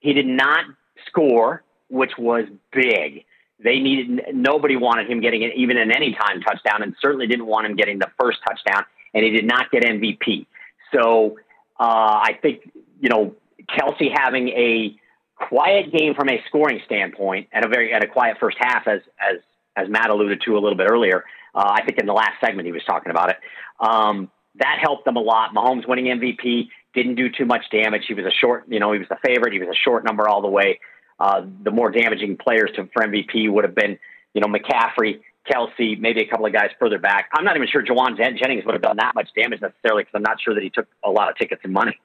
He 0.00 0.12
did 0.12 0.26
not 0.26 0.64
score, 1.06 1.62
which 1.88 2.12
was 2.18 2.44
big. 2.72 3.24
They 3.62 3.78
needed 3.78 4.22
nobody 4.34 4.76
wanted 4.76 5.10
him 5.10 5.20
getting 5.20 5.42
it 5.42 5.52
even 5.56 5.76
an 5.76 5.90
anytime 5.90 6.40
touchdown, 6.40 6.82
and 6.82 6.94
certainly 7.00 7.26
didn't 7.26 7.46
want 7.46 7.66
him 7.66 7.76
getting 7.76 7.98
the 7.98 8.10
first 8.20 8.38
touchdown. 8.46 8.84
And 9.12 9.24
he 9.24 9.30
did 9.30 9.46
not 9.46 9.70
get 9.70 9.82
MVP. 9.82 10.46
So 10.94 11.36
uh, 11.78 12.20
I 12.22 12.38
think 12.40 12.70
you 13.00 13.08
know 13.08 13.34
Kelce 13.76 14.10
having 14.12 14.48
a 14.48 14.96
quiet 15.36 15.92
game 15.92 16.14
from 16.14 16.28
a 16.28 16.42
scoring 16.48 16.80
standpoint 16.84 17.48
and 17.52 17.64
a 17.64 17.68
very 17.68 17.92
and 17.92 18.04
a 18.04 18.06
quiet 18.06 18.36
first 18.38 18.56
half, 18.60 18.86
as 18.86 19.00
as 19.18 19.40
as 19.76 19.88
Matt 19.88 20.10
alluded 20.10 20.42
to 20.44 20.52
a 20.52 20.60
little 20.60 20.76
bit 20.76 20.88
earlier. 20.90 21.24
Uh, 21.54 21.72
I 21.78 21.84
think 21.84 21.98
in 21.98 22.06
the 22.06 22.12
last 22.12 22.34
segment 22.44 22.66
he 22.66 22.72
was 22.72 22.84
talking 22.84 23.10
about 23.10 23.30
it. 23.30 23.36
Um, 23.80 24.30
that 24.56 24.78
helped 24.80 25.04
them 25.04 25.16
a 25.16 25.20
lot. 25.20 25.54
Mahomes 25.54 25.88
winning 25.88 26.06
MVP 26.06 26.68
didn't 26.94 27.14
do 27.14 27.28
too 27.30 27.46
much 27.46 27.64
damage. 27.70 28.02
He 28.06 28.14
was 28.14 28.26
a 28.26 28.30
short, 28.30 28.64
you 28.68 28.80
know, 28.80 28.92
he 28.92 28.98
was 28.98 29.08
the 29.08 29.18
favorite. 29.24 29.52
He 29.52 29.58
was 29.58 29.68
a 29.68 29.78
short 29.84 30.04
number 30.04 30.28
all 30.28 30.42
the 30.42 30.48
way. 30.48 30.80
Uh, 31.18 31.42
the 31.62 31.70
more 31.70 31.90
damaging 31.90 32.36
players 32.36 32.70
to, 32.76 32.88
for 32.92 33.02
MVP 33.02 33.50
would 33.50 33.64
have 33.64 33.74
been, 33.74 33.98
you 34.34 34.40
know, 34.40 34.48
McCaffrey, 34.48 35.20
Kelce, 35.50 35.98
maybe 35.98 36.20
a 36.22 36.26
couple 36.26 36.46
of 36.46 36.52
guys 36.52 36.70
further 36.78 36.98
back. 36.98 37.28
I'm 37.32 37.44
not 37.44 37.56
even 37.56 37.68
sure 37.68 37.82
Jauan 37.82 38.16
Jennings 38.16 38.64
would 38.64 38.74
have 38.74 38.82
done 38.82 38.96
that 38.96 39.14
much 39.14 39.28
damage 39.36 39.60
necessarily 39.60 40.02
because 40.02 40.14
I'm 40.14 40.22
not 40.22 40.40
sure 40.40 40.54
that 40.54 40.62
he 40.62 40.70
took 40.70 40.86
a 41.04 41.10
lot 41.10 41.30
of 41.30 41.36
tickets 41.36 41.60
and 41.64 41.72
money. 41.72 41.98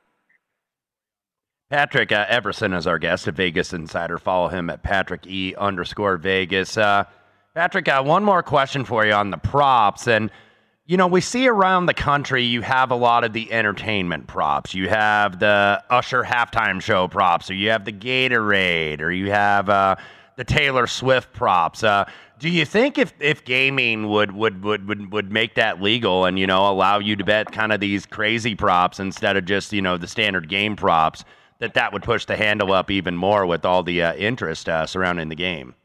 Patrick 1.69 2.11
uh, 2.11 2.25
Everson 2.29 2.73
is 2.73 2.85
our 2.85 2.99
guest, 2.99 3.27
a 3.27 3.31
Vegas 3.31 3.73
insider. 3.73 4.19
Follow 4.19 4.49
him 4.49 4.69
at 4.69 4.83
Patrick 4.83 5.25
E 5.25 5.55
underscore 5.55 6.17
Vegas. 6.17 6.77
Uh, 6.77 7.05
Patrick, 7.55 7.87
uh, 7.87 8.03
one 8.03 8.23
more 8.23 8.43
question 8.43 8.85
for 8.85 9.03
you 9.03 9.13
on 9.13 9.31
the 9.31 9.37
props. 9.37 10.07
And, 10.07 10.29
you 10.85 10.95
know, 10.95 11.07
we 11.07 11.21
see 11.21 11.47
around 11.47 11.87
the 11.87 11.93
country 11.95 12.43
you 12.43 12.61
have 12.61 12.91
a 12.91 12.95
lot 12.95 13.23
of 13.23 13.33
the 13.33 13.51
entertainment 13.51 14.27
props. 14.27 14.75
You 14.75 14.89
have 14.89 15.39
the 15.39 15.83
Usher 15.89 16.23
halftime 16.23 16.79
show 16.79 17.07
props, 17.07 17.49
or 17.49 17.55
you 17.55 17.71
have 17.71 17.83
the 17.83 17.93
Gatorade, 17.93 19.01
or 19.01 19.11
you 19.11 19.31
have 19.31 19.67
uh, 19.67 19.95
the 20.35 20.43
Taylor 20.43 20.85
Swift 20.85 21.33
props. 21.33 21.83
Uh, 21.83 22.05
do 22.37 22.49
you 22.49 22.65
think 22.65 22.99
if, 22.99 23.11
if 23.19 23.43
gaming 23.43 24.07
would, 24.09 24.33
would, 24.33 24.63
would, 24.63 24.87
would, 24.87 25.11
would 25.11 25.31
make 25.31 25.55
that 25.55 25.81
legal 25.81 26.25
and, 26.25 26.37
you 26.37 26.45
know, 26.45 26.69
allow 26.69 26.99
you 26.99 27.15
to 27.15 27.23
bet 27.23 27.51
kind 27.51 27.73
of 27.73 27.79
these 27.79 28.05
crazy 28.05 28.53
props 28.53 28.99
instead 28.99 29.35
of 29.35 29.45
just, 29.45 29.73
you 29.73 29.81
know, 29.81 29.97
the 29.97 30.07
standard 30.07 30.47
game 30.47 30.75
props, 30.75 31.25
that 31.59 31.73
that 31.73 31.93
would 31.93 32.03
push 32.03 32.25
the 32.25 32.35
handle 32.35 32.73
up 32.73 32.91
even 32.91 33.15
more 33.15 33.45
with 33.45 33.65
all 33.65 33.83
the 33.83 34.01
uh, 34.01 34.13
interest 34.15 34.67
uh, 34.67 34.85
surrounding 34.85 35.29
the 35.29 35.35
game? 35.35 35.75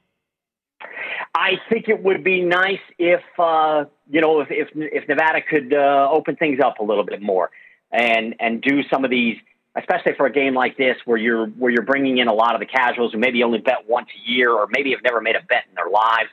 I 1.34 1.52
think 1.68 1.88
it 1.88 2.02
would 2.02 2.24
be 2.24 2.42
nice 2.42 2.80
if 2.98 3.22
uh, 3.38 3.84
you 4.10 4.20
know 4.20 4.40
if, 4.40 4.48
if 4.50 4.68
if 4.74 5.08
Nevada 5.08 5.40
could 5.42 5.72
uh, 5.72 6.08
open 6.10 6.36
things 6.36 6.60
up 6.60 6.80
a 6.80 6.84
little 6.84 7.04
bit 7.04 7.22
more 7.22 7.50
and 7.92 8.34
and 8.40 8.60
do 8.60 8.82
some 8.92 9.04
of 9.04 9.10
these, 9.10 9.36
especially 9.76 10.12
for 10.16 10.26
a 10.26 10.32
game 10.32 10.54
like 10.54 10.76
this 10.76 10.96
where 11.04 11.16
you're 11.16 11.46
where 11.46 11.70
you're 11.70 11.84
bringing 11.84 12.18
in 12.18 12.28
a 12.28 12.34
lot 12.34 12.54
of 12.54 12.60
the 12.60 12.66
casuals 12.66 13.12
who 13.12 13.18
maybe 13.18 13.42
only 13.42 13.58
bet 13.58 13.88
once 13.88 14.08
a 14.08 14.30
year 14.30 14.52
or 14.52 14.66
maybe 14.70 14.90
have 14.90 15.02
never 15.04 15.20
made 15.20 15.36
a 15.36 15.42
bet 15.48 15.64
in 15.68 15.74
their 15.76 15.88
lives. 15.88 16.30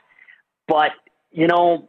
But 0.66 0.90
you 1.30 1.46
know, 1.46 1.88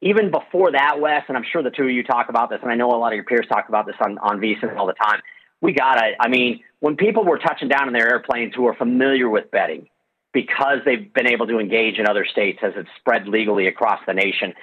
even 0.00 0.30
before 0.30 0.72
that, 0.72 1.00
Wes, 1.00 1.22
and 1.28 1.36
I'm 1.36 1.44
sure 1.50 1.62
the 1.62 1.70
two 1.70 1.84
of 1.84 1.90
you 1.90 2.02
talk 2.02 2.28
about 2.28 2.50
this, 2.50 2.58
and 2.62 2.70
I 2.70 2.74
know 2.74 2.88
a 2.88 2.98
lot 2.98 3.12
of 3.12 3.16
your 3.16 3.24
peers 3.24 3.46
talk 3.48 3.68
about 3.68 3.86
this 3.86 3.96
on 4.00 4.18
on 4.18 4.40
VSiN 4.40 4.76
all 4.76 4.86
the 4.86 4.94
time. 4.94 5.20
We 5.60 5.72
got 5.72 6.02
it. 6.04 6.14
I 6.18 6.28
mean, 6.28 6.62
when 6.80 6.96
people 6.96 7.24
were 7.24 7.38
touching 7.38 7.68
down 7.68 7.86
in 7.88 7.94
their 7.94 8.10
airplanes 8.10 8.54
who 8.54 8.66
are 8.66 8.74
familiar 8.74 9.28
with 9.28 9.50
betting 9.50 9.88
because 10.32 10.78
they've 10.84 11.12
been 11.12 11.26
able 11.26 11.46
to 11.46 11.58
engage 11.58 11.98
in 11.98 12.06
other 12.06 12.24
states 12.24 12.60
as 12.62 12.72
it's 12.76 12.88
spread 12.98 13.26
legally 13.26 13.66
across 13.66 14.00
the 14.06 14.14
nation. 14.14 14.54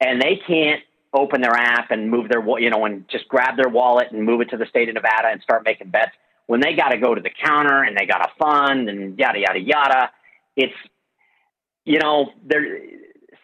And 0.00 0.20
they 0.20 0.40
can't 0.46 0.82
open 1.14 1.40
their 1.40 1.54
app 1.54 1.90
and 1.90 2.10
move 2.10 2.28
their, 2.28 2.42
you 2.58 2.70
know, 2.70 2.84
and 2.84 3.08
just 3.08 3.28
grab 3.28 3.56
their 3.56 3.68
wallet 3.68 4.08
and 4.10 4.24
move 4.24 4.40
it 4.40 4.50
to 4.50 4.56
the 4.56 4.66
state 4.66 4.88
of 4.88 4.94
Nevada 4.94 5.28
and 5.30 5.40
start 5.42 5.62
making 5.64 5.90
bets 5.90 6.12
when 6.46 6.60
they 6.60 6.74
got 6.74 6.90
to 6.90 6.98
go 6.98 7.14
to 7.14 7.20
the 7.20 7.30
counter 7.30 7.82
and 7.82 7.96
they 7.96 8.06
got 8.06 8.20
a 8.20 8.30
fund 8.38 8.88
and 8.88 9.18
yada, 9.18 9.38
yada, 9.38 9.60
yada. 9.60 10.10
It's, 10.56 10.74
you 11.84 11.98
know, 11.98 12.30
there 12.44 12.78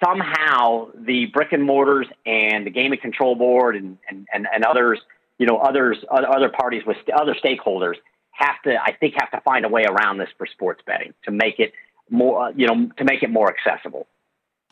somehow 0.04 0.88
the 0.94 1.26
brick 1.26 1.52
and 1.52 1.62
mortars 1.62 2.06
and 2.26 2.66
the 2.66 2.70
gaming 2.70 2.98
control 2.98 3.36
board 3.36 3.76
and, 3.76 3.98
and, 4.08 4.26
and, 4.32 4.48
and 4.52 4.64
others, 4.64 5.00
you 5.42 5.46
know, 5.48 5.56
others, 5.56 5.98
other 6.08 6.48
parties 6.48 6.84
with 6.86 6.96
other 7.20 7.34
stakeholders 7.34 7.96
have 8.30 8.62
to, 8.62 8.80
I 8.80 8.92
think, 8.92 9.14
have 9.18 9.32
to 9.32 9.40
find 9.40 9.64
a 9.64 9.68
way 9.68 9.82
around 9.82 10.18
this 10.18 10.28
for 10.38 10.46
sports 10.46 10.80
betting 10.86 11.14
to 11.24 11.32
make 11.32 11.58
it 11.58 11.72
more, 12.10 12.44
uh, 12.44 12.52
you 12.54 12.68
know, 12.68 12.88
to 12.96 13.04
make 13.04 13.24
it 13.24 13.30
more 13.30 13.52
accessible. 13.52 14.06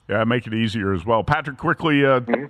Yeah, 0.08 0.22
make 0.22 0.46
it 0.46 0.54
easier 0.54 0.94
as 0.94 1.04
well. 1.04 1.24
Patrick, 1.24 1.56
quickly, 1.56 2.04
uh, 2.04 2.20
mm-hmm. 2.20 2.44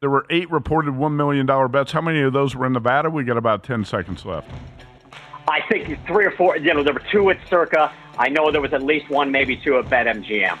there 0.00 0.10
were 0.10 0.26
eight 0.30 0.50
reported 0.50 0.94
$1 0.94 1.14
million 1.14 1.46
bets. 1.70 1.92
How 1.92 2.00
many 2.00 2.22
of 2.22 2.32
those 2.32 2.56
were 2.56 2.66
in 2.66 2.72
Nevada? 2.72 3.08
We 3.08 3.22
got 3.22 3.36
about 3.36 3.62
10 3.62 3.84
seconds 3.84 4.24
left. 4.24 4.50
I 5.46 5.60
think 5.70 5.96
three 6.08 6.26
or 6.26 6.32
four, 6.32 6.56
you 6.56 6.74
know, 6.74 6.82
there 6.82 6.94
were 6.94 7.04
two 7.12 7.30
at 7.30 7.38
Circa. 7.48 7.92
I 8.18 8.30
know 8.30 8.50
there 8.50 8.60
was 8.60 8.72
at 8.72 8.82
least 8.82 9.08
one, 9.10 9.30
maybe 9.30 9.56
two 9.56 9.78
at 9.78 9.84
BetMGM. 9.84 10.58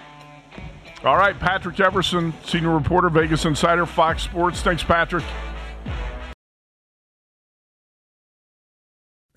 All 1.02 1.16
right, 1.16 1.36
Patrick 1.36 1.80
Everson, 1.80 2.32
senior 2.44 2.70
reporter, 2.70 3.10
Vegas 3.10 3.44
Insider, 3.46 3.84
Fox 3.84 4.22
Sports. 4.22 4.62
Thanks, 4.62 4.84
Patrick. 4.84 5.24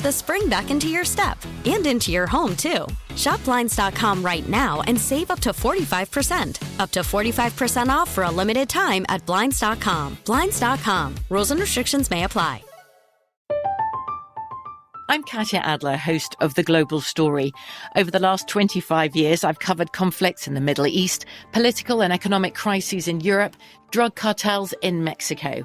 the 0.00 0.12
spring 0.12 0.48
back 0.48 0.70
into 0.70 0.88
your 0.88 1.04
step 1.04 1.38
and 1.64 1.86
into 1.86 2.10
your 2.10 2.26
home, 2.26 2.56
too. 2.56 2.86
Shop 3.14 3.42
Blinds.com 3.44 4.22
right 4.22 4.48
now 4.48 4.82
and 4.86 5.00
save 5.00 5.30
up 5.30 5.40
to 5.40 5.50
45%. 5.50 6.80
Up 6.80 6.90
to 6.92 7.00
45% 7.00 7.88
off 7.88 8.10
for 8.10 8.24
a 8.24 8.30
limited 8.30 8.68
time 8.68 9.04
at 9.08 9.24
Blinds.com. 9.26 10.18
Blinds.com. 10.24 11.14
Rules 11.28 11.50
and 11.50 11.60
restrictions 11.60 12.10
may 12.10 12.24
apply. 12.24 12.62
I'm 15.08 15.22
Katya 15.22 15.60
Adler, 15.60 15.96
host 15.96 16.34
of 16.40 16.54
The 16.54 16.64
Global 16.64 17.00
Story. 17.00 17.52
Over 17.94 18.10
the 18.10 18.18
last 18.18 18.48
25 18.48 19.14
years, 19.14 19.44
I've 19.44 19.60
covered 19.60 19.92
conflicts 19.92 20.48
in 20.48 20.54
the 20.54 20.60
Middle 20.60 20.86
East, 20.86 21.26
political 21.52 22.02
and 22.02 22.12
economic 22.12 22.56
crises 22.56 23.06
in 23.06 23.20
Europe, 23.20 23.54
drug 23.92 24.16
cartels 24.16 24.74
in 24.82 25.04
Mexico. 25.04 25.64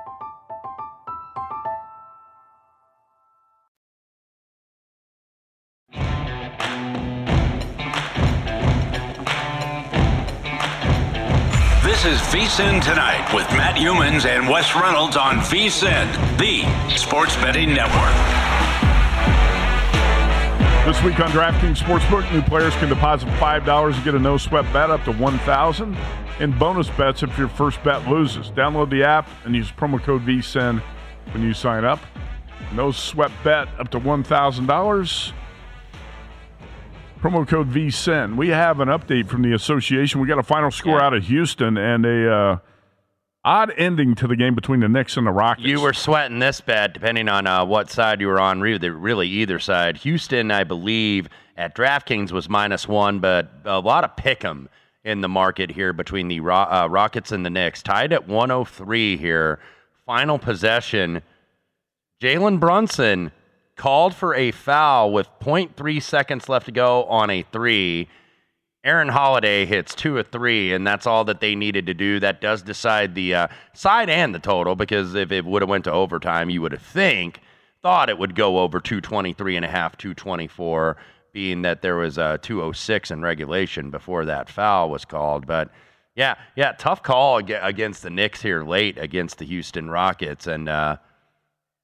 This 12.01 12.19
is 12.19 12.27
VSIN 12.29 12.83
Tonight 12.83 13.31
with 13.31 13.47
Matt 13.51 13.75
Youmans 13.75 14.25
and 14.25 14.49
Wes 14.49 14.73
Reynolds 14.73 15.15
on 15.15 15.35
VSIN, 15.37 16.07
the 16.39 16.97
Sports 16.97 17.35
Betting 17.35 17.75
Network. 17.75 18.15
This 20.83 20.99
week 21.03 21.19
on 21.19 21.29
DraftKings 21.29 21.77
Sportsbook, 21.77 22.33
new 22.33 22.41
players 22.41 22.73
can 22.77 22.89
deposit 22.89 23.27
$5 23.27 23.93
and 23.93 24.03
get 24.03 24.15
a 24.15 24.19
no 24.19 24.37
sweat 24.37 24.65
bet 24.73 24.89
up 24.89 25.03
to 25.03 25.11
1000 25.11 25.95
and 26.39 26.57
bonus 26.57 26.89
bets 26.89 27.21
if 27.21 27.37
your 27.37 27.49
first 27.49 27.83
bet 27.83 28.07
loses. 28.07 28.49
Download 28.49 28.89
the 28.89 29.03
app 29.03 29.29
and 29.45 29.55
use 29.55 29.71
promo 29.71 30.01
code 30.01 30.23
VSIN 30.23 30.81
when 31.33 31.43
you 31.43 31.53
sign 31.53 31.85
up. 31.85 31.99
No 32.73 32.89
sweat 32.89 33.31
bet 33.43 33.67
up 33.77 33.91
to 33.91 33.99
$1,000. 33.99 35.33
Promo 37.21 37.47
code 37.47 37.69
VSIN. 37.69 38.35
We 38.35 38.49
have 38.49 38.79
an 38.79 38.87
update 38.87 39.27
from 39.27 39.43
the 39.43 39.53
association. 39.53 40.19
We 40.21 40.27
got 40.27 40.39
a 40.39 40.43
final 40.43 40.71
score 40.71 40.97
Yeah. 40.97 41.05
out 41.05 41.13
of 41.13 41.23
Houston 41.25 41.77
and 41.77 42.03
a 42.03 42.33
uh, 42.33 42.57
odd 43.45 43.71
ending 43.77 44.15
to 44.15 44.27
the 44.27 44.35
game 44.35 44.55
between 44.55 44.79
the 44.79 44.89
Knicks 44.89 45.17
and 45.17 45.27
the 45.27 45.31
Rockets. 45.31 45.67
You 45.67 45.81
were 45.81 45.93
sweating 45.93 46.39
this 46.39 46.61
bad, 46.61 46.93
depending 46.93 47.29
on 47.29 47.45
uh, 47.45 47.63
what 47.63 47.91
side 47.91 48.21
you 48.21 48.27
were 48.27 48.39
on. 48.39 48.59
Really, 48.59 49.27
either 49.29 49.59
side. 49.59 49.97
Houston, 49.97 50.49
I 50.49 50.63
believe, 50.63 51.29
at 51.55 51.75
DraftKings 51.75 52.31
was 52.31 52.49
minus 52.49 52.87
one, 52.87 53.19
but 53.19 53.51
a 53.65 53.79
lot 53.79 54.03
of 54.03 54.15
pick'em 54.15 54.67
in 55.03 55.21
the 55.21 55.29
market 55.29 55.69
here 55.69 55.93
between 55.93 56.27
the 56.27 56.39
Ro- 56.39 56.55
uh, 56.55 56.87
Rockets 56.89 57.31
and 57.31 57.45
the 57.45 57.49
Knicks. 57.51 57.83
Tied 57.83 58.13
at 58.13 58.27
103 58.27 59.17
here. 59.17 59.59
Final 60.07 60.39
possession. 60.39 61.21
Jalen 62.19 62.59
Brunson 62.59 63.31
called 63.81 64.13
for 64.13 64.35
a 64.35 64.51
foul 64.51 65.11
with 65.11 65.27
0.3 65.39 65.99
seconds 66.03 66.47
left 66.47 66.67
to 66.67 66.71
go 66.71 67.03
on 67.05 67.31
a 67.31 67.41
three. 67.51 68.07
Aaron 68.83 69.07
Holiday 69.07 69.65
hits 69.65 69.95
two 69.95 70.15
or 70.15 70.21
three, 70.21 70.71
and 70.71 70.85
that's 70.85 71.07
all 71.07 71.23
that 71.23 71.39
they 71.39 71.55
needed 71.55 71.87
to 71.87 71.95
do. 71.95 72.19
That 72.19 72.41
does 72.41 72.61
decide 72.61 73.15
the 73.15 73.33
uh, 73.33 73.47
side 73.73 74.07
and 74.07 74.35
the 74.35 74.39
total 74.39 74.75
because 74.75 75.15
if 75.15 75.31
it 75.31 75.45
would 75.45 75.63
have 75.63 75.69
went 75.69 75.85
to 75.85 75.91
overtime, 75.91 76.51
you 76.51 76.61
would 76.61 76.73
have 76.73 76.81
think 76.83 77.39
thought 77.81 78.07
it 78.07 78.19
would 78.19 78.35
go 78.35 78.59
over 78.59 78.79
223 78.79 79.55
and 79.55 79.65
a 79.65 79.67
half, 79.67 79.97
224, 79.97 80.97
being 81.33 81.63
that 81.63 81.81
there 81.81 81.95
was 81.95 82.19
a 82.19 82.37
206 82.43 83.09
in 83.09 83.23
regulation 83.23 83.89
before 83.89 84.25
that 84.25 84.47
foul 84.47 84.91
was 84.91 85.05
called. 85.05 85.47
But 85.47 85.71
yeah, 86.15 86.35
yeah, 86.55 86.73
tough 86.73 87.01
call 87.01 87.37
against 87.37 88.03
the 88.03 88.11
Knicks 88.11 88.43
here 88.43 88.63
late 88.63 88.99
against 88.99 89.39
the 89.39 89.45
Houston 89.45 89.89
Rockets, 89.89 90.45
and 90.45 90.69
uh, 90.69 90.97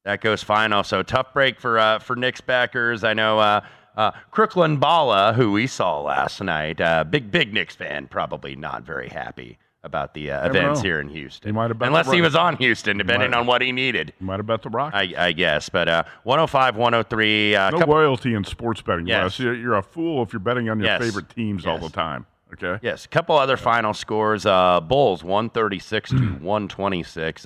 that 0.08 0.22
goes 0.22 0.42
final. 0.42 0.84
So 0.84 1.04
tough 1.04 1.34
break 1.34 1.60
for 1.60 1.78
uh, 1.78 2.00
for 2.00 2.16
Knicks 2.16 2.40
backers. 2.42 3.04
I 3.04 3.14
know 3.14 3.40
uh, 3.40 3.62
uh, 3.98 4.12
Crooklyn 4.32 4.78
Bala, 4.78 5.34
who 5.34 5.52
we 5.52 5.68
saw 5.68 6.02
last 6.02 6.42
night, 6.42 6.80
uh, 6.80 7.04
big 7.04 7.30
big 7.30 7.54
Knicks 7.54 7.76
fan, 7.76 8.08
probably 8.08 8.56
not 8.56 8.84
very 8.84 9.10
happy 9.10 9.60
about 9.84 10.14
the 10.14 10.32
uh, 10.32 10.48
events 10.50 10.80
know. 10.80 10.84
here 10.84 11.00
in 11.02 11.10
Houston. 11.10 11.50
He 11.50 11.52
might 11.52 11.70
have 11.70 11.82
unless 11.82 12.10
he 12.10 12.22
was 12.22 12.36
on 12.36 12.56
Houston, 12.58 12.98
depending 12.98 13.34
on 13.34 13.46
what 13.48 13.62
he 13.62 13.74
needed. 13.74 14.14
You 14.20 14.26
might 14.26 14.38
have 14.38 14.46
bet 14.46 14.62
the 14.62 14.70
rock. 14.70 14.94
I, 14.94 15.14
I 15.18 15.32
guess, 15.34 15.68
but 15.68 15.90
uh, 15.90 16.04
105, 16.24 16.78
103. 16.78 17.56
Uh, 17.56 17.70
no 17.70 17.80
couple- 17.80 17.94
loyalty 17.94 18.34
in 18.34 18.44
sports 18.46 18.82
betting. 18.82 19.08
Yes. 19.08 19.38
You're, 19.40 19.56
you're 19.56 19.76
a 19.76 19.84
fool 19.84 20.24
if 20.24 20.32
you're 20.32 20.40
betting 20.40 20.70
on 20.70 20.80
your 20.80 20.88
Yes. 20.88 21.02
favorite 21.02 21.30
teams 21.30 21.66
all 21.66 21.80
the 21.80 21.90
time. 21.90 22.26
Okay. 22.54 22.80
Yes, 22.82 23.04
a 23.04 23.10
couple 23.10 23.38
other 23.38 23.58
final 23.58 23.94
scores. 23.94 24.46
Uh, 24.46 24.80
Bulls 24.80 25.22
136 25.22 26.12
to 26.12 26.16
126. 26.42 27.46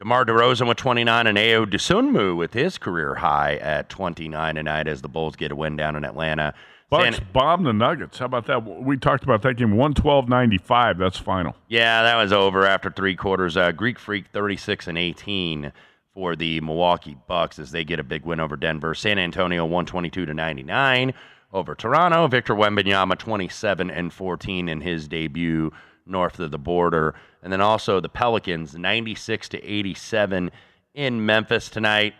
DeMar 0.00 0.24
DeRozan 0.24 0.66
with 0.66 0.78
29 0.78 1.26
and 1.26 1.36
Ayo 1.36 1.66
Dosunmu 1.66 2.34
with 2.34 2.54
his 2.54 2.78
career 2.78 3.16
high 3.16 3.56
at 3.56 3.90
29 3.90 4.54
tonight 4.54 4.88
as 4.88 5.02
the 5.02 5.08
Bulls 5.08 5.36
get 5.36 5.52
a 5.52 5.56
win 5.56 5.76
down 5.76 5.94
in 5.94 6.06
Atlanta. 6.06 6.54
Bucks 6.88 7.16
San- 7.16 7.26
bomb 7.34 7.64
the 7.64 7.74
Nuggets. 7.74 8.18
How 8.18 8.24
about 8.24 8.46
that? 8.46 8.64
We 8.64 8.96
talked 8.96 9.24
about 9.24 9.42
that 9.42 9.58
game. 9.58 9.74
112-95. 9.74 10.96
That's 10.96 11.18
final. 11.18 11.54
yeah, 11.68 12.02
that 12.02 12.16
was 12.16 12.32
over 12.32 12.66
after 12.66 12.90
three 12.90 13.14
quarters. 13.14 13.58
Uh, 13.58 13.72
Greek 13.72 13.98
Freak 13.98 14.28
36 14.32 14.88
and 14.88 14.96
18 14.96 15.70
for 16.14 16.34
the 16.34 16.62
Milwaukee 16.62 17.18
Bucks 17.28 17.58
as 17.58 17.70
they 17.70 17.84
get 17.84 18.00
a 18.00 18.02
big 18.02 18.24
win 18.24 18.40
over 18.40 18.56
Denver. 18.56 18.94
San 18.94 19.18
Antonio 19.18 19.64
122 19.66 20.24
to 20.24 20.32
99 20.32 21.12
over 21.52 21.74
Toronto. 21.74 22.26
Victor 22.26 22.54
Wembanyama 22.54 23.18
27 23.18 23.90
and 23.90 24.14
14 24.14 24.66
in 24.66 24.80
his 24.80 25.06
debut 25.08 25.70
north 26.10 26.38
of 26.40 26.50
the 26.50 26.58
border. 26.58 27.14
And 27.42 27.52
then 27.52 27.60
also 27.60 28.00
the 28.00 28.08
Pelicans 28.08 28.74
96 28.74 29.48
to 29.50 29.64
87 29.64 30.50
in 30.94 31.24
Memphis 31.24 31.68
tonight. 31.68 32.14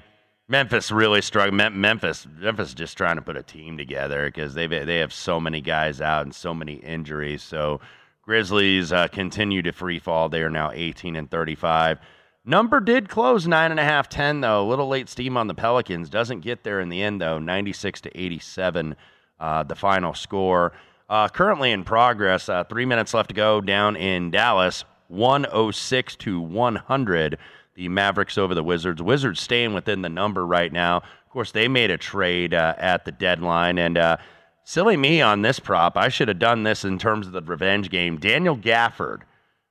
Memphis 0.48 0.90
really 0.90 1.22
struggled. 1.22 1.54
Memphis, 1.54 2.26
Memphis 2.38 2.74
just 2.74 2.96
trying 2.96 3.16
to 3.16 3.22
put 3.22 3.36
a 3.36 3.42
team 3.42 3.76
together 3.76 4.26
because 4.26 4.54
they 4.54 4.66
they 4.66 4.98
have 4.98 5.12
so 5.12 5.38
many 5.38 5.60
guys 5.60 6.00
out 6.00 6.22
and 6.22 6.34
so 6.34 6.52
many 6.52 6.74
injuries. 6.74 7.42
So 7.42 7.80
Grizzlies 8.22 8.92
uh, 8.92 9.08
continue 9.08 9.62
to 9.62 9.72
free 9.72 10.00
fall. 10.00 10.28
They 10.28 10.42
are 10.42 10.50
now 10.50 10.72
18 10.72 11.14
and 11.14 11.30
35. 11.30 12.00
Number 12.44 12.80
did 12.80 13.08
close 13.08 13.46
nine 13.46 13.70
and 13.70 13.78
a 13.78 13.84
half, 13.84 14.08
10 14.08 14.40
though. 14.40 14.66
A 14.66 14.68
little 14.68 14.88
late 14.88 15.08
steam 15.08 15.36
on 15.36 15.46
the 15.46 15.54
Pelicans. 15.54 16.08
Doesn't 16.08 16.40
get 16.40 16.64
there 16.64 16.80
in 16.80 16.88
the 16.88 17.02
end 17.02 17.20
though. 17.20 17.38
96 17.38 18.00
to 18.02 18.20
87, 18.20 18.96
uh, 19.38 19.62
the 19.62 19.76
final 19.76 20.14
score. 20.14 20.72
Uh, 21.10 21.28
currently 21.28 21.72
in 21.72 21.82
progress. 21.82 22.48
Uh, 22.48 22.62
three 22.62 22.86
minutes 22.86 23.12
left 23.12 23.30
to 23.30 23.34
go 23.34 23.60
down 23.60 23.96
in 23.96 24.30
Dallas. 24.30 24.84
106 25.08 26.14
to 26.16 26.40
100 26.40 27.36
the 27.74 27.88
Mavericks 27.88 28.38
over 28.38 28.54
the 28.54 28.62
Wizards. 28.62 29.02
Wizards 29.02 29.40
staying 29.40 29.74
within 29.74 30.02
the 30.02 30.08
number 30.08 30.46
right 30.46 30.72
now. 30.72 30.98
Of 30.98 31.30
course, 31.30 31.50
they 31.50 31.66
made 31.66 31.90
a 31.90 31.98
trade 31.98 32.54
uh, 32.54 32.74
at 32.78 33.04
the 33.04 33.10
deadline, 33.10 33.78
and 33.78 33.98
uh, 33.98 34.18
silly 34.62 34.96
me 34.96 35.20
on 35.20 35.42
this 35.42 35.58
prop. 35.58 35.96
I 35.96 36.10
should 36.10 36.28
have 36.28 36.38
done 36.38 36.62
this 36.62 36.84
in 36.84 36.98
terms 36.98 37.26
of 37.26 37.32
the 37.32 37.42
revenge 37.42 37.90
game. 37.90 38.18
Daniel 38.18 38.56
Gafford, 38.56 39.22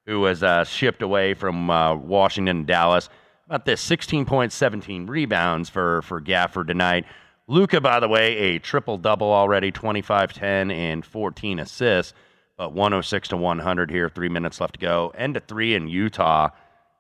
who 0.06 0.20
was 0.20 0.44
uh, 0.44 0.66
shipped 0.66 1.02
away 1.02 1.34
from 1.36 1.70
uh, 1.70 1.96
Washington 1.96 2.58
and 2.58 2.68
Dallas, 2.68 3.10
about 3.46 3.66
this 3.66 3.88
16.17 3.88 5.08
rebounds 5.08 5.70
for 5.70 6.02
for 6.02 6.22
Gafford 6.22 6.68
tonight. 6.68 7.06
Luka, 7.50 7.82
by 7.82 8.00
the 8.00 8.08
way, 8.08 8.38
a 8.38 8.60
triple 8.60 9.00
double 9.00 9.34
already, 9.34 9.72
25, 9.72 10.34
10, 10.34 10.70
and 10.70 11.04
14 11.04 11.58
assists. 11.58 12.14
But 12.58 12.74
106 12.74 13.30
to 13.30 13.38
100 13.38 13.90
here, 13.90 14.08
three 14.08 14.30
minutes 14.30 14.62
left 14.62 14.74
to 14.74 14.80
go. 14.80 15.12
End 15.18 15.34
to 15.34 15.40
three 15.40 15.74
in 15.74 15.88
Utah. 15.88 16.50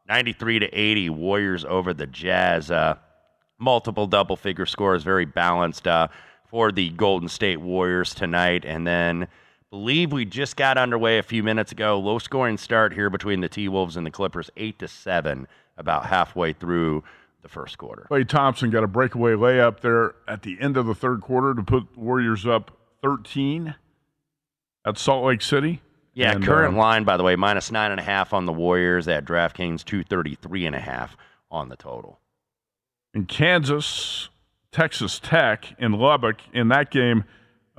93 0.07 0.59
to 0.59 0.65
80 0.67 1.11
Warriors 1.11 1.65
over 1.65 1.93
the 1.93 2.07
Jazz. 2.07 2.71
Uh, 2.71 2.95
multiple 3.59 4.07
double 4.07 4.35
figure 4.35 4.65
scores, 4.65 5.03
very 5.03 5.25
balanced 5.25 5.85
uh, 5.87 6.07
for 6.47 6.71
the 6.71 6.89
Golden 6.89 7.29
State 7.29 7.61
Warriors 7.61 8.15
tonight. 8.15 8.65
And 8.65 8.87
then 8.87 9.27
believe 9.69 10.11
we 10.11 10.25
just 10.25 10.55
got 10.55 10.79
underway 10.79 11.19
a 11.19 11.23
few 11.23 11.43
minutes 11.43 11.71
ago. 11.71 11.99
Low 11.99 12.17
scoring 12.17 12.57
start 12.57 12.91
here 12.91 13.11
between 13.11 13.41
the 13.41 13.49
T 13.49 13.67
Wolves 13.67 13.97
and 13.97 14.05
the 14.05 14.11
Clippers, 14.11 14.49
eight 14.57 14.79
to 14.79 14.87
seven, 14.87 15.47
about 15.77 16.07
halfway 16.07 16.53
through 16.53 17.03
the 17.41 17.49
first 17.49 17.77
quarter. 17.77 18.07
Klay 18.09 18.27
Thompson 18.27 18.69
got 18.69 18.83
a 18.83 18.87
breakaway 18.87 19.33
layup 19.33 19.79
there 19.81 20.15
at 20.27 20.41
the 20.43 20.57
end 20.59 20.77
of 20.77 20.85
the 20.85 20.95
third 20.95 21.21
quarter 21.21 21.53
to 21.53 21.63
put 21.63 21.97
Warriors 21.97 22.45
up 22.45 22.71
13 23.01 23.75
at 24.85 24.97
Salt 24.97 25.25
Lake 25.25 25.41
City. 25.41 25.81
Yeah, 26.13 26.31
And, 26.33 26.43
current 26.43 26.75
uh, 26.75 26.79
line 26.79 27.03
by 27.05 27.15
the 27.17 27.23
way, 27.23 27.35
minus 27.35 27.71
nine 27.71 27.91
and 27.91 27.99
a 27.99 28.03
half 28.03 28.33
on 28.33 28.45
the 28.45 28.51
Warriors 28.51 29.07
at 29.07 29.23
DraftKings, 29.25 29.85
two 29.85 30.03
thirty 30.03 30.35
three 30.35 30.65
and 30.65 30.75
a 30.75 30.79
half 30.79 31.15
on 31.49 31.69
the 31.69 31.75
total. 31.77 32.19
in 33.13 33.25
Kansas, 33.25 34.29
Texas 34.71 35.19
Tech 35.19 35.75
in 35.79 35.93
Lubbock. 35.93 36.41
In 36.51 36.67
that 36.69 36.91
game, 36.91 37.23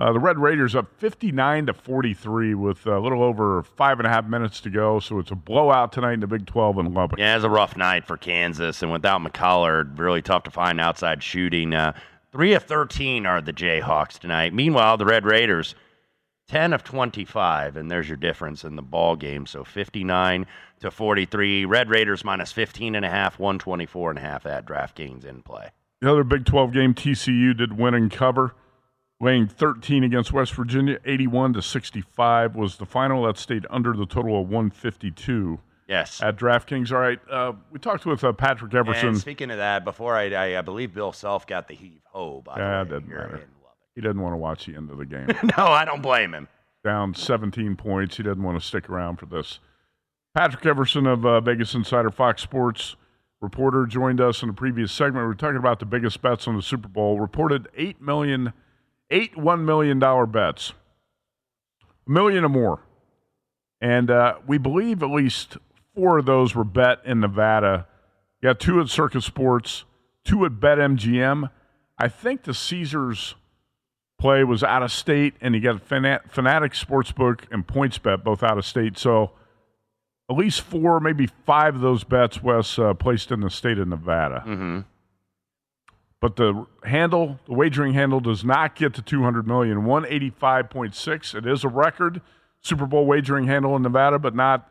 uh, 0.01 0.15
the 0.15 0.19
Red 0.19 0.39
Raiders 0.39 0.75
up 0.75 0.87
59 0.97 1.67
to 1.67 1.75
43 1.75 2.55
with 2.55 2.87
a 2.87 2.99
little 2.99 3.23
over 3.23 3.63
five 3.63 3.99
and 4.01 4.07
a 4.07 4.11
half 4.11 4.25
minutes 4.25 4.59
to 4.63 4.71
go. 4.71 4.99
So 4.99 5.19
it's 5.19 5.31
a 5.31 5.35
blowout 5.35 5.93
tonight 5.93 6.15
in 6.15 6.21
the 6.21 6.27
Big 6.27 6.47
12 6.47 6.79
in 6.79 6.95
Lubbock. 6.95 7.19
Yeah, 7.19 7.37
it's 7.37 7.45
a 7.45 7.51
rough 7.51 7.77
night 7.77 8.07
for 8.07 8.17
Kansas, 8.17 8.83
and 8.83 8.91
without 8.91 9.21
McCullar, 9.21 9.99
really 9.99 10.23
tough 10.23 10.45
to 10.45 10.51
find 10.51 10.81
outside 10.81 11.23
shooting. 11.23 11.75
Uh, 11.75 11.93
three 12.33 12.55
of 12.55 12.63
thirteen 12.63 13.27
are 13.27 13.43
the 13.43 13.53
Jayhawks 13.53 14.19
tonight. 14.19 14.55
Meanwhile, 14.55 14.97
the 14.97 15.05
Red 15.05 15.27
Raiders, 15.27 15.75
ten 16.49 16.73
of 16.73 16.83
twenty-five, 16.83 17.77
and 17.77 17.91
there's 17.91 18.09
your 18.09 18.17
difference 18.17 18.65
in 18.65 18.77
the 18.77 18.83
ball 18.83 19.17
game. 19.17 19.45
So 19.45 19.65
fifty-nine 19.65 20.47
to 20.81 20.91
forty-three. 20.91 21.67
Red 21.67 21.91
Raiders 21.91 22.23
15 22.23 22.95
and 22.95 23.05
a 23.05 23.11
half 23.11 23.39
124 23.39 24.11
and 24.11 24.19
a 24.19 24.23
half 24.23 24.47
at 24.47 24.65
DraftKings 24.65 25.27
in 25.27 25.43
play. 25.43 25.73
The 26.01 26.11
other 26.11 26.25
Big 26.25 26.47
12 26.47 26.73
game, 26.73 26.95
TCU 26.95 27.55
did 27.55 27.79
win 27.79 27.93
and 27.93 28.11
cover, 28.11 28.55
weighing 29.21 29.47
13 29.47 30.03
against 30.03 30.33
West 30.33 30.55
Virginia. 30.55 30.99
81 31.05 31.53
to 31.53 31.62
65 31.62 32.57
was 32.57 32.77
the 32.77 32.87
final. 32.87 33.25
That 33.27 33.37
stayed 33.39 33.66
under 33.71 33.93
the 33.93 34.07
total 34.07 34.41
of 34.41 34.49
152 34.49 35.61
Yes. 35.87 36.23
at 36.23 36.37
DraftKings. 36.37 36.93
All 36.93 36.99
right, 36.99 37.18
uh, 37.31 37.53
we 37.73 37.79
talked 37.81 38.07
with 38.07 38.23
uh, 38.25 38.33
Patrick 38.33 38.73
Everson. 38.75 39.09
And 39.09 39.18
speaking 39.18 39.51
of 39.51 39.59
that, 39.59 39.85
before 39.85 40.14
I, 40.16 40.31
I, 40.31 40.59
I 40.59 40.61
believe 40.62 40.95
Bill 40.95 41.12
Self 41.12 41.47
got 41.47 41.66
the 41.68 41.75
heave 41.75 42.01
ho. 42.05 42.43
By 42.45 42.59
Yeah, 42.59 42.85
the 42.85 42.95
way, 42.95 43.01
doesn't 43.01 43.09
here 43.09 43.18
matter. 43.18 43.47
He 43.97 44.01
doesn't 44.01 44.21
want 44.21 44.33
to 44.33 44.37
watch 44.39 44.66
the 44.66 44.77
end 44.77 44.89
of 44.91 44.99
the 44.99 45.05
game. 45.05 45.27
no, 45.59 45.64
I 45.66 45.85
don't 45.85 46.01
blame 46.01 46.33
him. 46.33 46.47
Down 46.85 47.12
17 47.14 47.75
points. 47.77 48.16
He 48.16 48.23
doesn't 48.23 48.43
want 48.43 48.59
to 48.59 48.64
stick 48.66 48.89
around 48.89 49.16
for 49.16 49.27
this. 49.27 49.59
Patrick 50.35 50.64
Everson 50.64 51.07
of 51.09 51.27
uh, 51.27 51.41
Vegas 51.41 51.75
Insider 51.75 52.11
Fox 52.11 52.41
Sports 52.41 52.95
reporter 53.41 53.85
joined 53.85 54.21
us 54.21 54.43
in 54.43 54.49
the 54.49 54.55
previous 54.55 54.93
segment. 54.93 55.25
We 55.25 55.29
were 55.29 55.35
talking 55.35 55.57
about 55.57 55.81
the 55.81 55.87
biggest 55.87 56.23
bets 56.23 56.47
on 56.47 56.55
the 56.55 56.62
Super 56.62 56.89
Bowl. 56.89 57.18
Reported 57.18 57.68
eight 57.77 58.01
million, 58.01 58.53
eight 59.11 59.37
one 59.37 59.65
million 59.65 59.99
dollar 59.99 60.27
bets, 60.27 60.73
a 62.07 62.11
million 62.11 62.45
or 62.45 62.49
more 62.49 62.81
And 63.81 64.11
uh, 64.11 64.37
we 64.47 64.59
believe 64.59 65.03
at 65.03 65.11
least 65.11 65.57
four 65.95 66.19
of 66.19 66.27
those 66.27 66.55
were 66.55 66.65
bet 66.65 66.99
in 67.05 67.21
Nevada. 67.21 67.87
You 68.41 68.49
got 68.49 68.61
two 68.61 68.81
at 68.81 68.89
Circa 68.89 69.21
Sports, 69.21 69.85
two 70.25 70.45
at 70.45 70.53
BetMGM. 70.53 71.51
I 71.99 72.09
think 72.09 72.45
the 72.45 72.55
Caesars 72.55 73.35
play 74.19 74.45
was 74.45 74.63
out 74.63 74.83
of 74.83 74.93
state, 74.93 75.35
and 75.41 75.55
you 75.55 75.61
got 75.61 75.87
Fanat- 75.87 76.31
Fanatic 76.31 76.73
Sportsbook 76.73 77.41
and 77.51 77.67
PointsBet 77.67 78.23
both 78.23 78.43
out 78.43 78.59
of 78.59 78.65
state. 78.67 78.97
So 78.99 79.33
at 80.31 80.37
least 80.37 80.61
four, 80.61 81.01
maybe 81.01 81.27
five 81.47 81.75
of 81.75 81.81
those 81.81 82.05
bets 82.05 82.43
was 82.43 82.79
uh, 82.79 82.95
placed 82.95 83.31
in 83.31 83.41
the 83.41 83.51
state 83.51 83.79
of 83.79 83.89
Nevada. 83.89 84.45
Mm-hmm. 84.47 84.81
But 86.21 86.37
the 86.37 86.66
handle, 86.85 87.41
the 87.47 87.55
wagering 87.55 87.95
handle, 87.95 88.21
does 88.21 88.45
not 88.45 88.75
get 88.75 88.93
to 88.95 89.03
200 89.03 89.47
million. 89.47 89.83
185.6. 89.83 91.35
It 91.35 91.47
is 91.47 91.64
a 91.64 91.68
record 91.68 92.21
Super 92.61 92.87
Bowl 92.87 93.07
wagering 93.07 93.47
handle 93.47 93.75
in 93.75 93.83
Nevada, 93.83 94.18
but 94.18 94.35
not 94.35 94.71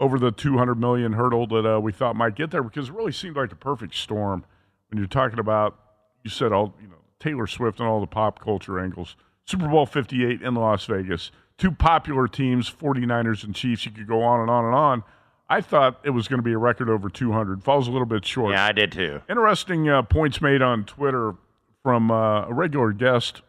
over 0.00 0.18
the 0.18 0.30
200 0.30 0.76
million 0.76 1.12
hurdle 1.12 1.46
that 1.48 1.66
uh, 1.66 1.80
we 1.80 1.92
thought 1.92 2.16
might 2.16 2.36
get 2.36 2.50
there 2.50 2.62
because 2.62 2.88
it 2.88 2.94
really 2.94 3.12
seemed 3.12 3.36
like 3.36 3.50
the 3.50 3.56
perfect 3.56 3.94
storm 3.94 4.44
when 4.88 4.98
you're 4.98 5.06
talking 5.06 5.38
about. 5.38 5.78
You 6.24 6.30
said 6.30 6.52
all 6.52 6.74
you 6.80 6.88
know 6.88 6.96
Taylor 7.20 7.46
Swift 7.46 7.80
and 7.80 7.88
all 7.88 8.00
the 8.00 8.06
pop 8.06 8.42
culture 8.42 8.78
angles. 8.78 9.16
Super 9.44 9.68
Bowl 9.68 9.86
58 9.86 10.42
in 10.42 10.54
Las 10.54 10.84
Vegas. 10.86 11.30
Two 11.56 11.72
popular 11.72 12.28
teams, 12.28 12.70
49ers 12.70 13.44
and 13.44 13.54
Chiefs. 13.54 13.84
You 13.84 13.92
could 13.92 14.06
go 14.06 14.22
on 14.22 14.40
and 14.40 14.50
on 14.50 14.64
and 14.64 14.74
on. 14.74 15.04
I 15.50 15.60
thought 15.60 16.00
it 16.04 16.10
was 16.10 16.28
going 16.28 16.38
to 16.38 16.44
be 16.44 16.52
a 16.52 16.58
record 16.58 16.90
over 16.90 17.08
200. 17.08 17.62
Falls 17.64 17.88
a 17.88 17.90
little 17.90 18.06
bit 18.06 18.24
short. 18.24 18.52
Yeah, 18.52 18.66
I 18.66 18.72
did 18.72 18.92
too. 18.92 19.22
Interesting 19.30 19.88
uh, 19.88 20.02
points 20.02 20.42
made 20.42 20.60
on 20.60 20.84
Twitter 20.84 21.34
from 21.82 22.10
uh, 22.10 22.46
a 22.46 22.52
regular 22.52 22.92
guest 22.92 23.42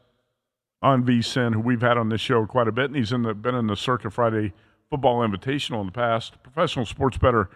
on 0.82 1.04
VSIN 1.04 1.54
who 1.54 1.60
we've 1.60 1.82
had 1.82 1.98
on 1.98 2.10
this 2.10 2.22
show 2.22 2.46
quite 2.46 2.68
a 2.68 2.72
bit, 2.72 2.86
and 2.86 2.96
he's 2.96 3.12
in 3.12 3.24
the, 3.24 3.34
been 3.34 3.56
in 3.56 3.68
the 3.68 3.76
Circa 3.76 4.10
Friday 4.10 4.54
Football 4.90 5.28
Invitational 5.28 5.82
in 5.82 5.88
the 5.88 5.92
past. 5.92 6.42
Professional 6.42 6.86
sports 6.86 7.18
better 7.18 7.50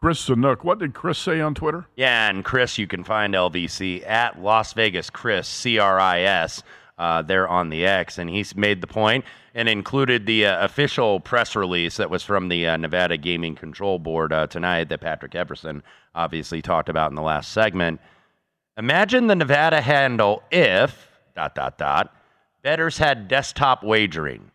Chris 0.00 0.28
Zanook. 0.28 0.62
What 0.62 0.78
did 0.78 0.94
Chris 0.94 1.18
say 1.18 1.40
on 1.40 1.54
Twitter? 1.54 1.86
Yeah, 1.96 2.30
and 2.30 2.44
Chris, 2.44 2.78
you 2.78 2.86
can 2.86 3.02
find 3.02 3.34
LVC 3.34 4.08
at 4.08 4.40
Las 4.40 4.72
Vegas 4.74 5.10
Chris 5.10 5.48
C 5.48 5.78
R 5.78 5.98
I 5.98 6.20
S. 6.20 6.62
Uh, 6.98 7.22
there 7.22 7.46
on 7.48 7.70
the 7.70 7.86
X, 7.86 8.18
and 8.18 8.28
he's 8.28 8.56
made 8.56 8.80
the 8.80 8.86
point 8.88 9.24
and 9.54 9.68
included 9.68 10.26
the 10.26 10.46
uh, 10.46 10.64
official 10.64 11.20
press 11.20 11.54
release 11.54 11.96
that 11.96 12.10
was 12.10 12.24
from 12.24 12.48
the 12.48 12.66
uh, 12.66 12.76
Nevada 12.76 13.16
Gaming 13.16 13.54
Control 13.54 14.00
Board 14.00 14.32
uh, 14.32 14.48
tonight 14.48 14.88
that 14.88 15.00
Patrick 15.00 15.36
Everson 15.36 15.84
obviously 16.14 16.60
talked 16.60 16.88
about 16.88 17.12
in 17.12 17.14
the 17.14 17.22
last 17.22 17.52
segment. 17.52 18.00
Imagine 18.76 19.28
the 19.28 19.36
Nevada 19.36 19.80
handle 19.80 20.42
if 20.50 21.08
dot 21.36 21.54
dot 21.54 21.78
dot 21.78 22.14
bettors 22.62 22.98
had 22.98 23.28
desktop 23.28 23.82
wagering, 23.82 24.50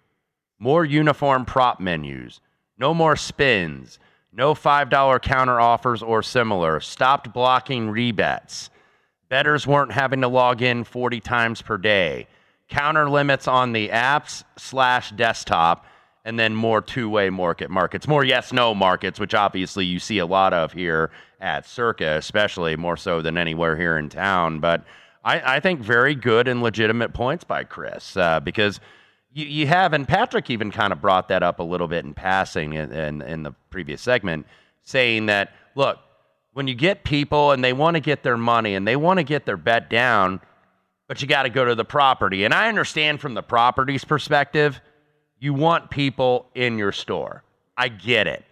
more 0.59 0.85
uniform 0.85 1.45
prop 1.45 1.79
menus, 1.79 2.41
no 2.77 2.93
more 2.93 3.15
spins, 3.15 3.99
no 4.31 4.53
$5 4.53 5.21
counter 5.21 5.59
offers 5.59 6.03
or 6.03 6.21
similar, 6.23 6.79
stopped 6.79 7.33
blocking 7.33 7.87
rebets. 7.87 8.69
Bettors 9.29 9.65
weren't 9.65 9.91
having 9.91 10.21
to 10.21 10.27
log 10.27 10.61
in 10.61 10.83
40 10.83 11.19
times 11.19 11.61
per 11.61 11.77
day. 11.77 12.27
Counter 12.69 13.09
limits 13.09 13.47
on 13.47 13.73
the 13.73 13.89
apps 13.89 14.43
slash 14.57 15.11
desktop, 15.11 15.85
and 16.25 16.39
then 16.39 16.55
more 16.55 16.81
two-way 16.81 17.29
market 17.29 17.69
markets, 17.69 18.07
more 18.07 18.23
yes/no 18.23 18.73
markets, 18.73 19.19
which 19.19 19.33
obviously 19.33 19.85
you 19.85 19.99
see 19.99 20.19
a 20.19 20.25
lot 20.25 20.53
of 20.53 20.71
here 20.71 21.11
at 21.41 21.67
Circa, 21.67 22.15
especially 22.17 22.75
more 22.75 22.95
so 22.95 23.21
than 23.21 23.37
anywhere 23.37 23.75
here 23.75 23.97
in 23.97 24.07
town. 24.09 24.59
But 24.59 24.85
I, 25.23 25.55
I 25.55 25.59
think 25.59 25.81
very 25.81 26.15
good 26.15 26.47
and 26.47 26.61
legitimate 26.61 27.13
points 27.13 27.43
by 27.43 27.63
Chris 27.63 28.15
uh, 28.15 28.39
because 28.39 28.79
you, 29.33 29.45
you 29.45 29.67
have, 29.67 29.93
and 29.93 30.07
Patrick 30.07 30.49
even 30.49 30.71
kind 30.71 30.93
of 30.93 31.01
brought 31.01 31.27
that 31.29 31.43
up 31.43 31.59
a 31.59 31.63
little 31.63 31.87
bit 31.87 32.05
in 32.05 32.13
passing 32.13 32.73
in, 32.73 32.91
in, 32.91 33.21
in 33.21 33.43
the 33.43 33.51
previous 33.69 34.01
segment, 34.01 34.45
saying 34.83 35.25
that 35.27 35.51
look, 35.75 35.99
when 36.53 36.67
you 36.67 36.75
get 36.75 37.03
people 37.03 37.51
and 37.51 37.63
they 37.63 37.73
want 37.73 37.95
to 37.95 37.99
get 37.99 38.23
their 38.23 38.37
money 38.37 38.75
and 38.75 38.87
they 38.87 38.95
want 38.95 39.17
to 39.17 39.23
get 39.23 39.45
their 39.45 39.57
bet 39.57 39.89
down, 39.89 40.39
but 41.07 41.21
you 41.21 41.27
got 41.27 41.43
to 41.43 41.49
go 41.49 41.65
to 41.65 41.75
the 41.75 41.85
property. 41.85 42.45
And 42.45 42.53
I 42.53 42.69
understand 42.69 43.19
from 43.19 43.33
the 43.33 43.43
property's 43.43 44.05
perspective, 44.05 44.79
you 45.39 45.53
want 45.53 45.89
people 45.89 46.47
in 46.55 46.77
your 46.77 46.91
store. 46.91 47.43
I 47.75 47.89
get 47.89 48.27
it. 48.27 48.45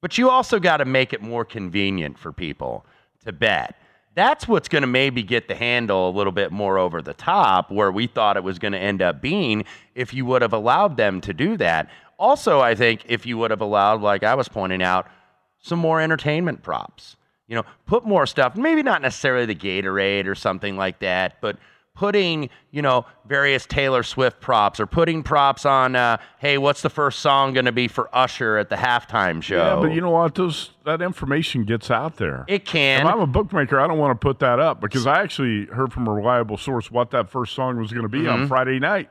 But 0.00 0.18
you 0.18 0.30
also 0.30 0.60
got 0.60 0.78
to 0.78 0.84
make 0.84 1.12
it 1.12 1.20
more 1.20 1.44
convenient 1.44 2.18
for 2.18 2.32
people 2.32 2.86
to 3.24 3.32
bet. 3.32 3.76
That's 4.14 4.48
what's 4.48 4.68
going 4.68 4.82
to 4.82 4.88
maybe 4.88 5.22
get 5.22 5.46
the 5.48 5.54
handle 5.54 6.08
a 6.08 6.12
little 6.12 6.32
bit 6.32 6.52
more 6.52 6.78
over 6.78 7.02
the 7.02 7.12
top 7.12 7.70
where 7.70 7.92
we 7.92 8.06
thought 8.06 8.36
it 8.36 8.44
was 8.44 8.58
going 8.58 8.72
to 8.72 8.78
end 8.78 9.02
up 9.02 9.20
being 9.20 9.64
if 9.94 10.14
you 10.14 10.24
would 10.24 10.42
have 10.42 10.54
allowed 10.54 10.96
them 10.96 11.20
to 11.22 11.34
do 11.34 11.56
that. 11.58 11.90
Also, 12.18 12.60
I 12.60 12.74
think 12.74 13.02
if 13.08 13.26
you 13.26 13.36
would 13.36 13.50
have 13.50 13.60
allowed, 13.60 14.00
like 14.00 14.22
I 14.22 14.34
was 14.34 14.48
pointing 14.48 14.82
out, 14.82 15.06
some 15.66 15.78
more 15.78 16.00
entertainment 16.00 16.62
props. 16.62 17.16
You 17.48 17.56
know, 17.56 17.64
put 17.86 18.04
more 18.04 18.26
stuff, 18.26 18.56
maybe 18.56 18.82
not 18.82 19.02
necessarily 19.02 19.46
the 19.46 19.54
Gatorade 19.54 20.26
or 20.26 20.34
something 20.34 20.76
like 20.76 20.98
that, 21.00 21.40
but 21.40 21.58
putting, 21.94 22.50
you 22.70 22.82
know, 22.82 23.06
various 23.26 23.66
Taylor 23.66 24.02
Swift 24.02 24.40
props 24.40 24.80
or 24.80 24.86
putting 24.86 25.22
props 25.22 25.64
on, 25.64 25.96
uh, 25.96 26.18
hey, 26.38 26.58
what's 26.58 26.82
the 26.82 26.90
first 26.90 27.20
song 27.20 27.52
going 27.52 27.64
to 27.64 27.72
be 27.72 27.88
for 27.88 28.08
Usher 28.12 28.58
at 28.58 28.68
the 28.68 28.76
halftime 28.76 29.42
show? 29.42 29.56
Yeah, 29.56 29.80
but 29.80 29.94
you 29.94 30.00
know 30.00 30.10
what? 30.10 30.34
Those 30.34 30.70
that 30.84 31.00
information 31.02 31.64
gets 31.64 31.90
out 31.90 32.16
there. 32.16 32.44
It 32.48 32.64
can. 32.64 33.00
If 33.00 33.12
I'm 33.12 33.20
a 33.20 33.26
bookmaker, 33.26 33.80
I 33.80 33.86
don't 33.86 33.98
want 33.98 34.20
to 34.20 34.24
put 34.24 34.40
that 34.40 34.58
up 34.58 34.80
because 34.80 35.06
I 35.06 35.22
actually 35.22 35.66
heard 35.66 35.92
from 35.92 36.06
a 36.08 36.12
reliable 36.12 36.56
source 36.56 36.90
what 36.90 37.10
that 37.12 37.30
first 37.30 37.54
song 37.54 37.78
was 37.78 37.92
going 37.92 38.04
to 38.04 38.08
be 38.08 38.20
mm-hmm. 38.20 38.42
on 38.42 38.48
Friday 38.48 38.78
night. 38.78 39.08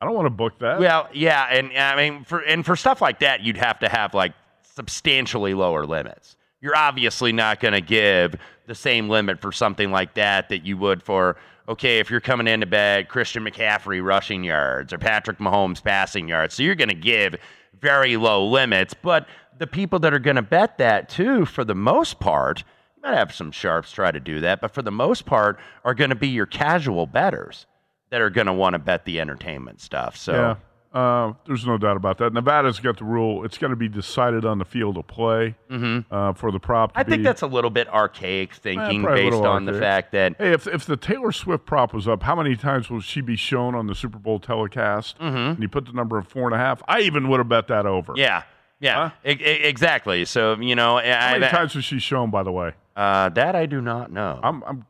I 0.00 0.06
don't 0.06 0.14
want 0.14 0.26
to 0.26 0.30
book 0.30 0.58
that. 0.58 0.78
Well, 0.78 1.08
yeah, 1.14 1.46
and 1.50 1.72
I 1.72 1.96
mean, 1.96 2.24
for 2.24 2.40
and 2.40 2.66
for 2.66 2.76
stuff 2.76 3.00
like 3.00 3.20
that, 3.20 3.42
you'd 3.42 3.56
have 3.56 3.78
to 3.78 3.88
have 3.88 4.12
like 4.12 4.34
substantially 4.76 5.54
lower 5.54 5.86
limits. 5.86 6.36
You're 6.60 6.76
obviously 6.76 7.32
not 7.32 7.60
going 7.60 7.74
to 7.74 7.80
give 7.80 8.36
the 8.66 8.74
same 8.74 9.08
limit 9.08 9.40
for 9.40 9.52
something 9.52 9.90
like 9.90 10.14
that 10.14 10.50
that 10.50 10.64
you 10.64 10.76
would 10.76 11.02
for 11.02 11.36
okay, 11.68 11.98
if 11.98 12.10
you're 12.10 12.20
coming 12.20 12.46
into 12.46 12.66
bed, 12.66 13.08
Christian 13.08 13.44
McCaffrey 13.44 14.00
rushing 14.00 14.44
yards 14.44 14.92
or 14.92 14.98
Patrick 14.98 15.38
Mahomes 15.38 15.82
passing 15.82 16.28
yards. 16.28 16.54
So 16.54 16.62
you're 16.62 16.76
going 16.76 16.90
to 16.90 16.94
give 16.94 17.34
very 17.80 18.16
low 18.16 18.46
limits, 18.46 18.94
but 18.94 19.26
the 19.58 19.66
people 19.66 19.98
that 20.00 20.14
are 20.14 20.20
going 20.20 20.36
to 20.36 20.42
bet 20.42 20.78
that 20.78 21.08
too, 21.08 21.44
for 21.44 21.64
the 21.64 21.74
most 21.74 22.20
part, 22.20 22.62
you 22.94 23.02
might 23.02 23.16
have 23.16 23.34
some 23.34 23.50
sharps 23.50 23.90
try 23.90 24.12
to 24.12 24.20
do 24.20 24.40
that, 24.40 24.60
but 24.60 24.72
for 24.72 24.82
the 24.82 24.92
most 24.92 25.26
part, 25.26 25.58
are 25.84 25.94
going 25.94 26.10
to 26.10 26.16
be 26.16 26.28
your 26.28 26.46
casual 26.46 27.06
betters 27.06 27.66
that 28.10 28.20
are 28.20 28.30
going 28.30 28.46
to 28.46 28.52
want 28.52 28.74
to 28.74 28.78
bet 28.78 29.04
the 29.04 29.20
entertainment 29.20 29.80
stuff. 29.80 30.16
So. 30.16 30.32
Yeah. 30.32 30.56
Uh, 30.92 31.32
there's 31.46 31.66
no 31.66 31.76
doubt 31.76 31.96
about 31.96 32.18
that. 32.18 32.32
Nevada's 32.32 32.80
got 32.80 32.98
the 32.98 33.04
rule; 33.04 33.44
it's 33.44 33.58
going 33.58 33.70
to 33.70 33.76
be 33.76 33.88
decided 33.88 34.44
on 34.44 34.58
the 34.58 34.64
field 34.64 34.96
of 34.96 35.06
play 35.06 35.54
mm-hmm. 35.70 36.12
uh, 36.12 36.32
for 36.32 36.50
the 36.50 36.58
prop. 36.58 36.92
I 36.94 37.02
be, 37.02 37.12
think 37.12 37.24
that's 37.24 37.42
a 37.42 37.46
little 37.46 37.70
bit 37.70 37.88
archaic 37.88 38.54
thinking, 38.54 39.04
eh, 39.04 39.14
based 39.14 39.36
on 39.36 39.44
archaic. 39.44 39.74
the 39.74 39.80
fact 39.80 40.12
that 40.12 40.36
hey, 40.38 40.52
if 40.52 40.66
if 40.66 40.86
the 40.86 40.96
Taylor 40.96 41.32
Swift 41.32 41.66
prop 41.66 41.92
was 41.92 42.08
up, 42.08 42.22
how 42.22 42.34
many 42.34 42.56
times 42.56 42.88
will 42.88 43.00
she 43.00 43.20
be 43.20 43.36
shown 43.36 43.74
on 43.74 43.86
the 43.86 43.94
Super 43.94 44.18
Bowl 44.18 44.38
telecast? 44.38 45.18
Mm-hmm. 45.18 45.36
And 45.36 45.62
you 45.62 45.68
put 45.68 45.86
the 45.86 45.92
number 45.92 46.18
of 46.18 46.28
four 46.28 46.44
and 46.44 46.54
a 46.54 46.58
half. 46.58 46.82
I 46.88 47.00
even 47.00 47.28
would 47.28 47.38
have 47.38 47.48
bet 47.48 47.68
that 47.68 47.86
over. 47.86 48.14
Yeah, 48.16 48.44
yeah, 48.80 49.10
huh? 49.10 49.30
e- 49.30 49.32
exactly. 49.32 50.24
So 50.24 50.58
you 50.58 50.74
know, 50.74 50.96
how 50.96 51.34
I, 51.34 51.38
many 51.38 51.50
times 51.50 51.74
was 51.74 51.84
she 51.84 51.98
shown? 51.98 52.30
By 52.30 52.42
the 52.42 52.52
way, 52.52 52.72
uh, 52.96 53.28
that 53.30 53.54
I 53.54 53.66
do 53.66 53.80
not 53.80 54.10
know. 54.10 54.40
I'm, 54.42 54.62
I'm 54.64 54.86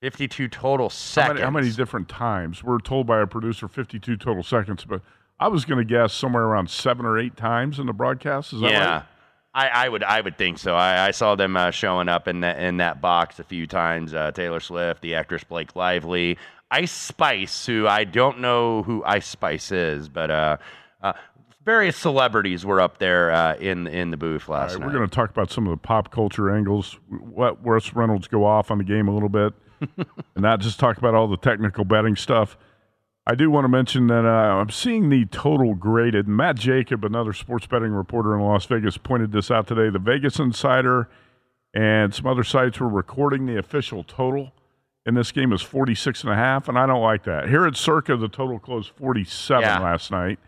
52 0.00 0.48
total 0.48 0.90
seconds. 0.90 1.28
How 1.28 1.32
many, 1.32 1.44
how 1.44 1.50
many, 1.50 1.70
different 1.72 2.08
times? 2.08 2.64
We're 2.64 2.78
told 2.78 3.06
by 3.06 3.16
our 3.16 3.26
producer 3.26 3.68
52 3.68 4.16
total 4.16 4.42
seconds, 4.42 4.84
but 4.84 5.02
I 5.38 5.48
was 5.48 5.64
going 5.64 5.78
to 5.78 5.84
guess 5.84 6.12
somewhere 6.12 6.44
around 6.44 6.70
seven 6.70 7.04
or 7.04 7.18
eight 7.18 7.36
times 7.36 7.78
in 7.78 7.86
the 7.86 7.92
broadcast. 7.92 8.52
Is 8.52 8.60
that 8.60 8.70
yeah. 8.70 8.90
right? 8.90 9.04
I, 9.52 9.68
I 9.68 9.88
would 9.88 10.04
I 10.04 10.20
would 10.20 10.38
think 10.38 10.58
so. 10.58 10.76
I, 10.76 11.08
I 11.08 11.10
saw 11.10 11.34
them 11.34 11.56
uh, 11.56 11.72
showing 11.72 12.08
up 12.08 12.28
in 12.28 12.40
that 12.40 12.60
in 12.60 12.76
that 12.76 13.00
box 13.00 13.40
a 13.40 13.44
few 13.44 13.66
times. 13.66 14.14
Uh, 14.14 14.30
Taylor 14.30 14.60
Swift, 14.60 15.02
the 15.02 15.16
actress 15.16 15.42
Blake 15.42 15.74
Lively, 15.74 16.38
Ice 16.70 16.92
Spice, 16.92 17.66
who 17.66 17.88
I 17.88 18.04
don't 18.04 18.38
know 18.38 18.84
who 18.84 19.02
Ice 19.04 19.26
Spice 19.26 19.72
is, 19.72 20.08
but 20.08 20.30
uh, 20.30 20.56
uh 21.02 21.14
various 21.64 21.96
celebrities 21.96 22.64
were 22.64 22.80
up 22.80 22.98
there 22.98 23.32
uh, 23.32 23.56
in 23.56 23.88
in 23.88 24.12
the 24.12 24.16
booth 24.16 24.48
last 24.48 24.72
right, 24.72 24.80
night. 24.80 24.86
We're 24.86 24.92
going 24.92 25.08
to 25.08 25.14
talk 25.14 25.30
about 25.30 25.50
some 25.50 25.66
of 25.66 25.72
the 25.72 25.78
pop 25.78 26.12
culture 26.12 26.54
angles. 26.54 26.98
What 27.08 27.62
Wes 27.64 27.92
Reynolds 27.92 28.28
go 28.28 28.44
off 28.44 28.70
on 28.70 28.78
the 28.78 28.84
game 28.84 29.08
a 29.08 29.12
little 29.12 29.28
bit, 29.28 29.52
and 29.96 30.06
not 30.36 30.60
just 30.60 30.78
talk 30.78 30.98
about 30.98 31.14
all 31.14 31.28
the 31.28 31.36
technical 31.36 31.84
betting 31.84 32.16
stuff. 32.16 32.56
I 33.26 33.34
do 33.34 33.50
want 33.50 33.64
to 33.64 33.68
mention 33.68 34.06
that 34.08 34.24
uh, 34.24 34.28
I'm 34.60 34.70
seeing 34.70 35.08
the 35.10 35.24
total 35.26 35.74
graded. 35.74 36.26
Matt 36.26 36.56
Jacob, 36.56 37.04
another 37.04 37.32
sports 37.32 37.66
betting 37.66 37.92
reporter 37.92 38.34
in 38.34 38.40
Las 38.40 38.64
Vegas, 38.66 38.96
pointed 38.96 39.30
this 39.32 39.50
out 39.50 39.66
today. 39.66 39.90
The 39.90 39.98
Vegas 39.98 40.38
Insider 40.38 41.08
and 41.74 42.14
some 42.14 42.26
other 42.26 42.42
sites 42.42 42.80
were 42.80 42.88
recording 42.88 43.46
the 43.46 43.58
official 43.58 44.02
total 44.02 44.52
in 45.06 45.14
this 45.14 45.32
game 45.32 45.52
is 45.52 45.62
46 45.62 46.24
and 46.24 46.32
a 46.32 46.36
half, 46.36 46.68
and 46.68 46.78
I 46.78 46.86
don't 46.86 47.02
like 47.02 47.24
that. 47.24 47.48
Here 47.48 47.66
at 47.66 47.76
Circa, 47.76 48.16
the 48.16 48.28
total 48.28 48.58
closed 48.58 48.90
47 48.96 49.62
Yeah. 49.62 49.78
last 49.78 50.10
night. 50.10 50.38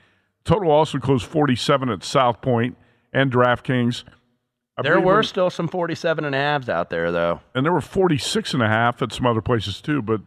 Total 0.44 0.70
also 0.70 0.98
closed 0.98 1.24
47 1.26 1.88
at 1.88 2.02
South 2.02 2.40
Point 2.42 2.76
and 3.12 3.30
DraftKings. 3.32 4.04
There 4.82 5.00
were 5.00 5.14
when- 5.16 5.22
still 5.24 5.50
some 5.50 5.68
47 5.68 6.24
and 6.24 6.34
a 6.34 6.38
halves 6.38 6.68
out 6.68 6.90
there, 6.90 7.10
though. 7.12 7.40
and 7.54 7.64
there 7.64 7.72
were 7.72 7.80
46 7.80 8.54
and 8.54 8.62
a 8.62 8.68
half 8.68 9.00
at 9.02 9.12
some 9.12 9.26
other 9.26 9.40
places 9.40 9.80
too, 9.80 10.02
but 10.02 10.20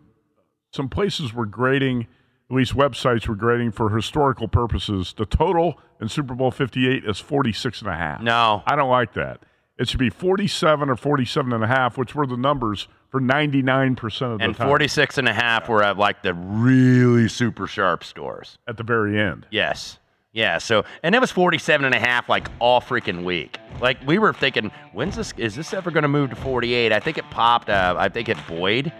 some 0.72 0.90
places 0.90 1.34
were 1.34 1.46
grading 1.46 2.08
at 2.50 2.56
least 2.56 2.76
websites 2.76 3.28
were 3.28 3.34
grading 3.36 3.72
for 3.72 3.90
historical 3.90 4.48
purposes. 4.48 5.16
The 5.18 5.26
total 5.26 5.80
in 6.00 6.08
Super 6.10 6.36
Bowl 6.36 6.52
58 6.52 7.04
is 7.04 7.20
46 7.20 7.82
and 7.82 7.90
a 7.90 7.96
half. 7.96 8.22
No. 8.22 8.62
I 8.68 8.76
don't 8.76 8.90
like 8.92 9.14
that. 9.14 9.40
It 9.80 9.90
should 9.90 9.98
be 10.00 10.12
47 10.12 10.88
or 10.92 10.96
47 10.96 11.52
and 11.54 11.64
a 11.64 11.68
half, 11.68 11.98
which 11.98 12.14
were 12.14 12.28
the 12.28 12.38
numbers 12.38 12.88
for 13.10 13.20
99% 13.20 14.32
of 14.34 14.38
the 14.40 14.46
And 14.46 14.56
time 14.56 14.68
46 14.68 15.18
and 15.18 15.28
a 15.28 15.34
half 15.34 15.68
were 15.68 15.82
at 15.82 15.98
like 15.98 16.22
the 16.22 16.36
really 16.36 17.28
super 17.28 17.66
sharp 17.66 18.04
stores. 18.04 18.60
at 18.68 18.78
the 18.78 18.84
very 18.84 19.20
end. 19.20 19.48
Yes. 19.50 19.98
Yeah, 20.36 20.58
so 20.58 20.84
and 21.02 21.16
it 21.16 21.22
was 21.22 21.32
47 21.32 21.86
and 21.86 21.96
a 21.96 22.00
half 22.00 22.28
like 22.28 22.50
all 22.60 22.82
freaking 22.82 23.24
week. 23.24 23.58
Like 23.80 23.98
we 24.06 24.20
were 24.20 24.34
thinking, 24.34 24.70
when's 24.92 25.16
this 25.16 25.34
is 25.38 25.56
this 25.56 25.74
ever 25.74 25.92
going 25.92 26.02
to 26.04 26.10
move 26.10 26.30
to 26.32 26.36
48? 26.36 26.92
I 26.92 27.00
think 27.00 27.18
it 27.18 27.24
popped 27.32 27.70
uh, 27.70 27.96
I 27.98 28.10
think 28.10 28.28
at 28.28 28.46
Boyd 28.46 28.92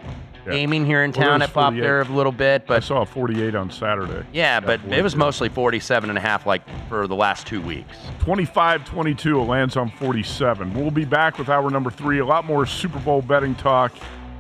gaming 0.50 0.86
here 0.86 1.04
in 1.04 1.12
Well, 1.12 1.28
town 1.28 1.40
was 1.42 1.50
it 1.50 1.54
popped 1.54 1.76
there 1.76 2.02
a 2.02 2.06
little 2.06 2.32
bit, 2.32 2.68
but 2.68 2.78
I 2.78 2.80
saw 2.80 3.02
a 3.02 3.06
48 3.06 3.54
on 3.56 3.70
Saturday. 3.70 4.26
yeah, 4.32 4.60
but 4.60 4.80
it 4.86 5.02
was 5.02 5.16
mostly 5.16 5.50
47 5.50 6.08
and 6.10 6.18
a 6.18 6.22
half 6.22 6.46
like 6.46 6.62
for 6.88 7.06
the 7.08 7.16
last 7.16 7.48
2 7.48 7.62
weeks. 7.62 7.98
25 8.20 8.86
22. 8.86 9.42
It 9.42 9.44
lands 9.44 9.76
on 9.76 9.90
47. 9.92 10.74
We'll 10.74 10.90
be 10.90 11.04
back 11.04 11.38
with 11.38 11.50
hour 11.50 11.70
number 11.70 11.92
three. 11.92 12.20
A 12.20 12.26
lot 12.26 12.46
more 12.46 12.66
Super 12.66 13.00
Bowl 13.00 13.22
betting 13.22 13.56
talk, 13.56 13.94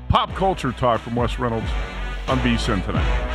pop 0.08 0.34
culture 0.36 0.72
talk 0.72 1.02
from 1.02 1.16
Wes 1.16 1.40
Reynolds 1.40 1.70
on 2.30 2.40
VSIN 2.40 2.86
tonight. 2.86 3.35